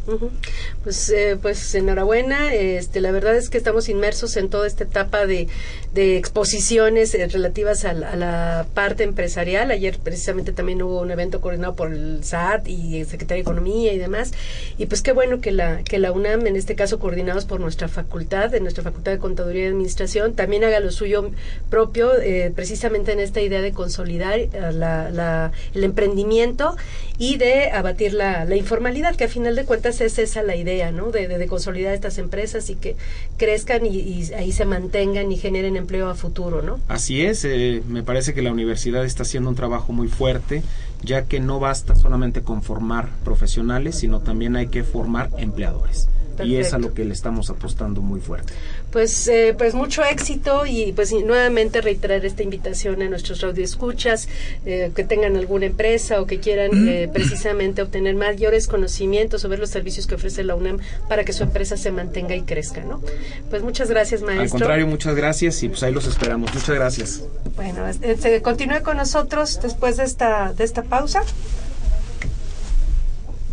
Pues, 0.82 1.10
eh, 1.10 1.38
pues 1.40 1.74
enhorabuena. 1.74 2.52
Este, 2.52 3.00
la 3.00 3.12
verdad 3.12 3.36
es 3.36 3.50
que 3.50 3.58
estamos 3.58 3.88
inmersos 3.88 4.36
en 4.36 4.48
toda 4.48 4.66
esta 4.66 4.84
etapa 4.84 5.26
de, 5.26 5.48
de 5.94 6.16
exposiciones 6.16 7.14
eh, 7.14 7.26
relativas 7.28 7.84
a 7.84 7.92
la, 7.92 8.66
parte 8.74 9.04
empresarial. 9.04 9.70
Ayer 9.70 9.98
precisamente 9.98 10.52
también 10.52 10.82
hubo 10.82 11.00
un 11.00 11.10
evento 11.10 11.40
coordinado 11.40 11.74
por 11.74 11.92
el 11.92 12.24
SAT 12.24 12.68
y 12.68 13.00
el 13.00 13.06
Secretario 13.06 13.44
de 13.44 13.50
Economía 13.50 13.92
y 13.92 13.98
demás. 13.98 14.32
Y 14.76 14.86
pues 14.86 15.02
qué 15.02 15.12
bueno 15.12 15.40
que 15.40 15.52
la, 15.52 15.82
que 15.84 15.98
la 15.98 16.10
UNAM, 16.12 16.46
en 16.46 16.56
este 16.56 16.74
caso 16.74 16.98
coordinados 16.98 17.44
por 17.44 17.60
nuestra 17.60 17.88
facultad, 17.88 18.50
de 18.50 18.60
nuestra 18.60 18.82
Facultad 18.82 19.12
de 19.12 19.18
Contaduría 19.18 19.64
y 19.64 19.68
Administración, 19.68 20.34
también 20.34 20.64
haga 20.64 20.80
lo 20.80 20.90
suyo 20.90 21.30
propio, 21.70 22.20
eh, 22.20 22.52
precisamente 22.54 23.12
en 23.12 23.20
esta 23.20 23.40
idea 23.40 23.60
de 23.60 23.72
consolidar 23.72 24.40
la, 24.72 25.52
el 25.74 25.84
emprendimiento 25.84 26.76
y 27.18 27.36
de 27.36 27.70
abatir 27.70 28.14
la 28.14 28.22
la, 28.44 28.56
informalidad, 28.56 29.16
que 29.16 29.24
a 29.24 29.28
final 29.28 29.56
de 29.56 29.64
cuentas 29.64 30.00
es 30.00 30.18
esa 30.18 30.42
la 30.42 30.56
idea, 30.56 30.90
¿no? 30.92 31.10
De, 31.10 31.28
de, 31.28 31.46
consolidar 31.46 31.94
estas 31.94 32.18
empresas 32.18 32.70
y 32.70 32.76
que 32.76 32.96
crezcan 33.36 33.84
y, 33.86 34.32
ahí 34.34 34.52
se 34.52 34.64
mantengan 34.64 35.30
y 35.32 35.36
generen 35.36 35.76
empleo 35.76 36.08
a 36.08 36.14
futuro, 36.14 36.62
¿no? 36.62 36.80
Así 36.88 37.22
es, 37.22 37.44
eh, 37.44 37.82
me 37.86 38.02
parece 38.02 38.34
que 38.34 38.42
la 38.42 38.52
universidad 38.52 39.04
está 39.04 39.22
haciendo 39.22 39.50
un 39.50 39.56
trabajo 39.56 39.92
muy 39.92 40.08
fuerte, 40.08 40.62
ya 41.02 41.24
que 41.24 41.40
no 41.40 41.58
basta 41.60 41.94
solamente 41.94 42.42
con 42.42 42.62
formar 42.62 43.08
profesionales, 43.24 43.96
sino 43.96 44.20
también 44.20 44.56
hay 44.56 44.68
que 44.68 44.84
formar 44.84 45.30
empleadores. 45.38 46.08
Y 46.42 46.56
es 46.56 46.72
a 46.72 46.78
lo 46.78 46.94
que 46.94 47.04
le 47.04 47.12
estamos 47.12 47.50
apostando 47.50 48.00
muy 48.00 48.18
fuerte. 48.18 48.52
Pues, 48.92 49.26
eh, 49.26 49.54
pues 49.56 49.74
mucho 49.74 50.04
éxito 50.04 50.66
y 50.66 50.92
pues 50.92 51.12
nuevamente 51.12 51.80
reiterar 51.80 52.24
esta 52.26 52.42
invitación 52.42 53.00
a 53.00 53.08
nuestros 53.08 53.40
radioescuchas 53.40 54.28
eh, 54.66 54.92
que 54.94 55.02
tengan 55.02 55.36
alguna 55.36 55.66
empresa 55.66 56.20
o 56.20 56.26
que 56.26 56.40
quieran 56.40 56.86
eh, 56.86 57.08
precisamente 57.12 57.80
obtener 57.80 58.14
mayores 58.14 58.66
conocimientos 58.66 59.40
sobre 59.40 59.56
los 59.58 59.70
servicios 59.70 60.06
que 60.06 60.16
ofrece 60.16 60.44
la 60.44 60.54
UNAM 60.54 60.78
para 61.08 61.24
que 61.24 61.32
su 61.32 61.42
empresa 61.42 61.78
se 61.78 61.90
mantenga 61.90 62.36
y 62.36 62.42
crezca, 62.42 62.82
¿no? 62.82 63.00
Pues 63.48 63.62
muchas 63.62 63.88
gracias, 63.88 64.20
maestro. 64.20 64.42
Al 64.42 64.50
contrario, 64.50 64.86
muchas 64.86 65.14
gracias 65.14 65.62
y 65.62 65.68
pues 65.68 65.82
ahí 65.82 65.92
los 65.92 66.06
esperamos. 66.06 66.52
Muchas 66.52 66.74
gracias. 66.74 67.22
Bueno, 67.56 67.88
este, 67.88 68.42
continúe 68.42 68.82
con 68.82 68.98
nosotros 68.98 69.60
después 69.62 69.96
de 69.96 70.04
esta, 70.04 70.52
de 70.52 70.64
esta 70.64 70.82
pausa. 70.82 71.22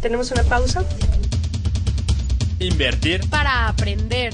¿Tenemos 0.02 0.32
una 0.32 0.44
pausa? 0.44 0.84
Invertir 2.60 3.30
para 3.30 3.68
aprender. 3.68 4.34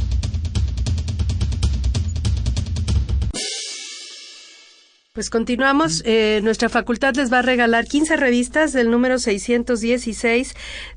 Pues 5.13 5.29
continuamos. 5.29 6.03
Eh, 6.05 6.39
nuestra 6.41 6.69
facultad 6.69 7.13
les 7.15 7.33
va 7.33 7.39
a 7.39 7.41
regalar 7.41 7.85
15 7.85 8.15
revistas 8.15 8.71
del 8.71 8.89
número 8.89 9.19
616 9.19 10.53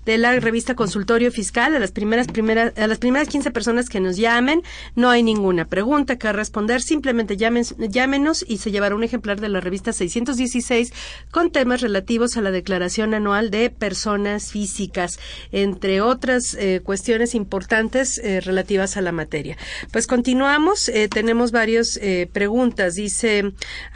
de 0.06 0.18
la 0.18 0.38
revista 0.38 0.76
Consultorio 0.76 1.32
Fiscal 1.32 1.74
a 1.74 1.80
las 1.80 1.90
primeras, 1.90 2.28
primeras, 2.28 2.78
a 2.78 2.86
las 2.86 2.98
primeras 2.98 3.26
15 3.26 3.50
personas 3.50 3.88
que 3.88 3.98
nos 3.98 4.16
llamen. 4.16 4.62
No 4.94 5.10
hay 5.10 5.24
ninguna 5.24 5.64
pregunta 5.64 6.16
que 6.16 6.32
responder. 6.32 6.80
Simplemente 6.80 7.36
llamen, 7.36 7.64
llámenos 7.76 8.44
y 8.46 8.58
se 8.58 8.70
llevará 8.70 8.94
un 8.94 9.02
ejemplar 9.02 9.40
de 9.40 9.48
la 9.48 9.58
revista 9.58 9.92
616 9.92 10.92
con 11.32 11.50
temas 11.50 11.80
relativos 11.80 12.36
a 12.36 12.40
la 12.40 12.52
declaración 12.52 13.14
anual 13.14 13.50
de 13.50 13.68
personas 13.70 14.52
físicas, 14.52 15.18
entre 15.50 16.02
otras 16.02 16.54
eh, 16.54 16.82
cuestiones 16.84 17.34
importantes 17.34 18.18
eh, 18.18 18.40
relativas 18.40 18.96
a 18.96 19.00
la 19.00 19.10
materia. 19.10 19.56
Pues 19.90 20.06
continuamos. 20.06 20.88
tenemos 21.10 21.50
varias 21.50 21.98
preguntas. 22.32 22.94
Dice, 22.94 23.52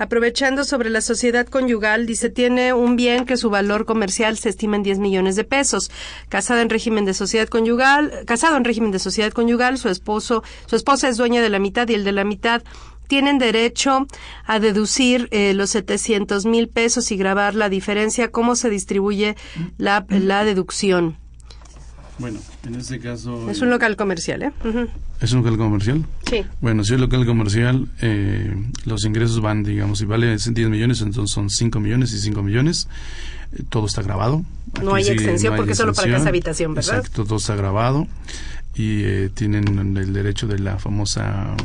aprovechando 0.08 0.64
sobre 0.64 0.88
la 0.88 1.02
sociedad 1.02 1.46
conyugal, 1.46 2.06
dice, 2.06 2.30
tiene 2.30 2.72
un 2.72 2.96
bien 2.96 3.26
que 3.26 3.36
su 3.36 3.50
valor 3.50 3.84
comercial 3.84 4.38
se 4.38 4.48
estima 4.48 4.76
en 4.76 4.82
10 4.82 5.00
millones 5.00 5.36
de 5.36 5.44
pesos. 5.44 5.90
Casada 6.30 6.62
en 6.62 6.70
régimen 6.70 7.04
de 7.04 7.12
sociedad 7.12 7.46
conyugal, 7.46 8.24
casado 8.24 8.56
en 8.56 8.64
régimen 8.64 8.90
de 8.90 9.00
sociedad 9.00 9.32
conyugal, 9.32 9.76
su 9.76 9.90
esposo, 9.90 10.42
su 10.64 10.76
esposa 10.76 11.10
es 11.10 11.18
dueña 11.18 11.42
de 11.42 11.50
la 11.50 11.58
mitad 11.58 11.86
y 11.88 11.94
el 11.94 12.04
de 12.04 12.12
la 12.12 12.24
mitad 12.24 12.62
tienen 13.06 13.36
derecho 13.36 14.06
a 14.46 14.58
deducir 14.60 15.28
eh, 15.30 15.52
los 15.52 15.68
700 15.70 16.46
mil 16.46 16.68
pesos 16.68 17.12
y 17.12 17.18
grabar 17.18 17.54
la 17.54 17.68
diferencia. 17.68 18.30
¿Cómo 18.30 18.56
se 18.56 18.70
distribuye 18.70 19.36
la, 19.76 20.06
la 20.08 20.42
deducción? 20.44 21.18
Bueno, 22.18 22.40
en 22.66 22.74
este 22.74 22.98
caso... 22.98 23.48
Es 23.50 23.60
un 23.60 23.70
local 23.70 23.96
comercial, 23.96 24.42
¿eh? 24.42 24.52
¿Es 25.20 25.32
un 25.32 25.42
local 25.42 25.56
comercial? 25.56 26.04
Sí. 26.28 26.44
Bueno, 26.60 26.84
si 26.84 26.94
es 26.94 27.00
local 27.00 27.24
comercial, 27.24 27.88
eh, 28.00 28.54
los 28.84 29.04
ingresos 29.04 29.40
van, 29.40 29.62
digamos, 29.62 29.98
si 29.98 30.04
vale 30.04 30.36
10 30.36 30.68
millones, 30.68 31.00
entonces 31.00 31.32
son 31.32 31.48
5 31.48 31.78
millones 31.80 32.12
y 32.12 32.18
5 32.18 32.42
millones. 32.42 32.88
Eh, 33.52 33.62
todo 33.68 33.86
está 33.86 34.02
grabado. 34.02 34.44
no 34.82 34.94
hay 34.94 35.08
extensión 35.08 35.56
porque 35.56 35.74
solo 35.74 35.94
para 35.94 36.10
casa 36.10 36.28
habitación, 36.28 36.74
¿verdad? 36.74 36.98
Exacto, 36.98 37.24
todo 37.24 37.36
está 37.36 37.54
grabado 37.54 38.06
y 38.74 39.02
eh, 39.04 39.30
tienen 39.32 39.96
el 39.96 40.12
derecho 40.12 40.46
de 40.46 40.58
la 40.58 40.78
famosa... 40.78 41.56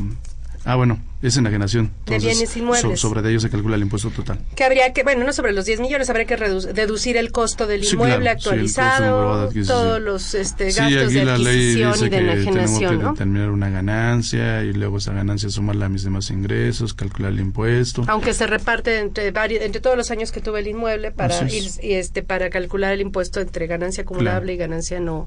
Ah, 0.65 0.75
bueno, 0.75 0.99
es 1.24 1.38
enajenación. 1.38 1.91
de 2.05 2.19
bienes 2.19 2.55
inmuebles. 2.57 2.99
sobre 2.99 3.21
de 3.21 3.30
ellos 3.30 3.41
se 3.41 3.49
calcula 3.49 3.78
el 3.78 3.82
impuesto 3.82 4.09
total. 4.09 4.39
Que 4.55 4.65
habría 4.65 4.91
que, 4.91 5.03
bueno, 5.03 5.26
no 5.26 5.32
sobre 5.32 5.53
los 5.53 5.65
10 5.65 5.80
millones, 5.80 6.09
habría 6.09 6.26
que 6.26 6.36
deducir 6.36 7.15
el 7.15 7.32
costo 7.32 7.65
del 7.65 7.84
inmueble 7.86 8.30
actualizado, 8.30 9.49
todos 9.65 10.01
los 10.01 10.36
este, 10.36 10.65
gastos 10.71 11.13
de 11.13 11.21
adquisición 11.21 11.93
y 12.05 12.09
de 12.09 12.17
enajenación. 12.17 12.53
Tenemos 12.53 12.80
que 12.80 13.11
determinar 13.13 13.49
una 13.51 13.69
ganancia 13.69 14.63
y 14.63 14.74
luego 14.74 14.97
esa 14.97 15.13
ganancia 15.13 15.49
sumarla 15.49 15.86
a 15.86 15.89
mis 15.89 16.03
demás 16.03 16.30
ingresos, 16.30 16.93
calcular 16.93 17.32
el 17.32 17.39
impuesto. 17.39 18.03
Aunque 18.07 18.34
se 18.34 18.45
reparte 18.45 18.99
entre, 18.99 19.28
entre 19.28 19.80
todos 19.80 19.95
los 19.95 20.11
años 20.11 20.34
que 20.34 20.41
tuve 20.41 20.59
el 20.59 20.67
inmueble 20.67 21.11
para 21.11 21.49
ir, 21.49 21.63
y 21.82 21.93
este 21.93 22.24
para 22.24 22.49
calcular 22.49 22.91
el 22.91 22.99
impuesto 22.99 23.39
entre 23.39 23.67
ganancia 23.67 24.03
acumulable 24.03 24.53
y 24.53 24.57
ganancia 24.57 24.99
no, 24.99 25.26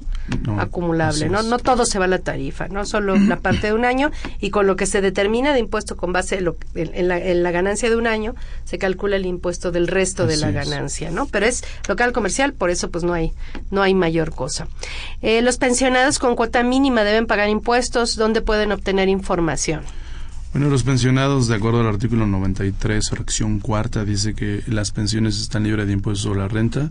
acumulable. 0.59 1.31
No, 1.31 1.43
no 1.43 1.59
todo 1.59 1.87
se 1.87 1.99
va 1.99 2.05
a 2.05 2.09
la 2.09 2.19
tarifa, 2.19 2.69
no 2.69 2.85
solo 2.85 3.17
la 3.17 3.37
parte 3.41 3.69
de 3.69 3.73
un 3.73 3.87
año 3.87 4.11
y 4.41 4.51
con 4.51 4.67
lo 4.67 4.77
que 4.77 4.85
se 4.85 5.01
determina 5.01 5.55
de 5.55 5.61
impuesto 5.61 5.86
con 5.95 6.13
base 6.13 6.43
en, 6.75 7.09
la, 7.43 7.51
ganancia 7.53 7.89
de 7.89 7.95
un 7.95 8.09
año, 8.09 8.35
se 8.65 8.79
calcula 8.79 9.15
el 9.15 9.27
impuesto 9.27 9.71
del 9.71 9.87
resto 9.87 10.27
de 10.27 10.39
la 10.39 10.51
ganancia, 10.51 11.11
¿no? 11.13 11.27
Pero 11.27 11.47
es 11.47 11.63
local 11.87 12.13
comercial, 12.13 12.53
por 12.55 12.71
eso 12.71 12.91
pues 12.91 13.05
no 13.05 13.13
hay, 13.13 13.33
no 13.71 13.83
hay 13.83 13.95
mayor 13.95 14.35
cosa. 14.35 14.67
Eh, 15.23 15.43
los 15.43 15.59
pensionados 15.59 16.19
con 16.19 16.35
cuota 16.35 16.65
mínima 16.65 17.05
deben 17.05 17.27
pagar 17.27 17.49
impuestos, 17.49 18.17
¿dónde 18.17 18.41
pueden 18.41 18.73
obtener 18.73 19.09
información? 19.09 19.83
Bueno, 20.53 20.71
los 20.71 20.85
pensionados, 20.85 21.49
de 21.49 21.55
acuerdo 21.55 21.81
al 21.81 21.87
artículo 21.87 22.27
93, 22.27 23.11
fracción 23.11 23.61
cuarta, 23.61 24.07
dice 24.07 24.35
que 24.35 24.63
las 24.67 24.91
pensiones 24.91 25.39
están 25.39 25.65
libres 25.65 25.87
de 25.87 25.93
impuestos 25.93 26.23
sobre 26.23 26.41
la 26.41 26.49
renta 26.49 26.91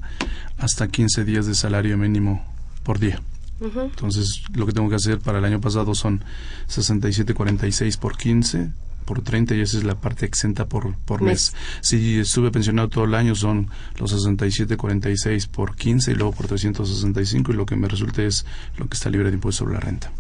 hasta 0.60 0.88
15 0.88 1.26
días 1.26 1.48
de 1.48 1.56
salario 1.56 1.98
mínimo 1.98 2.46
por 2.84 3.00
día. 3.00 3.20
Entonces, 3.62 4.43
lo 4.53 4.66
que 4.66 4.74
tengo 4.74 4.89
que 4.89 4.95
hacer 4.95 5.20
para 5.20 5.39
el 5.39 5.45
año 5.45 5.62
pasado 5.62 5.95
son 5.95 6.24
67.46 6.68 7.97
por 7.97 8.18
15, 8.18 8.72
por 9.06 9.22
30 9.22 9.56
y 9.56 9.62
esa 9.62 9.78
es 9.78 9.84
la 9.84 9.95
parte 9.95 10.26
exenta 10.26 10.66
por, 10.66 10.95
por 11.06 11.22
mes. 11.22 11.53
Si 11.82 12.20
estuve 12.20 12.51
pensionado 12.51 12.89
todo 12.89 13.06
el 13.06 13.14
año 13.14 13.36
son 13.36 13.70
los 13.97 14.14
67.46 14.14 15.47
por 15.47 15.76
15 15.76 16.12
y 16.12 16.16
luego 16.16 16.34
por 16.34 16.47
365 16.47 17.51
y 17.51 17.56
lo 17.56 17.66
que 17.66 17.76
me 17.76 17.88
resulte 17.88 18.26
es 18.26 18.45
lo 18.78 18.88
que 18.88 18.95
está 18.95 19.10
libre 19.10 19.30
de 19.30 19.36
impuesto 19.36 19.64
sobre 19.64 19.76
la 19.76 19.80
renta. 19.80 20.12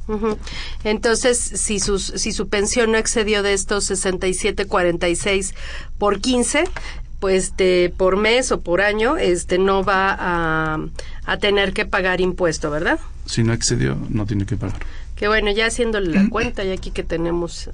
Entonces, 0.83 1.37
si, 1.39 1.79
sus, 1.79 2.05
si 2.15 2.31
su 2.31 2.47
pensión 2.47 2.91
no 2.91 2.97
excedió 2.97 3.43
de 3.43 3.53
estos 3.53 3.89
67.46 3.89 5.53
por 5.97 6.21
15, 6.21 6.65
pues 7.19 7.57
de 7.57 7.93
por 7.95 8.17
mes 8.17 8.51
o 8.51 8.61
por 8.61 8.81
año 8.81 9.17
este 9.17 9.57
no 9.57 9.83
va 9.83 10.15
a, 10.17 10.79
a 11.25 11.37
tener 11.37 11.73
que 11.73 11.85
pagar 11.85 12.21
impuesto, 12.21 12.69
¿verdad? 12.69 12.99
Si 13.25 13.43
no 13.43 13.53
excedió, 13.53 13.97
no 14.09 14.25
tiene 14.25 14.45
que 14.45 14.57
pagar. 14.57 14.79
Que 15.15 15.27
bueno, 15.27 15.51
ya 15.51 15.67
haciendo 15.67 15.99
la 15.99 16.27
cuenta, 16.29 16.63
y 16.63 16.71
aquí 16.71 16.91
que 16.91 17.03
tenemos 17.03 17.69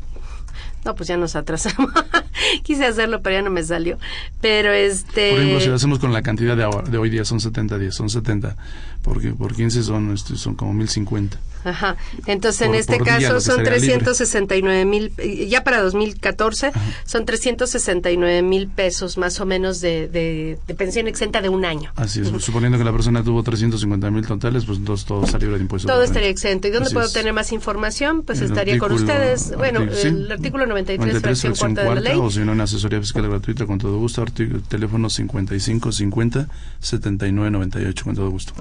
no, 0.86 0.96
pues 0.96 1.08
ya 1.10 1.18
nos 1.18 1.36
atrasamos. 1.36 1.92
Quise 2.64 2.86
hacerlo, 2.86 3.22
pero 3.22 3.38
ya 3.38 3.42
no 3.42 3.52
me 3.52 3.64
salió. 3.64 3.98
Pero 4.42 4.72
este... 4.72 5.32
Por 5.32 5.40
ejemplo, 5.40 5.60
si 5.62 5.68
lo 5.68 5.76
hacemos 5.76 6.00
con 6.00 6.14
la 6.14 6.22
cantidad 6.22 6.58
de, 6.58 6.68
de 6.90 6.98
hoy 6.98 7.10
día, 7.10 7.26
son 7.26 7.40
70 7.40 7.78
días, 7.78 7.96
son 7.96 8.10
70, 8.10 8.56
porque 9.02 9.32
por 9.32 9.56
15 9.56 9.84
son, 9.84 10.14
este, 10.14 10.36
son 10.36 10.56
como 10.56 10.74
1050. 10.74 11.38
Ajá. 11.64 11.96
Entonces, 12.26 12.62
en 12.62 12.76
este 12.76 12.98
caso 13.00 13.40
son 13.40 13.64
369 13.64 14.86
mil, 14.86 15.14
ya 15.48 15.64
para 15.64 15.82
2014, 15.82 16.72
son 17.06 17.26
369 17.26 18.42
mil 18.42 18.68
pesos 18.68 19.18
más 19.18 19.40
o 19.40 19.46
menos 19.46 19.82
de, 19.82 20.08
de, 20.08 20.76
pensión 20.76 21.08
exenta 21.08 21.42
de 21.42 21.50
un 21.50 21.66
año. 21.66 21.92
Así 21.96 22.22
es. 22.22 22.30
Suponiendo 22.44 22.78
que 22.78 22.84
la 22.84 22.92
persona 22.92 23.24
tuvo 23.24 23.44
350 23.44 24.10
mil 24.10 24.26
totales, 24.26 24.66
pues 24.66 24.80
entonces 24.80 25.06
todo 25.06 25.26
estaría 25.26 25.50
de 25.50 25.60
impuesto. 25.60 25.88
Todo 25.88 26.04
estaría 26.04 26.30
exento. 26.30 26.68
¿Y 26.68 26.72
dónde 26.72 26.90
puedo 26.90 27.06
obtener 27.06 27.34
más 27.34 27.52
información? 27.52 28.24
Pues 28.24 28.42
estaría 28.42 28.80
con 28.80 28.92
ustedes. 28.92 29.56
Bueno, 29.56 29.82
el 29.82 30.32
artículo 30.32 30.66
93, 30.72 31.42
fracción, 31.42 31.76
cuarta, 31.76 31.90
de 31.90 31.96
la 31.96 32.02
ley. 32.02 32.20
O 32.20 32.30
si 32.30 32.40
no, 32.40 32.52
una 32.52 32.64
asesoría 32.64 33.00
fiscal 33.00 33.28
gratuita 33.28 33.66
con 33.66 33.78
todo 33.78 33.98
gusto. 33.98 34.22
Artículo, 34.22 34.62
teléfono 34.62 35.10
55 35.10 35.92
50 35.92 36.48
79 36.80 37.52
98 37.52 38.04
con 38.04 38.16
todo 38.16 38.30
gusto. 38.30 38.54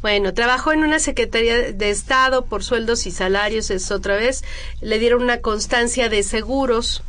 Bueno, 0.00 0.34
trabajo 0.34 0.72
en 0.72 0.80
una 0.80 0.98
secretaría 0.98 1.72
de 1.72 1.90
Estado 1.90 2.44
por 2.44 2.64
sueldos 2.64 3.06
y 3.06 3.10
salarios, 3.10 3.70
es 3.70 3.90
otra 3.90 4.16
vez. 4.16 4.42
Le 4.80 4.98
dieron 4.98 5.22
una 5.22 5.40
constancia 5.40 6.08
de 6.08 6.22
seguros 6.22 7.02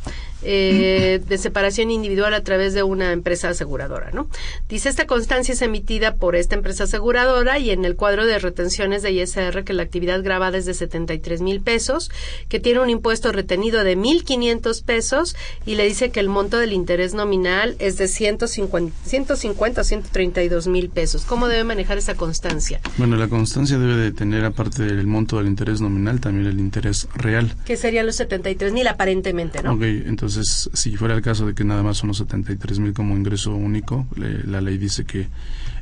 eh, 0.44 1.20
de 1.26 1.38
separación 1.38 1.90
individual 1.90 2.34
a 2.34 2.42
través 2.42 2.74
de 2.74 2.82
una 2.82 3.12
empresa 3.12 3.48
aseguradora, 3.48 4.10
¿no? 4.12 4.28
Dice 4.68 4.88
esta 4.88 5.06
constancia 5.06 5.54
es 5.54 5.62
emitida 5.62 6.14
por 6.14 6.36
esta 6.36 6.54
empresa 6.54 6.84
aseguradora 6.84 7.58
y 7.58 7.70
en 7.70 7.84
el 7.84 7.96
cuadro 7.96 8.26
de 8.26 8.38
retenciones 8.38 9.02
de 9.02 9.12
ISR 9.12 9.64
que 9.64 9.72
la 9.72 9.82
actividad 9.82 10.22
grabada 10.22 10.58
es 10.58 10.66
de 10.66 10.74
73 10.74 11.40
mil 11.40 11.60
pesos, 11.60 12.10
que 12.48 12.60
tiene 12.60 12.80
un 12.80 12.90
impuesto 12.90 13.32
retenido 13.32 13.84
de 13.84 13.96
1.500 13.96 14.84
pesos 14.84 15.36
y 15.66 15.74
le 15.76 15.86
dice 15.86 16.10
que 16.10 16.20
el 16.20 16.28
monto 16.28 16.58
del 16.58 16.72
interés 16.72 17.14
nominal 17.14 17.76
es 17.78 17.96
de 17.96 18.08
150, 18.08 18.94
150 19.04 19.80
o 19.80 19.84
132 19.84 20.66
mil 20.66 20.90
pesos. 20.90 21.24
¿Cómo 21.24 21.48
debe 21.48 21.64
manejar 21.64 21.98
esa 21.98 22.14
constancia? 22.14 22.80
Bueno, 22.98 23.16
la 23.16 23.28
constancia 23.28 23.78
debe 23.78 23.96
de 23.96 24.12
tener, 24.12 24.44
aparte 24.44 24.82
del 24.82 25.06
monto 25.06 25.38
del 25.38 25.46
interés 25.46 25.80
nominal, 25.80 26.20
también 26.20 26.46
el 26.46 26.60
interés 26.60 27.08
real. 27.14 27.54
Que 27.64 27.76
serían 27.76 28.06
los 28.06 28.16
73 28.16 28.72
mil 28.72 28.86
aparentemente, 28.86 29.62
¿no? 29.62 29.74
Ok, 29.74 29.82
entonces 29.82 30.33
entonces, 30.34 30.68
si 30.72 30.96
fuera 30.96 31.14
el 31.14 31.22
caso 31.22 31.46
de 31.46 31.54
que 31.54 31.64
nada 31.64 31.84
más 31.84 31.98
son 31.98 32.08
los 32.08 32.18
73 32.18 32.80
mil 32.80 32.92
como 32.92 33.16
ingreso 33.16 33.54
único, 33.54 34.06
la 34.16 34.60
ley 34.60 34.78
dice 34.78 35.04
que 35.04 35.28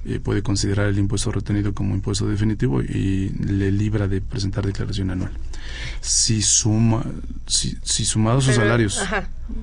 eh, 0.04 0.18
puede 0.18 0.42
considerar 0.42 0.88
el 0.88 0.98
impuesto 0.98 1.30
retenido 1.30 1.74
como 1.74 1.94
impuesto 1.94 2.26
definitivo 2.26 2.82
y 2.82 3.30
le 3.30 3.70
libra 3.70 4.08
de 4.08 4.20
presentar 4.20 4.66
declaración 4.66 5.10
anual. 5.10 5.32
Si 6.00 6.42
suma, 6.42 7.04
si, 7.46 7.78
si 7.82 8.04
sumados 8.04 8.44
sus 8.44 8.56
salarios, 8.56 9.00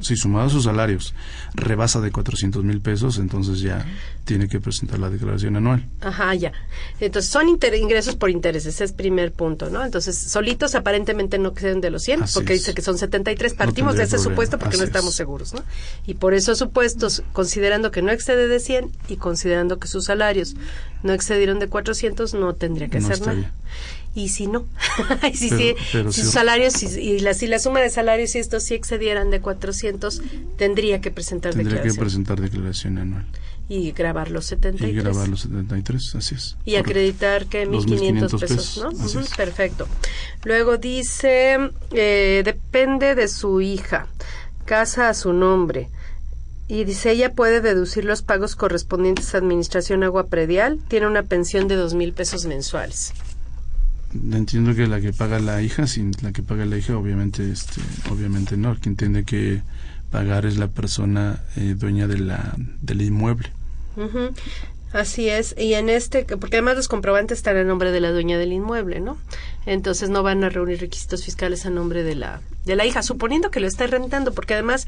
si 0.01 0.15
sumados 0.15 0.53
sus 0.53 0.63
salarios 0.63 1.13
rebasa 1.53 1.99
de 1.99 2.11
400 2.11 2.63
mil 2.63 2.79
pesos, 2.79 3.17
entonces 3.17 3.59
ya 3.59 3.85
tiene 4.23 4.47
que 4.47 4.59
presentar 4.59 4.99
la 4.99 5.09
declaración 5.09 5.55
anual. 5.55 5.85
Ajá, 6.01 6.33
ya. 6.35 6.51
Entonces 6.99 7.31
son 7.31 7.49
ingresos 7.49 8.15
por 8.15 8.29
intereses, 8.29 8.75
ese 8.75 8.83
es 8.85 8.93
primer 8.93 9.31
punto, 9.31 9.69
¿no? 9.69 9.83
Entonces 9.83 10.17
solitos 10.17 10.75
aparentemente 10.75 11.37
no 11.37 11.49
exceden 11.49 11.81
de 11.81 11.89
los 11.89 12.03
100, 12.03 12.25
porque 12.33 12.53
dice 12.53 12.73
que 12.73 12.81
son 12.81 12.97
73, 12.97 13.53
partimos 13.55 13.95
de 13.95 14.03
ese 14.03 14.19
supuesto 14.19 14.59
porque 14.59 14.77
no 14.77 14.83
estamos 14.83 15.15
seguros, 15.15 15.53
¿no? 15.53 15.63
Y 16.05 16.13
por 16.13 16.33
esos 16.33 16.59
supuestos, 16.59 17.23
considerando 17.33 17.91
que 17.91 18.01
no 18.01 18.11
excede 18.11 18.47
de 18.47 18.59
100 18.59 18.91
y 19.09 19.17
considerando 19.17 19.79
que 19.79 19.87
sus 19.87 20.09
salarios 20.29 20.55
no 21.01 21.13
excedieron 21.13 21.59
de 21.59 21.67
400, 21.67 22.33
no 22.33 22.53
tendría 22.53 22.89
que 22.89 23.01
ser 23.01 23.21
nada. 23.21 23.51
y 24.13 24.29
si 24.29 24.47
no, 24.47 24.65
y 25.31 25.35
si, 25.35 25.49
si, 25.49 25.75
sus 26.11 26.31
salarios 26.31 26.81
y, 26.83 27.19
la, 27.19 27.33
si 27.33 27.47
la 27.47 27.57
suma 27.57 27.79
de 27.79 27.89
salarios 27.89 28.35
y 28.35 28.39
estos 28.39 28.63
sí 28.63 28.75
excedieran 28.75 29.31
de 29.31 29.39
400, 29.39 30.21
tendría 30.57 31.01
que 31.01 31.09
presentar 31.09 31.53
tendría 31.53 31.75
declaración. 31.75 31.95
que 31.95 31.99
presentar 31.99 32.41
declaración 32.41 32.97
anual. 32.97 33.25
Y 33.69 33.91
grabar 33.91 34.31
los 34.31 34.47
73. 34.47 34.91
Y 34.91 34.95
grabar 34.95 35.27
los 35.27 35.41
73, 35.41 36.15
así 36.15 36.35
es. 36.35 36.57
Y 36.65 36.75
acreditar 36.75 37.45
que 37.45 37.67
1.500 37.67 38.39
pesos, 38.39 38.83
¿no? 38.83 39.21
perfecto. 39.37 39.87
Luego 40.43 40.77
dice, 40.77 41.69
eh, 41.91 42.41
depende 42.43 43.13
de 43.13 43.27
su 43.27 43.61
hija, 43.61 44.07
casa 44.65 45.09
a 45.09 45.13
su 45.13 45.33
nombre. 45.33 45.87
Y 46.69 46.83
dice, 46.83 47.11
ella 47.11 47.33
puede 47.33 47.61
deducir 47.61 48.05
los 48.05 48.21
pagos 48.21 48.55
correspondientes 48.55 49.33
a 49.33 49.39
Administración 49.39 50.03
Agua 50.03 50.27
Predial. 50.27 50.79
Tiene 50.87 51.07
una 51.07 51.23
pensión 51.23 51.67
de 51.67 51.75
dos 51.75 51.95
mil 51.95 52.13
pesos 52.13 52.45
mensuales. 52.45 53.11
Entiendo 54.13 54.75
que 54.75 54.85
la 54.85 55.01
que 55.01 55.11
paga 55.11 55.39
la 55.39 55.63
hija, 55.63 55.87
sin 55.87 56.11
la 56.21 56.31
que 56.31 56.43
paga 56.43 56.65
la 56.65 56.77
hija, 56.77 56.95
obviamente, 56.95 57.51
este, 57.51 57.81
obviamente 58.11 58.55
no. 58.55 58.75
Quien 58.75 58.93
entiende 58.93 59.25
que 59.25 59.63
pagar 60.11 60.45
es 60.45 60.57
la 60.57 60.67
persona 60.67 61.43
eh, 61.55 61.73
dueña 61.75 62.07
de 62.07 62.19
la, 62.19 62.55
del 62.81 63.01
inmueble. 63.01 63.51
Así 64.91 65.29
es, 65.29 65.53
y 65.57 65.75
en 65.75 65.89
este, 65.89 66.25
porque 66.25 66.57
además 66.57 66.75
los 66.75 66.87
comprobantes 66.87 67.37
están 67.37 67.57
en 67.57 67.67
nombre 67.67 67.91
de 67.91 67.99
la 67.99 68.11
dueña 68.11 68.39
del 68.39 68.53
inmueble, 68.53 68.99
¿no? 68.99 69.17
Entonces 69.65 70.09
no 70.09 70.23
van 70.23 70.43
a 70.43 70.49
reunir 70.49 70.79
requisitos 70.79 71.23
fiscales 71.23 71.65
a 71.65 71.69
nombre 71.69 72.03
de 72.03 72.15
la 72.15 72.41
de 72.65 72.75
la 72.75 72.85
hija, 72.85 73.01
suponiendo 73.01 73.51
que 73.51 73.59
lo 73.59 73.67
está 73.67 73.87
rentando, 73.87 74.33
porque 74.33 74.53
además 74.53 74.87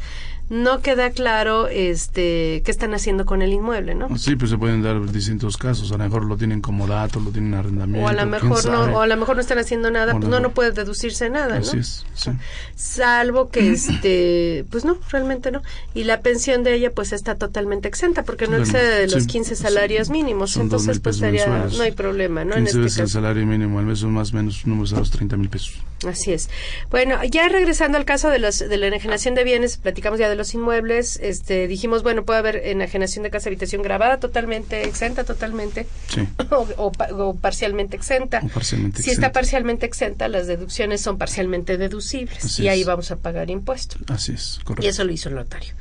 no 0.50 0.82
queda 0.82 1.10
claro 1.12 1.68
este 1.68 2.62
qué 2.64 2.72
están 2.72 2.94
haciendo 2.94 3.26
con 3.26 3.42
el 3.42 3.54
inmueble, 3.54 3.96
¿no? 3.96 4.18
Sí, 4.18 4.36
pues 4.36 4.52
se 4.52 4.58
pueden 4.58 4.82
dar 4.82 5.02
distintos 5.12 5.58
casos, 5.58 5.92
a 5.92 5.98
lo 5.98 6.04
mejor 6.04 6.26
lo 6.26 6.38
tienen 6.38 6.62
como 6.62 6.86
dato, 6.88 7.20
lo 7.20 7.32
tienen 7.32 7.54
arrendamiento. 7.54 8.06
O 8.06 8.10
a 8.10 8.14
lo 8.14 8.26
mejor 8.26 8.66
no, 8.66 8.84
o 8.84 9.02
a 9.02 9.08
lo 9.08 9.18
mejor 9.18 9.36
no 9.36 9.42
están 9.42 9.58
haciendo 9.58 9.90
nada, 9.90 10.14
pues 10.14 10.28
no, 10.28 10.40
no 10.40 10.52
puede 10.52 10.72
deducirse 10.72 11.30
nada, 11.30 11.60
¿no? 11.60 11.62
Así 11.62 11.78
es, 11.78 12.06
sí. 12.14 12.32
Salvo 12.76 13.50
que 13.50 13.72
este, 13.72 14.66
pues 14.70 14.86
no, 14.86 14.98
realmente 15.10 15.52
no. 15.52 15.62
Y 15.94 16.04
la 16.04 16.22
pensión 16.22 16.64
de 16.64 16.76
ella 16.76 16.92
pues 16.92 17.14
está 17.14 17.36
totalmente 17.36 17.88
exenta, 17.88 18.24
porque 18.24 18.48
no 18.48 18.58
excede 18.58 19.08
de 19.08 19.08
los 19.08 19.26
15 19.28 19.56
salarios 19.56 19.91
mínimos, 20.10 20.56
entonces 20.58 21.00
pues 21.00 21.20
no 21.22 21.84
hay 21.84 21.92
problema, 21.92 22.46
¿no? 22.46 22.56
15 22.56 22.60
en 22.60 22.68
este 22.68 22.80
veces 22.80 23.00
el 23.00 23.10
salario 23.10 23.46
mínimo 23.46 23.80
al 23.80 23.86
mes 23.86 24.00
son 24.00 24.12
más 24.12 24.34
o 24.34 24.38
menos 24.38 24.66
números 24.66 24.94
a 24.94 25.00
los 25.00 25.12
30 25.12 25.38
mil 25.38 25.50
pesos. 25.50 25.74
Así 26.08 26.34
es. 26.34 26.50
Bueno, 26.90 27.24
ya 27.24 27.48
regresando 27.48 27.98
al 27.98 28.06
caso 28.06 28.30
de, 28.30 28.40
los, 28.40 28.60
de 28.60 28.78
la 28.78 28.88
enajenación 28.88 29.36
de 29.36 29.44
bienes, 29.44 29.78
platicamos 29.78 30.20
ya 30.20 30.30
de 30.30 30.36
los 30.36 30.54
inmuebles, 30.54 31.20
este, 31.22 31.68
dijimos, 31.68 32.02
bueno, 32.04 32.26
puede 32.26 32.40
haber 32.40 32.56
enajenación 32.68 33.24
de 33.24 33.30
casa 33.30 33.50
habitación 33.50 33.84
grabada 33.84 34.20
totalmente, 34.20 34.84
exenta 34.84 35.24
totalmente, 35.24 35.86
sí. 36.08 36.28
o, 36.78 37.34
parcialmente 37.40 37.96
exenta. 37.96 38.42
parcialmente 38.54 39.04
si 39.04 39.12
está 39.12 39.32
parcialmente 39.32 39.86
exenta, 39.86 40.28
las 40.28 40.48
deducciones 40.48 41.02
son 41.02 41.18
parcialmente 41.18 41.78
deducibles 41.78 42.60
y 42.60 42.68
ahí 42.68 42.84
vamos 42.84 43.12
a 43.12 43.18
pagar 43.18 43.50
impuesto. 43.50 43.98
Así 44.08 44.34
es, 44.34 44.60
correcto. 44.64 44.86
Y 44.86 44.90
eso 44.90 45.04
lo 45.04 45.12
hizo 45.12 45.30
el 45.30 45.36
notario. 45.36 45.74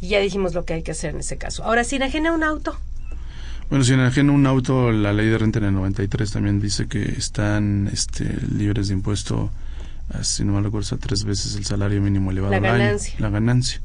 Y 0.00 0.08
ya 0.08 0.20
dijimos 0.20 0.54
lo 0.54 0.64
que 0.64 0.74
hay 0.74 0.82
que 0.82 0.92
hacer 0.92 1.10
en 1.10 1.20
ese 1.20 1.36
caso. 1.38 1.64
Ahora, 1.64 1.84
si 1.84 1.96
enajena 1.96 2.32
un 2.32 2.44
auto, 2.44 2.78
bueno, 3.68 3.84
si 3.84 3.92
enajena 3.92 4.32
un 4.32 4.46
auto, 4.46 4.92
la 4.92 5.12
ley 5.12 5.28
de 5.28 5.38
renta 5.38 5.58
en 5.58 5.66
el 5.66 5.74
93 5.74 6.30
también 6.30 6.60
dice 6.60 6.86
que 6.86 7.02
están 7.02 7.88
este, 7.92 8.24
libres 8.50 8.88
de 8.88 8.94
impuesto 8.94 9.50
si 10.22 10.44
no 10.44 10.54
me 10.54 10.62
recuerdo, 10.62 10.96
a 10.96 10.98
tres 10.98 11.24
veces 11.24 11.54
el 11.56 11.64
salario 11.64 12.00
mínimo 12.00 12.30
elevado 12.30 12.52
la 12.52 12.60
ganancia. 12.60 13.14
la 13.18 13.28
ganancia. 13.28 13.80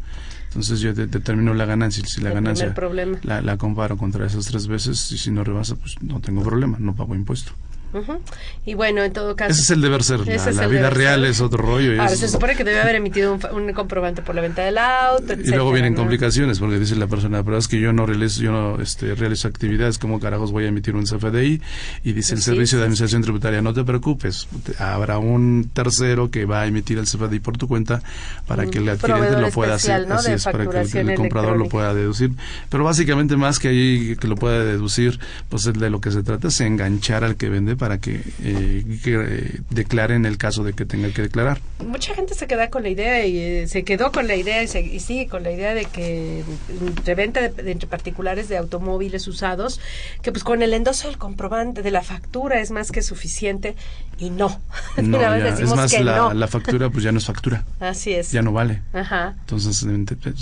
Entonces 0.48 0.80
yo 0.80 0.94
determino 0.94 1.54
la 1.54 1.66
ganancia. 1.66 2.04
Si 2.06 2.22
la 2.22 2.30
ganancia 2.30 2.74
la, 3.24 3.42
la, 3.42 3.58
comparo 3.58 3.98
contra 3.98 4.26
esas 4.26 4.46
tres 4.46 4.68
veces 4.68 5.12
y 5.12 5.18
si 5.18 5.32
no 5.32 5.44
rebasa, 5.44 5.76
pues 5.76 5.96
no 6.02 6.20
tengo 6.22 6.44
problema, 6.44 6.78
no 6.80 6.96
pago 6.96 7.16
impuesto. 7.16 7.54
Y 8.66 8.74
bueno, 8.74 9.04
en 9.04 9.14
todo 9.14 9.36
caso. 9.36 9.52
Ese 9.52 9.62
es 9.62 9.70
el 9.72 9.82
deber 9.82 10.04
ser. 10.04 10.22
La, 10.54 10.68
vida 10.68 10.90
real 10.90 11.26
es 11.26 11.42
otro 11.42 11.64
rollo. 11.64 12.00
Ahora, 12.02 12.16
se 12.16 12.28
supone 12.28 12.56
que 12.56 12.64
debe 12.64 12.82
haber 12.82 12.96
emitido 12.96 13.38
un, 13.52 13.74
comprobante 13.74 14.22
por 14.22 14.36
la 14.36 14.42
venta 14.42 14.64
del 14.64 14.78
auto, 14.78 15.34
Y 15.34 15.50
luego 15.50 15.72
vienen 15.72 15.96
complicaciones, 15.96 16.60
porque 16.60 16.80
dice 16.80 16.96
la 16.96 17.08
persona, 17.08 17.44
pero 17.44 17.58
es 17.58 17.68
que 17.68 17.80
yo 17.80 17.94
no 17.94 18.06
realizo, 18.06 18.42
yo 18.42 18.52
no 18.52 18.82
este, 18.82 19.16
realizo 19.16 19.48
actividades, 19.48 19.98
¿cómo 19.98 20.20
carajos 20.20 20.52
voy 20.52 20.66
a 20.66 20.68
emitir 20.68 20.96
un 20.96 21.06
CFDI? 21.06 21.62
Y 22.04 22.14
dice 22.14 22.36
el 22.36 22.42
Servicio 22.42 22.78
de 22.78 22.86
Administración 22.86 23.22
Tributaria, 23.22 23.62
no 23.62 23.74
te 23.74 23.84
preocupes, 23.84 24.48
habrá 24.80 25.18
un 25.18 25.70
tercero 25.74 26.30
que 26.32 26.46
va 26.46 26.62
a 26.62 26.68
emitir 26.68 26.98
el 26.98 27.06
CFDI 27.06 27.40
por 27.40 27.58
tu 27.58 27.68
cuenta 27.68 28.02
para 28.48 28.68
que 28.68 28.80
el 28.80 28.90
adquirente 28.90 29.40
lo 29.40 29.50
pueda 29.50 29.76
hacer. 29.76 30.12
Así 30.12 30.32
es, 30.32 30.44
para 30.44 30.68
que 30.70 31.00
el, 31.00 31.16
comprador 31.16 31.58
lo 31.58 31.68
pueda 31.70 31.94
deducir. 31.94 32.32
Pero 32.70 32.84
básicamente, 32.84 33.38
más 33.38 33.60
que 33.60 33.70
ahí 33.70 34.16
que 34.16 34.28
lo 34.28 34.36
pueda 34.36 34.64
deducir, 34.64 35.20
pues 35.50 35.64
de 35.72 35.90
lo 35.90 36.02
que 36.02 36.12
se 36.12 36.24
trata 36.24 36.48
es 36.48 36.62
enganchar 36.62 37.24
al 37.24 37.36
que 37.36 37.50
vende 37.50 37.76
para 37.84 37.98
que, 37.98 38.22
eh, 38.42 38.86
eh, 39.06 39.60
declare 39.70 40.16
en 40.16 40.26
el 40.26 40.38
caso 40.38 40.64
de 40.64 40.72
que 40.72 40.86
tenga 40.86 41.10
que 41.10 41.22
declarar. 41.22 41.60
Mucha 41.86 42.16
gente 42.16 42.34
se 42.34 42.48
queda 42.48 42.70
con 42.70 42.82
la 42.82 42.88
idea 42.88 43.26
y 43.26 43.38
eh, 43.38 43.68
se 43.68 43.84
quedó 43.84 44.14
con 44.14 44.26
la 44.26 44.38
idea 44.38 44.64
y, 44.64 44.68
sigue 45.02 45.28
con 45.28 45.44
la 45.44 45.52
idea 45.52 45.74
de 45.74 45.84
que 45.84 46.46
entre 46.80 47.14
venta 47.16 47.42
de, 47.42 47.72
entre 47.72 47.90
particulares 47.90 48.48
de 48.48 48.56
automóviles 48.56 49.28
usados, 49.28 49.82
que 50.22 50.32
pues 50.32 50.46
con 50.46 50.62
el 50.62 50.74
endoso 50.74 51.10
del 51.10 51.18
comprobante 51.18 51.82
de 51.82 51.92
la 51.92 52.04
factura 52.04 52.62
es 52.62 52.72
más 52.72 52.90
que 52.90 53.02
suficiente 53.02 53.76
y 54.18 54.30
no. 54.30 54.62
no 55.04 55.18
es 55.36 55.76
más, 55.76 55.92
la, 56.00 56.34
la, 56.34 56.48
factura 56.48 56.90
pues 56.90 57.04
ya 57.04 57.12
no 57.12 57.18
es 57.18 57.26
factura. 57.26 57.66
Así 57.82 58.14
es. 58.14 58.32
Ya 58.32 58.42
no 58.42 58.54
vale. 58.54 58.82
Ajá. 58.94 59.36
Entonces, 59.42 59.86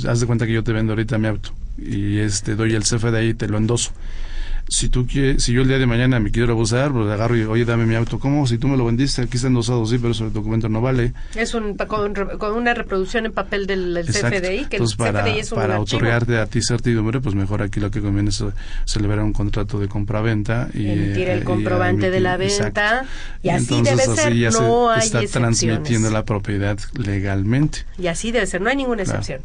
haz 0.08 0.20
de 0.20 0.28
cuenta 0.28 0.46
que 0.46 0.54
yo 0.54 0.64
te 0.64 0.74
vendo 0.74 0.92
ahorita 0.92 1.18
mi 1.18 1.28
auto 1.28 1.50
y 1.80 2.20
este 2.20 2.54
doy 2.54 2.76
el 2.76 2.84
CFDI 2.84 3.30
y 3.30 3.34
te 3.34 3.48
lo 3.48 3.58
endoso 3.58 3.94
si 4.72 4.88
tú 4.88 5.06
quieres, 5.06 5.44
si 5.44 5.52
yo 5.52 5.64
el 5.64 5.68
día 5.68 5.78
de 5.78 5.86
mañana 5.86 6.18
me 6.22 6.32
quiero 6.32 6.54
abusar, 6.54 6.94
pues 6.94 7.06
agarro 7.12 7.36
y, 7.36 7.44
oye, 7.44 7.66
dame 7.66 7.86
mi 7.86 7.94
auto. 7.96 8.20
¿Cómo? 8.20 8.48
Si 8.48 8.58
tú 8.58 8.70
me 8.70 8.78
lo 8.78 8.86
vendiste, 8.86 9.22
aquí 9.22 9.36
está 9.36 9.48
endosado, 9.48 9.86
sí, 9.86 9.98
pero 9.98 10.12
ese 10.14 10.30
documento 10.30 10.70
no 10.70 10.80
vale. 10.80 11.12
Es 11.36 11.54
un, 11.54 11.76
con, 11.76 12.14
una 12.56 12.74
reproducción 12.74 13.26
en 13.26 13.34
papel 13.34 13.68
del, 13.68 14.00
CFDI, 14.06 14.68
que 14.70 14.78
Entonces, 14.78 14.96
para, 14.96 15.24
CFDI 15.24 15.40
es 15.40 15.52
un 15.52 15.58
para 15.58 15.78
otorgarte 15.78 16.38
a 16.38 16.46
ti 16.46 16.62
certidumbre, 16.62 17.20
pues 17.20 17.36
mejor 17.36 17.62
aquí 17.62 17.82
lo 17.82 17.92
que 17.92 18.00
conviene 18.00 18.30
es 18.30 18.42
celebrar 18.86 19.26
un 19.26 19.34
contrato 19.34 19.78
de 19.78 19.90
compra-venta. 19.90 20.70
y 20.74 20.90
Emitir 20.90 21.28
el 21.28 21.44
comprobante 21.44 22.10
de 22.10 22.22
la 22.22 22.38
venta. 22.38 23.06
Y 23.44 23.50
así 23.50 23.76
Entonces, 23.76 23.98
debe 24.08 24.16
ser, 24.16 24.34
ya 24.34 24.52
no 24.52 24.90
hay 24.90 25.06
está 25.06 25.22
transmitiendo 25.26 26.10
la 26.12 26.24
propiedad 26.24 26.80
legalmente. 26.94 27.80
Y 27.98 28.08
así 28.08 28.32
debe 28.32 28.46
ser, 28.46 28.62
no 28.62 28.70
hay 28.70 28.78
ninguna 28.78 29.02
excepción. 29.02 29.42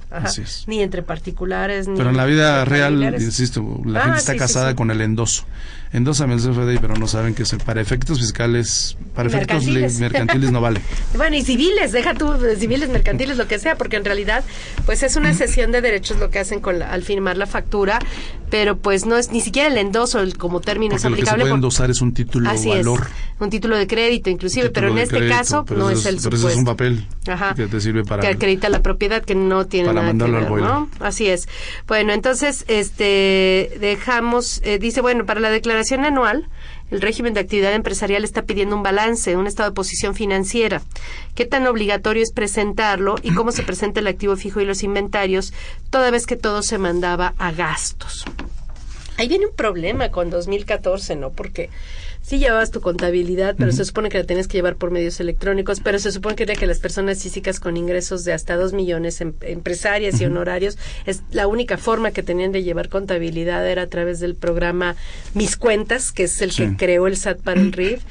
Ni 0.69 0.83
entre 0.83 1.03
particulares, 1.03 1.89
ni 1.89 1.97
Pero 1.97 2.11
en 2.11 2.17
la 2.17 2.27
vida 2.27 2.65
real, 2.65 3.03
insisto, 3.19 3.83
la 3.85 4.03
gente 4.03 4.15
ah, 4.15 4.19
está 4.19 4.37
casada 4.37 4.77
con 4.77 4.93
el 4.93 5.01
endoso 5.17 5.47
endósame 5.97 6.35
el 6.35 6.41
CFDI, 6.41 6.79
pero 6.79 6.95
no 6.95 7.07
saben 7.07 7.35
que 7.35 7.45
para 7.65 7.81
efectos 7.81 8.19
fiscales, 8.19 8.97
para 9.15 9.29
efectos 9.29 9.65
mercantiles. 10.01 10.53
no 10.53 10.61
vale. 10.61 10.81
bueno, 11.17 11.37
y 11.37 11.43
civiles, 11.43 11.93
deja 11.93 12.15
tú 12.15 12.35
civiles, 12.59 12.91
mercantiles, 12.91 13.37
lo 13.37 13.49
que 13.49 13.59
sea, 13.59 13.77
porque 13.77 13.97
en 13.97 14.05
realidad, 14.05 14.45
pues 14.85 15.03
es 15.03 15.17
una 15.17 15.33
cesión 15.33 15.73
de 15.73 15.81
derechos 15.81 16.19
lo 16.19 16.31
que 16.31 16.39
hacen 16.39 16.61
con 16.61 16.83
al 16.83 17.03
firmar 17.03 17.39
la 17.39 17.47
factura, 17.47 17.99
pero 18.51 18.77
pues 18.77 19.07
no 19.07 19.17
es 19.17 19.33
ni 19.33 19.41
siquiera 19.41 19.69
el 19.69 19.79
endoso 19.79 20.21
el, 20.21 20.37
como 20.37 20.61
término 20.61 20.97
es 20.97 21.05
aplicable. 21.05 21.23
Lo 21.23 21.27
que 21.27 21.33
se 21.33 21.41
puede 21.41 21.55
endosar 21.55 21.91
es 21.91 22.01
un 22.03 22.13
título 22.13 22.53
de 22.53 22.69
valor. 22.69 23.07
un 23.41 23.51
título 23.51 23.77
de 23.77 23.87
crédito, 23.87 24.29
inclusive, 24.29 24.71
pero 24.71 24.91
en 24.91 24.99
este 24.99 25.27
caso 25.29 25.65
no 25.75 25.91
es, 25.91 26.05
el 26.05 26.19
Pero 26.23 26.37
es 26.37 26.57
un 26.57 26.65
papel 26.65 27.07
que 27.57 27.67
te 27.67 27.81
sirve 27.81 28.05
para... 28.05 28.23
Que 28.23 28.29
acredita 28.29 28.69
la 28.69 28.83
propiedad, 28.83 29.23
que 29.25 29.35
no 29.35 29.67
tiene 29.67 29.93
nada 29.93 30.13
que 30.13 30.31
ver, 30.31 30.51
¿no? 30.51 30.91
Así 31.01 31.27
es. 31.27 31.49
Bueno, 31.89 32.13
entonces, 32.13 32.65
este, 32.69 33.77
dejamos, 33.81 34.61
eh, 34.63 34.79
dice, 34.79 35.01
bueno, 35.01 35.25
para 35.25 35.41
la 35.41 35.51
declaración 35.51 35.86
anual, 35.95 36.49
el 36.91 37.01
régimen 37.01 37.35
de 37.35 37.41
actividad 37.41 37.75
empresarial 37.75 38.25
está 38.25 38.43
pidiendo 38.43 38.77
un 38.77 38.83
balance, 38.83 39.37
un 39.37 39.47
estado 39.47 39.71
de 39.71 39.75
posición 39.75 40.15
financiera. 40.15 40.83
¿Qué 41.35 41.45
tan 41.45 41.67
obligatorio 41.67 42.23
es 42.23 42.33
presentarlo 42.33 43.17
y 43.23 43.35
cómo 43.35 43.53
se 43.53 43.63
presenta 43.63 44.01
el 44.01 44.07
activo 44.07 44.37
fijo 44.37 44.61
y 44.61 44.67
los 44.67 44.83
inventarios, 44.83 45.53
toda 45.91 46.11
vez 46.11 46.27
que 46.27 46.37
todo 46.37 46.63
se 46.63 46.79
mandaba 46.79 47.35
a 47.39 47.53
gastos? 47.53 48.25
Ahí 49.19 49.29
viene 49.29 49.47
un 49.47 49.55
problema 49.55 50.11
con 50.11 50.31
2014, 50.31 51.17
¿no? 51.17 51.31
Porque 51.31 51.71
sí 52.27 52.41
llevabas 52.41 52.73
tu 52.73 52.81
contabilidad, 52.81 53.55
pero 53.57 53.71
se 53.71 53.85
supone 53.85 54.09
que 54.09 54.19
la 54.19 54.25
tienes 54.25 54.49
que 54.49 54.59
llevar 54.59 54.75
por 54.75 54.91
medios 54.91 55.21
electrónicos, 55.21 55.79
pero 55.79 56.01
se 56.01 56.11
supone 56.11 56.35
que, 56.35 56.45
que 56.45 56.67
las 56.67 56.81
personas 56.81 57.23
físicas 57.23 57.61
con 57.61 57.77
ingresos 57.77 58.25
de 58.25 58.33
hasta 58.33 58.57
dos 58.57 58.73
millones, 58.73 59.21
em, 59.21 59.33
empresarias 59.43 60.21
y 60.21 60.25
honorarios, 60.25 60.77
es 61.07 61.23
la 61.31 61.47
única 61.47 61.79
forma 61.79 62.11
que 62.11 62.25
tenían 62.25 62.51
de 62.51 62.65
llevar 62.65 62.89
contabilidad 62.89 63.65
era 63.69 63.83
a 63.83 63.87
través 63.87 64.19
del 64.19 64.35
programa 64.35 64.97
Mis 65.35 65.57
Cuentas, 65.57 66.11
que 66.11 66.25
es 66.25 66.43
el 66.43 66.53
que 66.53 66.77
creó 66.77 67.07
el 67.07 67.17
SAT 67.17 67.43
para 67.43 67.61
el 67.61 67.73
RIF. 67.73 68.03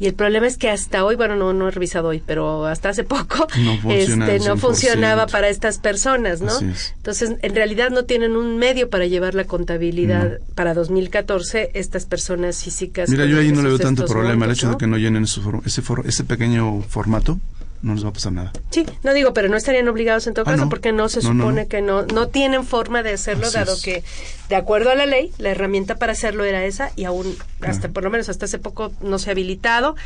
Y 0.00 0.06
el 0.06 0.14
problema 0.14 0.46
es 0.46 0.56
que 0.56 0.70
hasta 0.70 1.04
hoy, 1.04 1.14
bueno, 1.14 1.36
no, 1.36 1.52
no 1.52 1.68
he 1.68 1.70
revisado 1.70 2.08
hoy, 2.08 2.22
pero 2.24 2.64
hasta 2.64 2.88
hace 2.88 3.04
poco 3.04 3.46
no, 3.84 3.92
este, 3.92 4.38
no 4.40 4.56
funcionaba 4.56 5.26
para 5.26 5.50
estas 5.50 5.78
personas, 5.78 6.40
¿no? 6.40 6.58
Entonces, 6.96 7.34
en 7.42 7.54
realidad 7.54 7.90
no 7.90 8.06
tienen 8.06 8.34
un 8.34 8.56
medio 8.56 8.88
para 8.88 9.04
llevar 9.04 9.34
la 9.34 9.44
contabilidad 9.44 10.38
para 10.54 10.72
2014 10.72 11.72
estas 11.74 12.06
personas 12.06 12.64
físicas. 12.64 13.10
Mira, 13.10 13.26
yo 13.26 13.38
ahí 13.38 13.52
no 13.52 13.60
le 13.60 13.68
veo 13.68 13.78
tanto 13.78 14.06
problema, 14.06 14.46
el 14.46 14.52
hecho 14.52 14.70
de 14.70 14.78
que 14.78 14.86
no 14.86 14.96
llenen 14.96 15.24
ese, 15.24 15.42
ese, 15.66 15.82
ese 16.06 16.24
pequeño 16.24 16.80
formato 16.80 17.38
no 17.82 17.94
les 17.94 18.04
va 18.04 18.10
a 18.10 18.12
pasar 18.12 18.32
nada. 18.32 18.52
Sí, 18.70 18.84
no 19.02 19.14
digo, 19.14 19.32
pero 19.32 19.48
no 19.48 19.56
estarían 19.56 19.88
obligados 19.88 20.26
en 20.26 20.34
todo 20.34 20.44
ah, 20.46 20.52
caso 20.52 20.68
porque 20.68 20.92
no 20.92 21.08
se 21.08 21.22
supone 21.22 21.66
que 21.66 21.80
no 21.80 22.02
no 22.02 22.28
tienen 22.28 22.64
forma 22.64 23.02
de 23.02 23.12
hacerlo 23.14 23.50
dado 23.50 23.80
que 23.82 24.04
de 24.48 24.56
acuerdo 24.56 24.90
a 24.90 24.94
la 24.94 25.06
ley 25.06 25.32
la 25.38 25.50
herramienta 25.50 25.96
para 25.96 26.12
hacerlo 26.12 26.44
era 26.44 26.64
esa 26.64 26.92
y 26.96 27.04
aún 27.04 27.36
hasta 27.62 27.88
por 27.88 28.02
lo 28.04 28.10
menos 28.10 28.28
hasta 28.28 28.44
hace 28.44 28.58
poco 28.58 28.92
no 29.00 29.18
se 29.18 29.30
ha 29.30 29.32
habilitado 29.32 29.96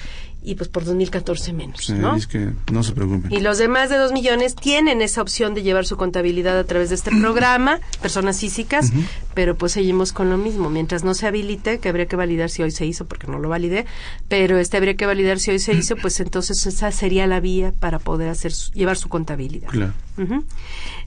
y 0.45 0.55
pues 0.57 0.69
por 0.69 0.85
2014 0.85 1.53
menos, 1.55 1.81
Sí, 1.87 1.95
¿no? 1.95 2.15
es 2.17 2.27
que 2.27 2.51
no 2.71 2.83
se 2.83 2.93
preocupen. 2.93 3.33
Y 3.33 3.41
los 3.41 3.59
demás 3.59 3.89
de 3.91 3.97
2 3.97 4.13
millones 4.13 4.55
tienen 4.55 5.01
esa 5.03 5.23
opción 5.23 5.55
de 5.55 5.63
llevar 5.63 5.87
su 5.87 5.97
contabilidad 5.97 6.59
a 6.59 6.65
través 6.65 6.91
de 6.91 6.95
este 6.97 7.11
programa, 7.21 7.81
personas 8.03 8.39
físicas, 8.41 8.93
pero 9.35 9.57
pues 9.57 9.73
seguimos 9.73 10.13
con 10.13 10.29
lo 10.31 10.37
mismo. 10.39 10.69
Mientras 10.71 11.03
no 11.03 11.15
se 11.15 11.27
habilite, 11.27 11.79
que 11.79 11.89
habría 11.89 12.07
que 12.07 12.17
validar 12.17 12.51
si 12.51 12.63
hoy 12.63 12.71
se 12.71 12.85
hizo, 12.87 13.07
porque 13.07 13.27
no 13.27 13.39
lo 13.39 13.49
validé, 13.49 13.87
pero 14.29 14.59
este 14.59 14.77
habría 14.77 14.95
que 14.97 15.07
validar 15.07 15.39
si 15.41 15.51
hoy 15.51 15.59
se 15.59 15.73
hizo, 15.75 15.97
pues 16.03 16.21
entonces 16.21 16.67
esa 16.67 16.93
sería 16.93 17.27
la 17.27 17.41
vía 17.41 17.73
para 17.81 17.99
poder 17.99 18.29
hacer 18.29 18.53
su- 18.53 18.71
llevar 18.73 18.97
su 18.99 19.09
contabilidad. 19.09 19.71
Claro. 19.71 19.95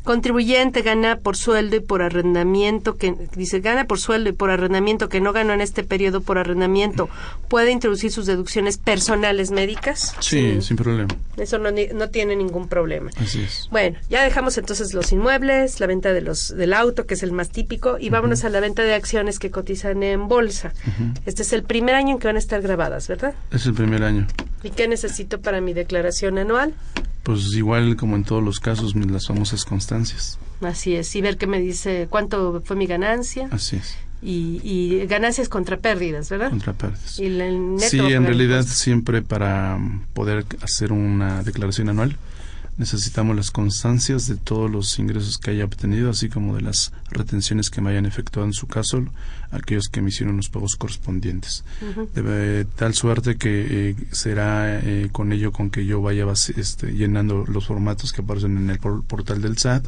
Contribuyente 0.04 0.82
gana 0.82 1.18
por 1.18 1.36
sueldo 1.36 1.76
y 1.76 1.80
por 1.80 2.02
arrendamiento 2.02 2.96
que 2.98 3.14
dice 3.36 3.60
gana 3.60 3.86
por 3.86 4.00
sueldo 4.00 4.30
y 4.30 4.34
por 4.34 4.50
arrendamiento 4.52 5.10
que 5.10 5.20
no 5.22 5.34
ganó 5.34 5.54
en 5.54 5.62
este 5.62 5.84
periodo 5.84 6.22
por 6.22 6.38
arrendamiento 6.38 7.10
puede 7.50 7.72
introducir 7.72 8.12
sus 8.12 8.26
deducciones 8.26 8.78
personales 8.78 9.27
médicas. 9.52 10.16
Sí, 10.20 10.62
sin 10.62 10.78
problema. 10.78 11.10
Eso 11.38 11.58
no, 11.58 11.70
no 11.72 12.10
tiene 12.10 12.36
ningún 12.36 12.68
problema. 12.68 13.12
Así 13.22 13.42
es. 13.42 13.68
Bueno, 13.72 13.98
ya 14.10 14.24
dejamos 14.24 14.58
entonces 14.58 14.94
los 14.94 15.12
inmuebles, 15.12 15.80
la 15.80 15.88
venta 15.88 16.14
de 16.14 16.22
los 16.22 16.56
del 16.56 16.74
auto, 16.74 17.06
que 17.06 17.14
es 17.14 17.24
el 17.24 17.32
más 17.32 17.50
típico, 17.50 17.98
y 18.00 18.10
vámonos 18.10 18.44
a 18.44 18.50
la 18.50 18.60
venta 18.60 18.84
de 18.84 18.94
acciones 18.94 19.40
que 19.40 19.52
cotizan 19.52 20.04
en 20.04 20.28
bolsa. 20.28 20.74
Este 21.26 21.44
es 21.44 21.54
el 21.54 21.64
primer 21.64 21.96
año 21.96 22.14
en 22.14 22.20
que 22.20 22.28
van 22.28 22.36
a 22.36 22.40
estar 22.40 22.62
grabadas, 22.62 23.08
¿verdad? 23.08 23.34
Es 23.52 23.66
el 23.66 23.74
primer 23.74 24.04
año. 24.04 24.28
¿Y 24.64 24.72
qué 24.72 24.88
necesito 24.88 25.40
para 25.40 25.62
mi 25.62 25.74
declaración 25.74 26.38
anual? 26.38 26.74
Pues 27.24 27.54
igual 27.56 27.98
como 27.98 28.16
en 28.16 28.24
todos 28.24 28.44
los 28.44 28.60
casos, 28.60 28.96
las 28.96 29.28
famosas 29.28 29.66
constancias. 29.66 30.40
Así 30.62 30.96
es, 30.96 31.14
y 31.16 31.22
ver 31.22 31.38
qué 31.38 31.46
me 31.46 31.60
dice 31.60 32.08
cuánto 32.10 32.64
fue 32.66 32.76
mi 32.76 32.88
ganancia 32.88 33.48
Así 33.52 33.76
es, 33.76 33.96
y, 34.22 34.59
y 34.63 35.05
ganancias 35.07 35.47
contra 35.49 35.78
pérdidas, 35.78 36.30
¿verdad? 36.30 36.49
contra 36.49 36.74
pérdidas. 36.74 37.20
Y 37.20 37.26
el 37.26 37.76
neto 37.76 37.88
Sí, 37.89 37.99
en 37.99 38.26
realidad 38.26 38.65
siempre 38.65 39.22
para 39.22 39.78
mm, 39.78 40.05
poder 40.13 40.45
hacer 40.61 40.91
una 40.91 41.43
declaración 41.43 41.89
anual 41.89 42.15
necesitamos 42.78 43.36
las 43.36 43.49
constancias 43.49 44.28
de 44.28 44.36
todos 44.36 44.70
los 44.70 44.99
ingresos 44.99 45.39
que 45.39 45.49
haya 45.49 45.65
obtenido, 45.65 46.11
así 46.11 46.30
como 46.30 46.55
de 46.55 46.61
las 46.61 46.91
retenciones 47.09 47.72
que 47.72 47.82
me 47.82 47.89
hayan 47.89 48.05
efectuado 48.05 48.45
en 48.45 48.53
su 48.53 48.68
caso, 48.68 49.03
aquellos 49.49 49.88
que 49.88 49.99
me 50.03 50.09
hicieron 50.09 50.38
los 50.38 50.49
pagos 50.49 50.76
correspondientes. 50.76 51.63
De 52.13 52.65
tal 52.76 52.93
suerte 52.93 53.38
que 53.38 53.89
eh, 53.89 53.95
será 54.11 54.80
eh, 54.80 55.09
con 55.11 55.32
ello 55.34 55.51
con 55.51 55.72
que 55.72 55.88
yo 55.88 56.03
vaya 56.03 56.26
este, 56.55 56.91
llenando 56.93 57.45
los 57.47 57.65
formatos 57.65 58.13
que 58.13 58.22
aparecen 58.22 58.57
en 58.57 58.70
el 58.70 58.78
por- 58.78 59.03
portal 59.05 59.41
del 59.41 59.57
SAT 59.57 59.88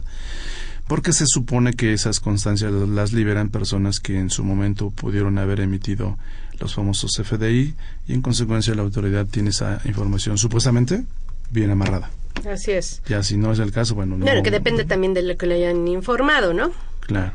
porque 0.90 1.14
se 1.14 1.26
supone 1.28 1.74
que 1.74 1.94
esas 1.94 2.20
constancias 2.20 2.72
las 2.72 3.14
liberan 3.14 3.50
personas 3.50 4.00
que 4.00 4.18
en 4.18 4.32
su 4.32 4.44
momento 4.44 4.90
pudieron 4.90 5.38
haber 5.38 5.60
emitido 5.60 6.18
los 6.60 6.74
famosos 6.74 7.12
FDI 7.24 7.76
y 8.08 8.14
en 8.14 8.24
consecuencia 8.24 8.74
la 8.74 8.82
autoridad 8.82 9.28
tiene 9.28 9.52
esa 9.52 9.82
información 9.86 10.40
supuestamente 10.40 11.04
bien 11.52 11.70
amarrada. 11.70 12.10
Así 12.52 12.72
es. 12.72 13.04
Ya 13.08 13.22
si 13.22 13.38
no 13.38 13.52
es 13.52 13.60
el 13.60 13.72
caso, 13.72 13.94
bueno, 13.94 14.18
no. 14.18 14.26
Bueno, 14.26 14.42
que 14.42 14.50
depende 14.50 14.84
también 14.84 15.14
de 15.14 15.22
lo 15.22 15.38
que 15.38 15.46
le 15.46 15.56
hayan 15.64 15.88
informado, 15.88 16.56
¿no? 16.56 16.72
Claro. 17.02 17.34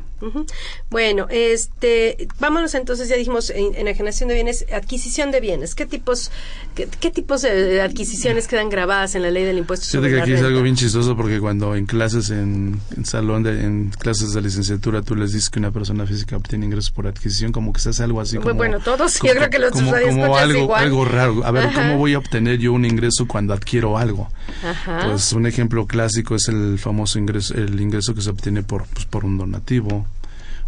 Bueno, 0.91 1.27
este, 1.31 2.29
vámonos 2.41 2.75
entonces, 2.75 3.09
ya 3.09 3.17
dijimos, 3.17 3.51
en- 3.51 3.75
enajenación 3.75 4.29
de 4.29 4.35
bienes, 4.37 4.65
adquisición 4.73 5.31
de 5.31 5.41
bienes. 5.41 5.75
¿Qué 5.75 5.87
tipos, 5.87 6.31
qué, 6.75 6.89
qué 7.01 7.11
tipos 7.11 7.43
de 7.43 7.81
adquisiciones 7.83 8.47
quedan 8.49 8.69
grabadas 8.71 9.15
en 9.15 9.23
la 9.23 9.31
ley 9.31 9.45
del 9.45 9.59
impuesto 9.59 9.87
sobre 9.87 10.11
que 10.11 10.17
la 10.17 10.23
aquí 10.23 10.33
es 10.33 10.37
renta? 10.39 10.49
algo 10.49 10.63
bien 10.63 10.77
chistoso 10.77 11.17
porque 11.17 11.41
cuando 11.41 11.75
en 11.77 11.87
clases 11.87 12.31
en, 12.31 12.81
en 12.97 13.05
salón 13.05 13.43
de 13.43 13.63
en 13.65 13.91
clases 13.91 14.33
de 14.33 14.41
licenciatura 14.43 15.03
tú 15.03 15.15
les 15.15 15.33
dices 15.33 15.51
que 15.51 15.59
una 15.59 15.71
persona 15.71 16.07
física 16.07 16.37
obtiene 16.37 16.67
ingresos 16.67 16.91
por 16.91 17.07
adquisición 17.07 17.53
como 17.53 17.73
que 17.73 17.81
se 17.81 17.91
hace 17.91 18.03
algo 18.03 18.21
así 18.21 18.37
como 18.39 18.55
bueno, 18.55 18.81
todos, 18.81 19.19
como- 19.19 19.33
yo 19.33 19.39
creo 19.39 19.51
que 19.51 19.59
los 19.59 19.71
como, 19.73 19.91
como 19.93 20.37
algo 20.37 20.59
igual. 20.61 20.85
algo 20.85 21.05
raro 21.05 21.45
a 21.45 21.51
ver 21.51 21.65
Ajá. 21.65 21.83
cómo 21.83 21.99
voy 21.99 22.15
a 22.15 22.19
obtener 22.19 22.59
yo 22.59 22.73
un 22.73 22.85
ingreso 22.85 23.27
cuando 23.27 23.53
adquiero 23.55 23.99
algo 23.99 24.29
Ajá. 24.63 25.09
Pues 25.11 25.33
un 25.33 25.47
ejemplo 25.47 25.87
clásico 25.87 26.35
es 26.35 26.49
el 26.49 26.79
famoso 26.79 27.19
ingreso, 27.19 27.55
el 27.55 27.81
ingreso 27.81 28.15
que 28.15 28.21
se 28.23 28.31
obtiene 28.31 28.63
por, 28.63 28.85
pues, 28.87 29.05
por 29.07 29.25
un 29.25 29.39
donativo, 29.39 30.07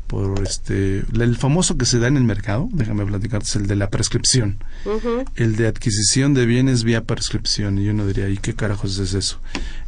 por 0.07 0.42
este, 0.42 1.04
el 1.12 1.36
famoso 1.36 1.76
que 1.76 1.84
se 1.84 1.98
da 1.98 2.09
en 2.09 2.16
el 2.16 2.24
mercado, 2.24 2.68
déjame 2.72 3.04
platicarte, 3.04 3.46
es 3.46 3.57
el 3.57 3.66
de 3.66 3.76
la 3.76 3.90
prescripción. 3.90 4.59
El 5.34 5.57
de 5.57 5.66
adquisición 5.66 6.34
de 6.34 6.46
bienes 6.46 6.84
vía 6.84 7.04
prescripción. 7.04 7.78
Y 7.78 7.88
uno 7.88 8.07
diría, 8.07 8.28
¿y 8.28 8.36
qué 8.36 8.54
carajos 8.54 8.98
es 8.98 9.14
eso? 9.14 9.40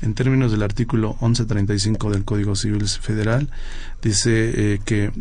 En 0.03 0.14
términos 0.14 0.51
del 0.53 0.62
artículo 0.62 1.16
1135 1.21 2.11
del 2.11 2.25
Código 2.25 2.57
Civil 2.57 2.87
Federal, 2.89 3.49
dice 4.03 4.75
eh, 4.75 4.81
que 4.85 5.12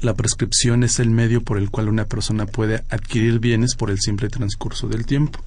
la 0.00 0.14
prescripción 0.14 0.82
es 0.82 0.98
el 0.98 1.10
medio 1.10 1.42
por 1.42 1.58
el 1.58 1.70
cual 1.70 1.88
una 1.88 2.04
persona 2.04 2.46
puede 2.46 2.82
adquirir 2.90 3.38
bienes 3.38 3.74
por 3.74 3.90
el 3.90 4.00
simple 4.00 4.28
transcurso 4.28 4.88
del 4.88 5.06
tiempo. 5.06 5.40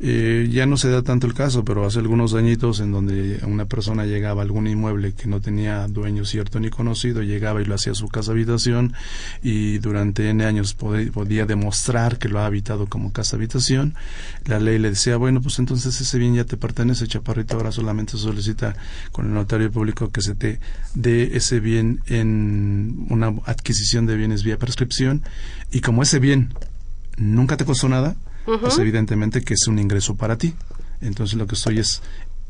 Eh, 0.00 0.48
ya 0.50 0.66
no 0.66 0.76
se 0.76 0.90
da 0.90 1.02
tanto 1.02 1.26
el 1.26 1.34
caso, 1.34 1.64
pero 1.64 1.86
hace 1.86 1.98
algunos 1.98 2.34
añitos 2.34 2.80
en 2.80 2.92
donde 2.92 3.40
una 3.46 3.64
persona 3.64 4.04
llegaba 4.04 4.42
a 4.42 4.44
algún 4.44 4.66
inmueble 4.66 5.12
que 5.12 5.26
no 5.26 5.40
tenía 5.40 5.86
dueño 5.88 6.24
cierto 6.24 6.60
ni 6.60 6.70
conocido, 6.70 7.22
llegaba 7.22 7.60
y 7.60 7.64
lo 7.64 7.74
hacía 7.74 7.94
su 7.94 8.08
casa 8.08 8.32
habitación 8.32 8.94
y 9.42 9.78
durante 9.78 10.28
N 10.30 10.44
años 10.44 10.74
podía 10.74 11.46
demostrar 11.46 12.18
que 12.18 12.28
lo 12.28 12.40
ha 12.40 12.46
habitado 12.46 12.86
como 12.86 13.12
casa 13.12 13.36
habitación, 13.36 13.94
la 14.46 14.60
ley 14.60 14.78
le 14.78 14.90
decía, 14.90 15.16
bueno, 15.16 15.40
pues 15.40 15.58
entonces 15.58 16.00
ese 16.00 16.18
bien 16.18 16.34
ya 16.34 16.44
te 16.44 16.56
pertenece, 16.56 17.06
chaparrito, 17.06 17.56
ahora 17.56 17.72
solamente 17.72 18.16
solicita 18.16 18.76
con 19.12 19.26
el 19.26 19.34
notario 19.34 19.70
público 19.70 20.10
que 20.10 20.22
se 20.22 20.34
te 20.34 20.60
dé 20.94 21.36
ese 21.36 21.60
bien 21.60 22.00
en 22.06 23.06
una 23.10 23.28
adquisición 23.44 24.06
de 24.06 24.16
bienes 24.16 24.42
vía 24.42 24.58
prescripción 24.58 25.22
y 25.70 25.80
como 25.80 26.02
ese 26.02 26.18
bien 26.18 26.52
nunca 27.16 27.56
te 27.56 27.64
costó 27.64 27.88
nada, 27.88 28.16
pues 28.60 28.78
evidentemente 28.78 29.42
que 29.42 29.54
es 29.54 29.66
un 29.68 29.78
ingreso 29.78 30.16
para 30.16 30.36
ti. 30.38 30.54
Entonces 31.00 31.36
lo 31.38 31.46
que 31.46 31.54
estoy 31.54 31.78
es 31.78 32.02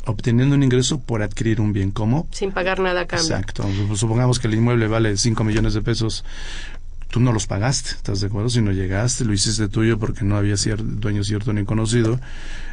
obteniendo 0.06 0.54
un 0.54 0.62
ingreso 0.62 1.00
por 1.00 1.22
adquirir 1.22 1.60
un 1.60 1.72
bien 1.72 1.90
como 1.90 2.26
Sin 2.30 2.52
pagar 2.52 2.80
nada 2.80 3.02
a 3.02 3.06
cambio. 3.06 3.26
Exacto. 3.26 3.64
Pues 3.88 3.98
Supongamos 4.00 4.38
que 4.38 4.46
el 4.48 4.54
inmueble 4.54 4.86
vale 4.88 5.16
5 5.16 5.44
millones 5.44 5.74
de 5.74 5.82
pesos. 5.82 6.24
Tú 7.10 7.20
no 7.20 7.32
los 7.32 7.46
pagaste, 7.46 7.90
¿estás 7.90 8.20
de 8.20 8.26
acuerdo? 8.26 8.50
Si 8.50 8.60
no 8.60 8.70
llegaste, 8.70 9.24
lo 9.24 9.32
hiciste 9.32 9.68
tuyo 9.68 9.98
porque 9.98 10.24
no 10.26 10.36
había 10.36 10.54
cier- 10.56 10.76
dueño 10.82 11.24
cierto 11.24 11.54
ni 11.54 11.64
conocido, 11.64 12.20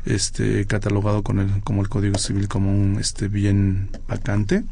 este, 0.05 0.65
catalogado 0.65 1.23
con 1.23 1.39
el, 1.39 1.61
como 1.63 1.81
el 1.81 1.87
Código 1.89 2.17
Civil 2.17 2.49
como 2.49 2.69
un 2.71 2.97
este, 2.99 3.29
bien 3.29 3.89
vacante. 4.09 4.63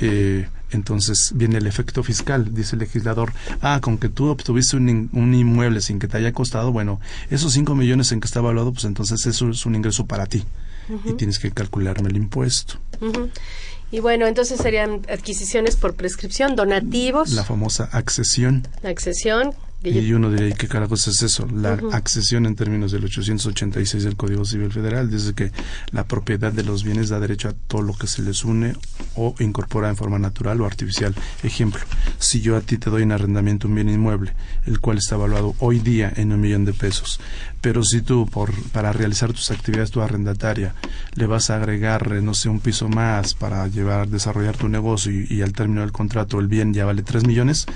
Eh, 0.00 0.48
entonces 0.72 1.32
viene 1.34 1.58
el 1.58 1.66
efecto 1.66 2.02
fiscal, 2.02 2.54
dice 2.54 2.76
el 2.76 2.80
legislador. 2.80 3.32
Ah, 3.60 3.80
con 3.82 3.98
que 3.98 4.08
tú 4.08 4.28
obtuviste 4.28 4.76
un, 4.76 4.88
in- 4.88 5.10
un 5.12 5.34
inmueble 5.34 5.80
sin 5.80 5.98
que 5.98 6.06
te 6.08 6.16
haya 6.16 6.32
costado, 6.32 6.70
bueno, 6.72 7.00
esos 7.30 7.52
5 7.52 7.74
millones 7.74 8.12
en 8.12 8.20
que 8.20 8.26
está 8.26 8.38
evaluado, 8.38 8.72
pues 8.72 8.84
entonces 8.84 9.26
eso 9.26 9.50
es 9.50 9.66
un 9.66 9.74
ingreso 9.74 10.06
para 10.06 10.26
ti. 10.26 10.44
Y 11.04 11.12
tienes 11.12 11.38
que 11.38 11.50
calcularme 11.52 12.08
el 12.08 12.16
impuesto. 12.16 12.74
Y 13.92 14.00
bueno, 14.00 14.26
entonces 14.26 14.60
serían 14.60 15.02
adquisiciones 15.08 15.76
por 15.76 15.94
prescripción, 15.94 16.56
donativos, 16.56 17.30
La 17.32 17.44
famosa 17.44 17.88
accesión. 17.92 18.66
la 18.82 18.90
accesión. 18.90 19.52
Y 19.82 20.12
uno 20.12 20.30
diría, 20.30 20.48
¿y 20.48 20.52
qué 20.52 20.68
carajos 20.68 21.08
es 21.08 21.22
eso? 21.22 21.46
La 21.46 21.78
accesión 21.92 22.44
en 22.44 22.54
términos 22.54 22.92
del 22.92 23.04
886 23.04 24.04
del 24.04 24.16
Código 24.16 24.44
Civil 24.44 24.70
Federal 24.70 25.10
dice 25.10 25.32
que 25.32 25.52
la 25.90 26.04
propiedad 26.04 26.52
de 26.52 26.62
los 26.62 26.84
bienes 26.84 27.08
da 27.08 27.18
derecho 27.18 27.48
a 27.48 27.54
todo 27.54 27.80
lo 27.80 27.94
que 27.94 28.06
se 28.06 28.20
les 28.20 28.44
une 28.44 28.74
o 29.14 29.34
incorpora 29.38 29.88
en 29.88 29.96
forma 29.96 30.18
natural 30.18 30.60
o 30.60 30.66
artificial. 30.66 31.14
Ejemplo, 31.42 31.80
si 32.18 32.42
yo 32.42 32.56
a 32.56 32.60
ti 32.60 32.76
te 32.76 32.90
doy 32.90 33.04
en 33.04 33.12
arrendamiento 33.12 33.68
un 33.68 33.74
bien 33.74 33.88
inmueble, 33.88 34.34
el 34.66 34.80
cual 34.80 34.98
está 34.98 35.14
evaluado 35.14 35.54
hoy 35.60 35.78
día 35.78 36.12
en 36.14 36.32
un 36.32 36.40
millón 36.40 36.66
de 36.66 36.74
pesos, 36.74 37.18
pero 37.60 37.82
si 37.84 38.00
tú 38.00 38.26
por, 38.26 38.52
para 38.70 38.92
realizar 38.92 39.32
tus 39.32 39.50
actividades, 39.50 39.90
tu 39.90 40.00
arrendataria, 40.00 40.74
le 41.14 41.26
vas 41.26 41.50
a 41.50 41.56
agregar, 41.56 42.10
eh, 42.12 42.20
no 42.22 42.32
sé, 42.34 42.48
un 42.48 42.60
piso 42.60 42.88
más 42.88 43.34
para 43.34 43.66
llevar, 43.68 44.08
desarrollar 44.08 44.56
tu 44.56 44.68
negocio 44.68 45.12
y, 45.12 45.26
y 45.28 45.42
al 45.42 45.52
término 45.52 45.82
del 45.82 45.92
contrato 45.92 46.38
el 46.40 46.46
bien 46.48 46.72
ya 46.72 46.84
vale 46.86 47.02
3 47.02 47.26
millones, 47.26 47.66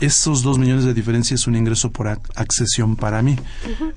esos 0.00 0.42
2 0.42 0.58
millones 0.58 0.84
de 0.84 0.94
diferencia 0.94 1.34
es 1.34 1.46
un 1.46 1.56
ingreso 1.56 1.90
por 1.90 2.06
ac- 2.06 2.20
accesión 2.36 2.96
para 2.96 3.22
mí. 3.22 3.36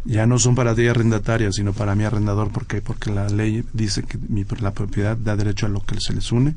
Ya 0.05 0.25
no 0.25 0.39
son 0.39 0.55
para 0.55 0.73
ti 0.73 0.87
arrendataria, 0.87 1.51
sino 1.51 1.73
para 1.73 1.95
mi 1.95 2.03
arrendador. 2.03 2.49
¿Por 2.51 2.65
qué? 2.65 2.81
Porque 2.81 3.11
la 3.11 3.27
ley 3.29 3.63
dice 3.73 4.03
que 4.03 4.17
mi- 4.29 4.45
la 4.59 4.71
propiedad 4.71 5.15
da 5.17 5.35
derecho 5.35 5.65
a 5.65 5.69
lo 5.69 5.81
que 5.81 5.99
se 5.99 6.13
les 6.13 6.31
une, 6.31 6.55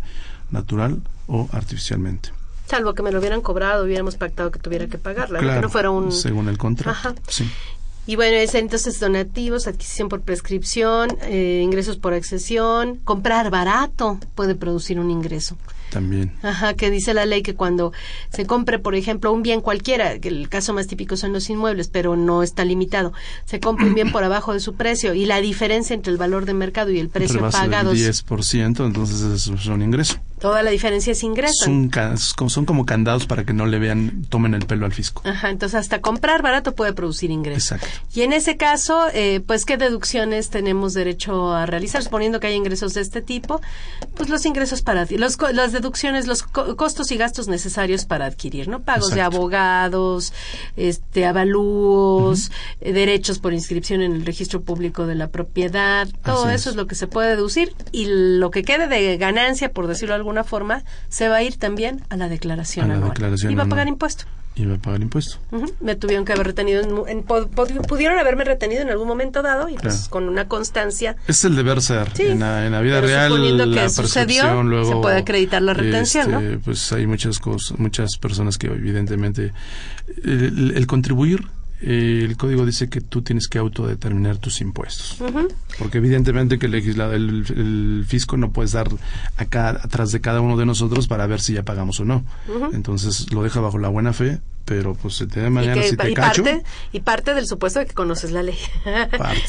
natural 0.50 1.00
o 1.26 1.48
artificialmente. 1.52 2.30
Salvo 2.66 2.94
que 2.94 3.02
me 3.02 3.10
lo 3.10 3.18
hubieran 3.18 3.40
cobrado, 3.40 3.84
hubiéramos 3.84 4.16
pactado 4.16 4.50
que 4.50 4.58
tuviera 4.60 4.86
que 4.86 4.96
pagarla, 4.96 5.40
que 5.40 5.60
no 5.60 5.68
fuera 5.68 5.90
un... 5.90 6.12
según 6.12 6.48
el 6.48 6.56
contrato. 6.56 6.90
Ajá. 6.90 7.14
Sí. 7.28 7.50
Y 8.06 8.16
bueno, 8.16 8.36
es 8.38 8.54
entonces 8.54 8.98
donativos, 8.98 9.66
adquisición 9.66 10.08
por 10.08 10.22
prescripción, 10.22 11.16
eh, 11.22 11.60
ingresos 11.62 11.96
por 11.98 12.12
accesión, 12.14 12.96
comprar 13.04 13.50
barato 13.50 14.18
puede 14.34 14.54
producir 14.54 14.98
un 14.98 15.10
ingreso. 15.10 15.56
También. 15.90 16.32
Ajá, 16.42 16.74
que 16.74 16.88
dice 16.88 17.14
la 17.14 17.26
ley 17.26 17.42
que 17.42 17.54
cuando 17.56 17.92
se 18.32 18.46
compre, 18.46 18.78
por 18.78 18.94
ejemplo, 18.94 19.32
un 19.32 19.42
bien 19.42 19.60
cualquiera, 19.60 20.20
que 20.20 20.28
el 20.28 20.48
caso 20.48 20.72
más 20.72 20.86
típico 20.86 21.16
son 21.16 21.32
los 21.32 21.50
inmuebles, 21.50 21.88
pero 21.88 22.14
no 22.16 22.44
está 22.44 22.64
limitado, 22.64 23.12
se 23.44 23.58
compra 23.58 23.86
un 23.86 23.94
bien 23.94 24.12
por 24.12 24.22
abajo 24.22 24.52
de 24.52 24.60
su 24.60 24.74
precio 24.74 25.14
y 25.14 25.26
la 25.26 25.40
diferencia 25.40 25.94
entre 25.94 26.12
el 26.12 26.18
valor 26.18 26.46
de 26.46 26.54
mercado 26.54 26.90
y 26.92 27.00
el 27.00 27.08
precio 27.08 27.36
Rebasa 27.36 27.62
pagado 27.62 27.90
el 27.90 27.96
es- 27.96 28.24
10%, 28.24 28.86
entonces 28.86 29.20
es 29.50 29.66
un 29.66 29.82
ingreso. 29.82 30.16
Toda 30.40 30.62
la 30.62 30.70
diferencia 30.70 31.12
es 31.12 31.22
ingreso. 31.22 31.64
Son, 31.64 31.90
son 32.48 32.64
como 32.64 32.86
candados 32.86 33.26
para 33.26 33.44
que 33.44 33.52
no 33.52 33.66
le 33.66 33.78
vean, 33.78 34.24
tomen 34.28 34.54
el 34.54 34.64
pelo 34.66 34.86
al 34.86 34.92
fisco. 34.92 35.22
Ajá, 35.24 35.50
entonces 35.50 35.78
hasta 35.78 36.00
comprar 36.00 36.42
barato 36.42 36.74
puede 36.74 36.92
producir 36.92 37.30
ingresos. 37.30 37.72
Exacto. 37.72 38.06
Y 38.14 38.22
en 38.22 38.32
ese 38.32 38.56
caso, 38.56 39.06
eh, 39.12 39.42
pues, 39.46 39.64
¿qué 39.64 39.76
deducciones 39.76 40.50
tenemos 40.50 40.94
derecho 40.94 41.52
a 41.52 41.66
realizar? 41.66 42.02
Suponiendo 42.02 42.40
que 42.40 42.46
hay 42.46 42.54
ingresos 42.54 42.94
de 42.94 43.02
este 43.02 43.22
tipo, 43.22 43.60
pues 44.14 44.28
los 44.30 44.46
ingresos 44.46 44.82
para 44.82 45.06
los, 45.10 45.36
las 45.52 45.72
deducciones, 45.72 46.26
los 46.26 46.42
costos 46.42 47.10
y 47.12 47.16
gastos 47.16 47.48
necesarios 47.48 48.04
para 48.04 48.26
adquirir, 48.26 48.68
¿no? 48.68 48.80
Pagos 48.80 49.14
de 49.14 49.20
abogados, 49.20 50.32
este, 50.76 51.26
avalúos, 51.26 52.50
eh, 52.80 52.92
derechos 52.92 53.38
por 53.38 53.52
inscripción 53.52 54.00
en 54.00 54.12
el 54.12 54.24
registro 54.24 54.62
público 54.62 55.06
de 55.06 55.14
la 55.14 55.28
propiedad, 55.28 56.08
todo 56.24 56.48
eso 56.48 56.70
es. 56.70 56.76
lo 56.76 56.86
que 56.86 56.94
se 56.94 57.06
puede 57.06 57.30
deducir 57.30 57.74
y 57.92 58.06
lo 58.08 58.50
que 58.50 58.62
quede 58.62 58.86
de 58.86 59.16
ganancia, 59.16 59.72
por 59.72 59.86
decirlo 59.86 60.14
de 60.14 60.20
alguna 60.30 60.44
forma, 60.44 60.84
se 61.08 61.28
va 61.28 61.36
a 61.36 61.42
ir 61.42 61.56
también 61.56 62.02
a 62.08 62.16
la 62.16 62.28
declaración 62.28 62.90
anual. 62.90 63.12
y 63.48 63.54
va 63.54 63.64
a 63.64 63.66
pagar 63.66 63.88
impuesto 63.88 64.24
y 64.56 64.64
va 64.64 64.74
a 64.74 64.78
pagar 64.78 65.00
impuesto. 65.00 65.38
Me 65.80 65.94
tuvieron 65.94 66.24
que 66.24 66.32
haber 66.32 66.46
retenido, 66.46 66.82
en, 67.06 67.22
pudieron 67.22 68.18
haberme 68.18 68.44
retenido 68.44 68.82
en 68.82 68.90
algún 68.90 69.06
momento 69.06 69.42
dado 69.42 69.68
y 69.68 69.76
pues 69.76 70.08
con 70.08 70.28
una 70.28 70.48
constancia. 70.48 71.16
Es 71.26 71.44
el 71.44 71.56
deber 71.56 71.80
ser. 71.80 72.08
En, 72.18 72.40
la, 72.40 72.80
vida 72.80 73.00
real, 73.00 73.72
la 73.74 73.88
percepción 73.88 74.68
luego. 74.68 74.88
Se 74.88 74.96
puede 74.96 75.18
acreditar 75.18 75.62
la 75.62 75.74
retención, 75.74 76.34
este, 76.34 76.58
Pues 76.58 76.92
hay 76.92 77.06
muchas 77.06 77.38
cosas, 77.38 77.78
muchas 77.78 78.16
personas 78.18 78.58
que 78.58 78.66
evidentemente 78.66 79.52
el 80.24 80.86
contribuir 80.86 81.46
eh, 81.82 82.24
el 82.24 82.36
código 82.36 82.66
dice 82.66 82.88
que 82.88 83.00
tú 83.00 83.22
tienes 83.22 83.48
que 83.48 83.58
autodeterminar 83.58 84.38
tus 84.38 84.60
impuestos. 84.60 85.18
Porque 85.78 85.98
evidentemente 85.98 86.58
que 86.58 86.66
el, 86.66 86.74
el, 86.74 88.04
fisco 88.06 88.36
no 88.36 88.52
puedes 88.52 88.72
dar 88.72 88.88
acá 89.36 89.70
atrás 89.70 90.12
de 90.12 90.20
cada 90.20 90.40
uno 90.40 90.56
de 90.56 90.66
nosotros 90.66 91.08
para 91.08 91.26
ver 91.26 91.40
si 91.40 91.54
ya 91.54 91.64
pagamos 91.64 92.00
o 92.00 92.04
no. 92.04 92.24
Entonces 92.72 93.32
lo 93.32 93.42
deja 93.42 93.60
bajo 93.60 93.78
la 93.78 93.88
buena 93.88 94.12
fe 94.12 94.40
pero 94.70 94.94
pues 94.94 95.18
de 95.26 95.50
mañana 95.50 95.82
si 95.82 95.96
te 95.96 96.14
cacho. 96.14 96.44
parte, 96.44 96.62
y 96.92 97.00
parte 97.00 97.34
del 97.34 97.48
supuesto 97.48 97.80
de 97.80 97.86
que 97.86 97.92
conoces 97.92 98.30
la 98.30 98.44
ley. 98.44 98.56
Parte. 99.18 99.40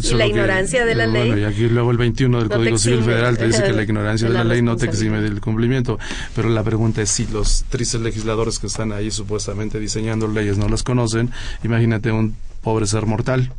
Y 0.08 0.14
la 0.14 0.26
ignorancia 0.26 0.86
de 0.86 0.94
la 0.94 1.08
ley. 1.08 1.40
Y 1.40 1.44
aquí 1.44 1.68
luego 1.68 1.90
el 1.90 1.96
21 1.96 2.38
del 2.38 2.48
Código 2.48 2.78
Civil 2.78 3.02
Federal 3.02 3.36
te 3.36 3.48
dice 3.48 3.64
que 3.64 3.72
la 3.72 3.82
ignorancia 3.82 4.28
de 4.28 4.34
la, 4.34 4.44
ley 4.44 4.62
no 4.62 4.76
te 4.76 4.86
exime 4.86 5.20
del 5.20 5.40
cumplimiento. 5.40 5.98
Pero 6.36 6.48
la 6.48 6.62
pregunta 6.62 7.02
es 7.02 7.10
si 7.10 7.26
los 7.26 7.64
tristes 7.70 8.00
legisladores 8.02 8.60
que 8.60 8.68
están 8.68 8.92
ahí 8.92 9.10
supuestamente 9.10 9.80
diseñando 9.80 10.28
leyes 10.28 10.58
no 10.58 10.68
las 10.68 10.84
conocen 10.84 11.32
imagínate 11.64 12.12
un 12.12 12.36
pobre 12.62 12.86
ser 12.86 13.06
mortal 13.06 13.52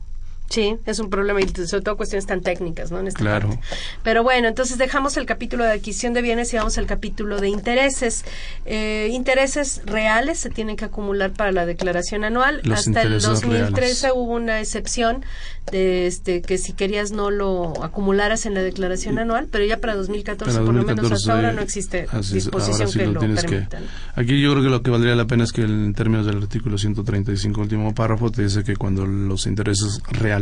Sí, 0.51 0.77
es 0.85 0.99
un 0.99 1.09
problema 1.09 1.39
y 1.39 1.47
sobre 1.47 1.81
todo 1.81 1.95
cuestiones 1.95 2.25
tan 2.25 2.41
técnicas, 2.41 2.91
¿no? 2.91 2.99
En 2.99 3.07
claro. 3.07 3.57
Pero 4.03 4.21
bueno, 4.21 4.49
entonces 4.49 4.77
dejamos 4.77 5.15
el 5.15 5.25
capítulo 5.25 5.63
de 5.63 5.71
adquisición 5.71 6.13
de 6.13 6.21
bienes 6.21 6.53
y 6.53 6.57
vamos 6.57 6.77
al 6.77 6.87
capítulo 6.87 7.39
de 7.39 7.47
intereses. 7.47 8.25
Eh, 8.65 9.09
intereses 9.13 9.81
reales 9.85 10.39
se 10.39 10.49
tienen 10.49 10.75
que 10.75 10.83
acumular 10.83 11.31
para 11.31 11.53
la 11.53 11.65
declaración 11.65 12.25
anual. 12.25 12.61
Hasta 12.69 13.03
el 13.03 13.21
2013 13.21 14.11
hubo 14.11 14.33
una 14.33 14.59
excepción 14.59 15.23
de 15.71 16.07
este 16.07 16.41
que 16.41 16.57
si 16.57 16.73
querías 16.73 17.11
no 17.11 17.31
lo 17.31 17.81
acumularas 17.83 18.45
en 18.45 18.53
la 18.53 18.61
declaración 18.61 19.19
anual, 19.19 19.47
pero 19.49 19.63
ya 19.63 19.77
para 19.77 19.95
2014, 19.95 20.59
por 20.59 20.73
lo 20.73 20.83
menos 20.83 21.09
hasta 21.09 21.33
ahora 21.33 21.53
no 21.53 21.61
existe 21.61 22.07
disposición 22.31 22.91
que 22.91 23.05
lo, 23.05 23.19
permita. 23.19 23.79
aquí 24.15 24.41
yo 24.41 24.51
creo 24.51 24.63
que 24.63 24.69
lo 24.69 24.81
que 24.81 24.91
valdría 24.91 25.15
la 25.15 25.27
pena 25.27 25.43
es 25.43 25.51
que 25.51 25.61
en 25.61 25.93
términos 25.93 26.25
del 26.25 26.37
artículo 26.39 26.77
135 26.77 27.61
último 27.61 27.93
párrafo 27.93 28.31
te 28.31 28.43
dice 28.43 28.63
que 28.63 28.75
cuando 28.75 29.05
los 29.05 29.45
intereses 29.45 30.01
reales 30.09 30.40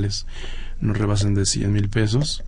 no 0.81 0.93
rebasen 0.93 1.33
de 1.35 1.45
100 1.45 1.71
mil 1.71 1.89
pesos, 1.89 2.43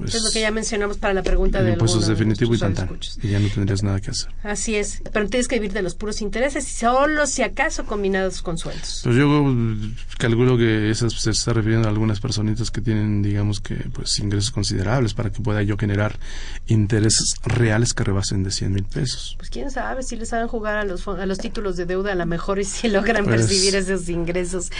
pues, 0.00 0.14
es 0.14 0.24
lo 0.24 0.30
que 0.30 0.40
ya 0.40 0.50
mencionamos 0.50 0.98
para 0.98 1.14
la 1.14 1.22
pregunta 1.22 1.62
de 1.62 1.72
impuestos 1.72 2.06
definitivo 2.06 2.54
y 2.54 2.58
tan, 2.58 2.74
y 3.22 3.28
ya 3.28 3.38
no 3.38 3.48
tendrías 3.48 3.82
nada 3.82 4.00
que 4.00 4.10
hacer. 4.10 4.30
Así 4.42 4.76
es, 4.76 5.02
pero 5.12 5.28
tienes 5.28 5.48
que 5.48 5.56
vivir 5.56 5.72
de 5.72 5.82
los 5.82 5.94
puros 5.94 6.20
intereses 6.20 6.66
y 6.66 6.76
solo 6.76 7.26
si 7.26 7.42
acaso 7.42 7.84
combinados 7.84 8.42
con 8.42 8.58
sueldos. 8.58 9.00
Pues 9.04 9.16
yo 9.16 9.44
calculo 10.18 10.56
que 10.56 10.90
eso 10.90 11.08
se 11.10 11.30
está 11.30 11.52
refiriendo 11.52 11.88
a 11.88 11.90
algunas 11.90 12.20
personitas 12.20 12.70
que 12.70 12.80
tienen, 12.80 13.22
digamos 13.22 13.60
que, 13.60 13.74
pues 13.92 14.18
ingresos 14.18 14.50
considerables 14.50 15.14
para 15.14 15.30
que 15.30 15.40
pueda 15.40 15.62
yo 15.62 15.76
generar 15.76 16.18
intereses 16.66 17.34
reales 17.42 17.94
que 17.94 18.04
rebasen 18.04 18.42
de 18.42 18.50
100 18.50 18.72
mil 18.72 18.84
pesos. 18.84 19.34
Pues 19.38 19.50
quién 19.50 19.70
sabe 19.70 20.02
si 20.02 20.16
les 20.16 20.28
saben 20.28 20.48
jugar 20.48 20.76
a 20.76 20.84
los, 20.84 21.06
a 21.06 21.26
los 21.26 21.38
títulos 21.38 21.76
de 21.76 21.86
deuda 21.86 22.12
a 22.12 22.14
lo 22.14 22.26
mejor 22.26 22.58
y 22.58 22.64
si 22.64 22.88
logran 22.90 23.24
pues 23.24 23.42
percibir 23.42 23.76
esos 23.76 24.08
ingresos. 24.08 24.70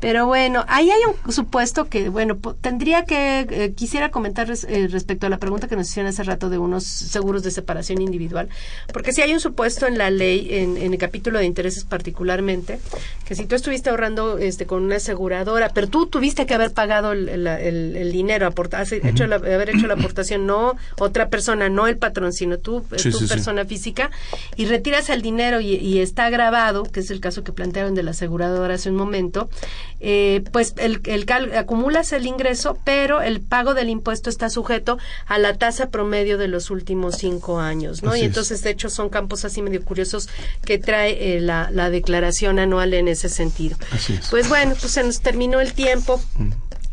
Pero 0.00 0.26
bueno, 0.26 0.64
ahí 0.68 0.90
hay 0.90 1.00
un 1.24 1.32
supuesto 1.32 1.88
que, 1.88 2.08
bueno, 2.08 2.36
tendría 2.60 3.04
que, 3.04 3.46
eh, 3.50 3.72
quisiera 3.74 4.10
comentarles 4.10 4.59
eh, 4.64 4.88
respecto 4.90 5.26
a 5.26 5.30
la 5.30 5.38
pregunta 5.38 5.68
que 5.68 5.76
nos 5.76 5.88
hicieron 5.88 6.10
hace 6.10 6.22
rato 6.22 6.50
de 6.50 6.58
unos 6.58 6.84
seguros 6.84 7.42
de 7.42 7.50
separación 7.50 8.00
individual, 8.00 8.48
porque 8.92 9.12
si 9.12 9.22
hay 9.22 9.32
un 9.32 9.40
supuesto 9.40 9.86
en 9.86 9.98
la 9.98 10.10
ley, 10.10 10.48
en, 10.50 10.76
el 10.76 10.98
capítulo 10.98 11.38
de 11.38 11.46
intereses 11.46 11.84
particularmente, 11.84 12.78
que 13.24 13.34
si 13.34 13.46
tú 13.46 13.54
estuviste 13.54 13.90
ahorrando 13.90 14.38
este 14.38 14.66
con 14.66 14.82
una 14.82 14.96
aseguradora, 14.96 15.70
pero 15.72 15.88
tú 15.88 16.06
tuviste 16.06 16.46
que 16.46 16.54
haber 16.54 16.72
pagado 16.72 17.12
el, 17.12 17.28
el, 17.46 18.12
dinero, 18.12 18.46
aportar, 18.46 18.86
hecho 18.90 19.24
haber 19.24 19.70
hecho 19.70 19.86
la 19.86 19.94
aportación, 19.94 20.46
no 20.46 20.76
otra 20.98 21.28
persona, 21.28 21.68
no 21.68 21.86
el 21.86 21.96
patrón, 21.96 22.32
sino 22.32 22.58
tú, 22.58 22.82
tu 22.82 23.28
persona 23.28 23.64
física, 23.64 24.10
y 24.56 24.66
retiras 24.66 25.10
el 25.10 25.22
dinero 25.22 25.60
y, 25.60 26.00
está 26.00 26.30
grabado, 26.30 26.84
que 26.84 27.00
es 27.00 27.10
el 27.10 27.20
caso 27.20 27.44
que 27.44 27.52
plantearon 27.52 27.94
de 27.94 28.02
la 28.02 28.12
aseguradora 28.12 28.74
hace 28.74 28.90
un 28.90 28.96
momento, 28.96 29.48
eh, 30.00 30.42
pues 30.52 30.74
el, 30.78 31.00
el 31.04 31.26
acumulas 31.56 32.12
el 32.12 32.26
ingreso, 32.26 32.78
pero 32.84 33.20
el 33.20 33.40
pago 33.40 33.74
del 33.74 33.88
impuesto 33.88 34.30
está 34.30 34.49
sujeto 34.50 34.98
a 35.26 35.38
la 35.38 35.56
tasa 35.56 35.90
promedio 35.90 36.38
de 36.38 36.48
los 36.48 36.70
últimos 36.70 37.16
cinco 37.16 37.60
años, 37.60 38.02
¿no? 38.02 38.16
y 38.16 38.22
entonces, 38.22 38.62
de 38.62 38.70
hecho, 38.70 38.90
son 38.90 39.08
campos 39.08 39.44
así 39.44 39.62
medio 39.62 39.84
curiosos 39.84 40.28
que 40.64 40.78
trae 40.78 41.36
eh, 41.36 41.40
la, 41.40 41.70
la, 41.72 41.90
declaración 41.90 42.58
anual 42.58 42.94
en 42.94 43.08
ese 43.08 43.28
sentido. 43.28 43.76
Pues 44.30 44.48
bueno, 44.48 44.74
pues 44.78 44.92
se 44.92 45.02
nos 45.02 45.20
terminó 45.20 45.60
el 45.60 45.72
tiempo. 45.72 46.20
Mm 46.36 46.50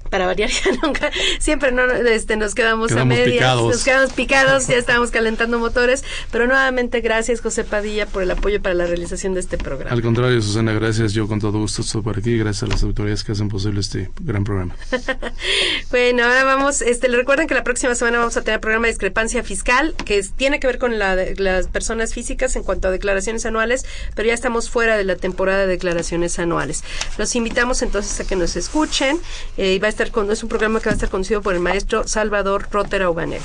para 0.09 0.25
variar 0.25 0.49
ya 0.65 0.71
nunca, 0.81 1.11
siempre 1.39 1.71
no, 1.71 1.83
este, 1.91 2.37
nos 2.37 2.55
quedamos, 2.55 2.91
a 2.91 3.05
medias, 3.05 3.55
nos 3.55 3.83
quedamos 3.83 4.13
picados, 4.13 4.67
ya 4.67 4.77
estábamos 4.77 5.11
calentando 5.11 5.59
motores, 5.59 6.03
pero 6.31 6.47
nuevamente 6.47 7.01
gracias 7.01 7.41
José 7.41 7.63
Padilla 7.63 8.05
por 8.05 8.23
el 8.23 8.31
apoyo 8.31 8.61
para 8.61 8.75
la 8.75 8.85
realización 8.85 9.33
de 9.33 9.39
este 9.39 9.57
programa. 9.57 9.91
Al 9.91 10.01
contrario, 10.01 10.41
Susana, 10.41 10.73
gracias, 10.73 11.13
yo 11.13 11.27
con 11.27 11.39
todo 11.39 11.59
gusto 11.59 11.81
estoy 11.81 12.01
por 12.01 12.17
aquí, 12.17 12.37
gracias 12.37 12.63
a 12.63 12.67
las 12.67 12.83
autoridades 12.83 13.23
que 13.23 13.31
hacen 13.31 13.49
posible 13.49 13.79
este 13.79 14.09
gran 14.19 14.43
programa. 14.43 14.75
bueno, 15.91 16.23
ahora 16.23 16.43
vamos, 16.43 16.81
este, 16.81 17.09
le 17.09 17.17
recuerden 17.17 17.47
que 17.47 17.53
la 17.53 17.63
próxima 17.63 17.95
semana 17.95 18.19
vamos 18.19 18.37
a 18.37 18.41
tener 18.41 18.59
programa 18.59 18.87
de 18.87 18.93
discrepancia 18.93 19.43
fiscal, 19.43 19.95
que 20.05 20.23
tiene 20.35 20.59
que 20.59 20.67
ver 20.67 20.77
con 20.77 20.99
la, 20.99 21.15
las 21.15 21.67
personas 21.67 22.13
físicas 22.13 22.55
en 22.55 22.63
cuanto 22.63 22.87
a 22.87 22.91
declaraciones 22.91 23.45
anuales, 23.45 23.85
pero 24.15 24.27
ya 24.27 24.33
estamos 24.33 24.69
fuera 24.69 24.97
de 24.97 25.03
la 25.03 25.15
temporada 25.15 25.61
de 25.61 25.67
declaraciones 25.67 26.39
anuales. 26.39 26.83
Los 27.17 27.35
invitamos 27.35 27.81
entonces 27.81 28.19
a 28.19 28.27
que 28.27 28.35
nos 28.35 28.55
escuchen 28.55 29.19
eh, 29.57 29.73
y 29.73 29.79
va 29.79 29.87
a 29.87 29.89
es 30.03 30.43
un 30.43 30.49
programa 30.49 30.79
que 30.79 30.85
va 30.85 30.91
a 30.91 30.93
estar 30.93 31.09
conducido 31.09 31.41
por 31.41 31.55
el 31.55 31.59
maestro 31.59 32.07
Salvador 32.07 32.67
Rotera 32.71 33.09
Ubanel. 33.09 33.41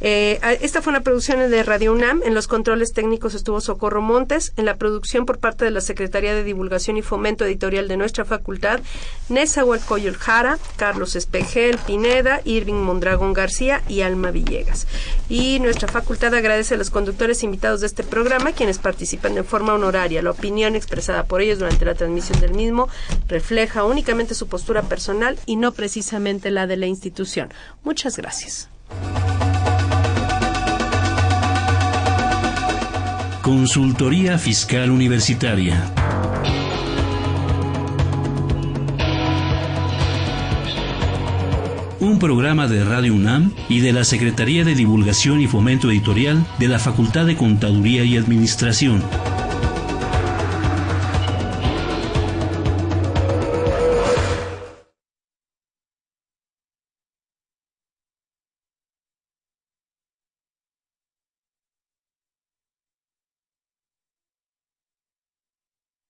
Eh, 0.00 0.38
esta 0.60 0.82
fue 0.82 0.90
una 0.90 1.00
producción 1.00 1.50
de 1.50 1.62
Radio 1.62 1.92
UNAM. 1.92 2.20
En 2.24 2.34
los 2.34 2.46
controles 2.46 2.92
técnicos 2.92 3.32
estuvo 3.34 3.60
Socorro 3.62 4.02
Montes. 4.02 4.52
En 4.56 4.66
la 4.66 4.76
producción 4.76 5.24
por 5.24 5.38
parte 5.38 5.64
de 5.64 5.70
la 5.70 5.80
Secretaría 5.80 6.34
de 6.34 6.44
Divulgación 6.44 6.98
y 6.98 7.02
Fomento 7.02 7.46
Editorial 7.46 7.88
de 7.88 7.96
nuestra 7.96 8.26
facultad, 8.26 8.80
Nezahuel 9.30 9.80
Coyol 9.80 10.16
Jara, 10.16 10.58
Carlos 10.76 11.16
Espejel 11.16 11.78
Pineda, 11.78 12.42
Irving 12.44 12.74
Mondragón 12.74 13.32
García 13.32 13.82
y 13.88 14.02
Alma 14.02 14.30
Villegas. 14.30 14.86
Y 15.30 15.58
nuestra 15.60 15.88
facultad 15.88 16.34
agradece 16.34 16.74
a 16.74 16.78
los 16.78 16.90
conductores 16.90 17.42
invitados 17.42 17.80
de 17.80 17.86
este 17.86 18.02
programa, 18.02 18.52
quienes 18.52 18.78
participan 18.78 19.34
de 19.34 19.42
forma 19.42 19.72
honoraria. 19.72 20.20
La 20.20 20.32
opinión 20.32 20.76
expresada 20.76 21.24
por 21.24 21.40
ellos 21.40 21.60
durante 21.60 21.86
la 21.86 21.94
transmisión 21.94 22.40
del 22.40 22.52
mismo 22.52 22.88
refleja 23.26 23.84
únicamente 23.84 24.34
su 24.34 24.48
postura 24.48 24.82
personal 24.82 25.38
y 25.46 25.56
no 25.56 25.72
precisamente 25.94 26.50
la 26.50 26.66
de 26.66 26.76
la 26.76 26.86
institución. 26.86 27.50
Muchas 27.84 28.16
gracias. 28.16 28.68
Consultoría 33.42 34.36
Fiscal 34.36 34.90
Universitaria. 34.90 35.88
Un 42.00 42.18
programa 42.18 42.66
de 42.66 42.82
Radio 42.82 43.14
UNAM 43.14 43.52
y 43.68 43.78
de 43.78 43.92
la 43.92 44.02
Secretaría 44.02 44.64
de 44.64 44.74
Divulgación 44.74 45.40
y 45.40 45.46
Fomento 45.46 45.92
Editorial 45.92 46.44
de 46.58 46.66
la 46.66 46.80
Facultad 46.80 47.24
de 47.24 47.36
Contaduría 47.36 48.02
y 48.02 48.16
Administración. 48.16 49.00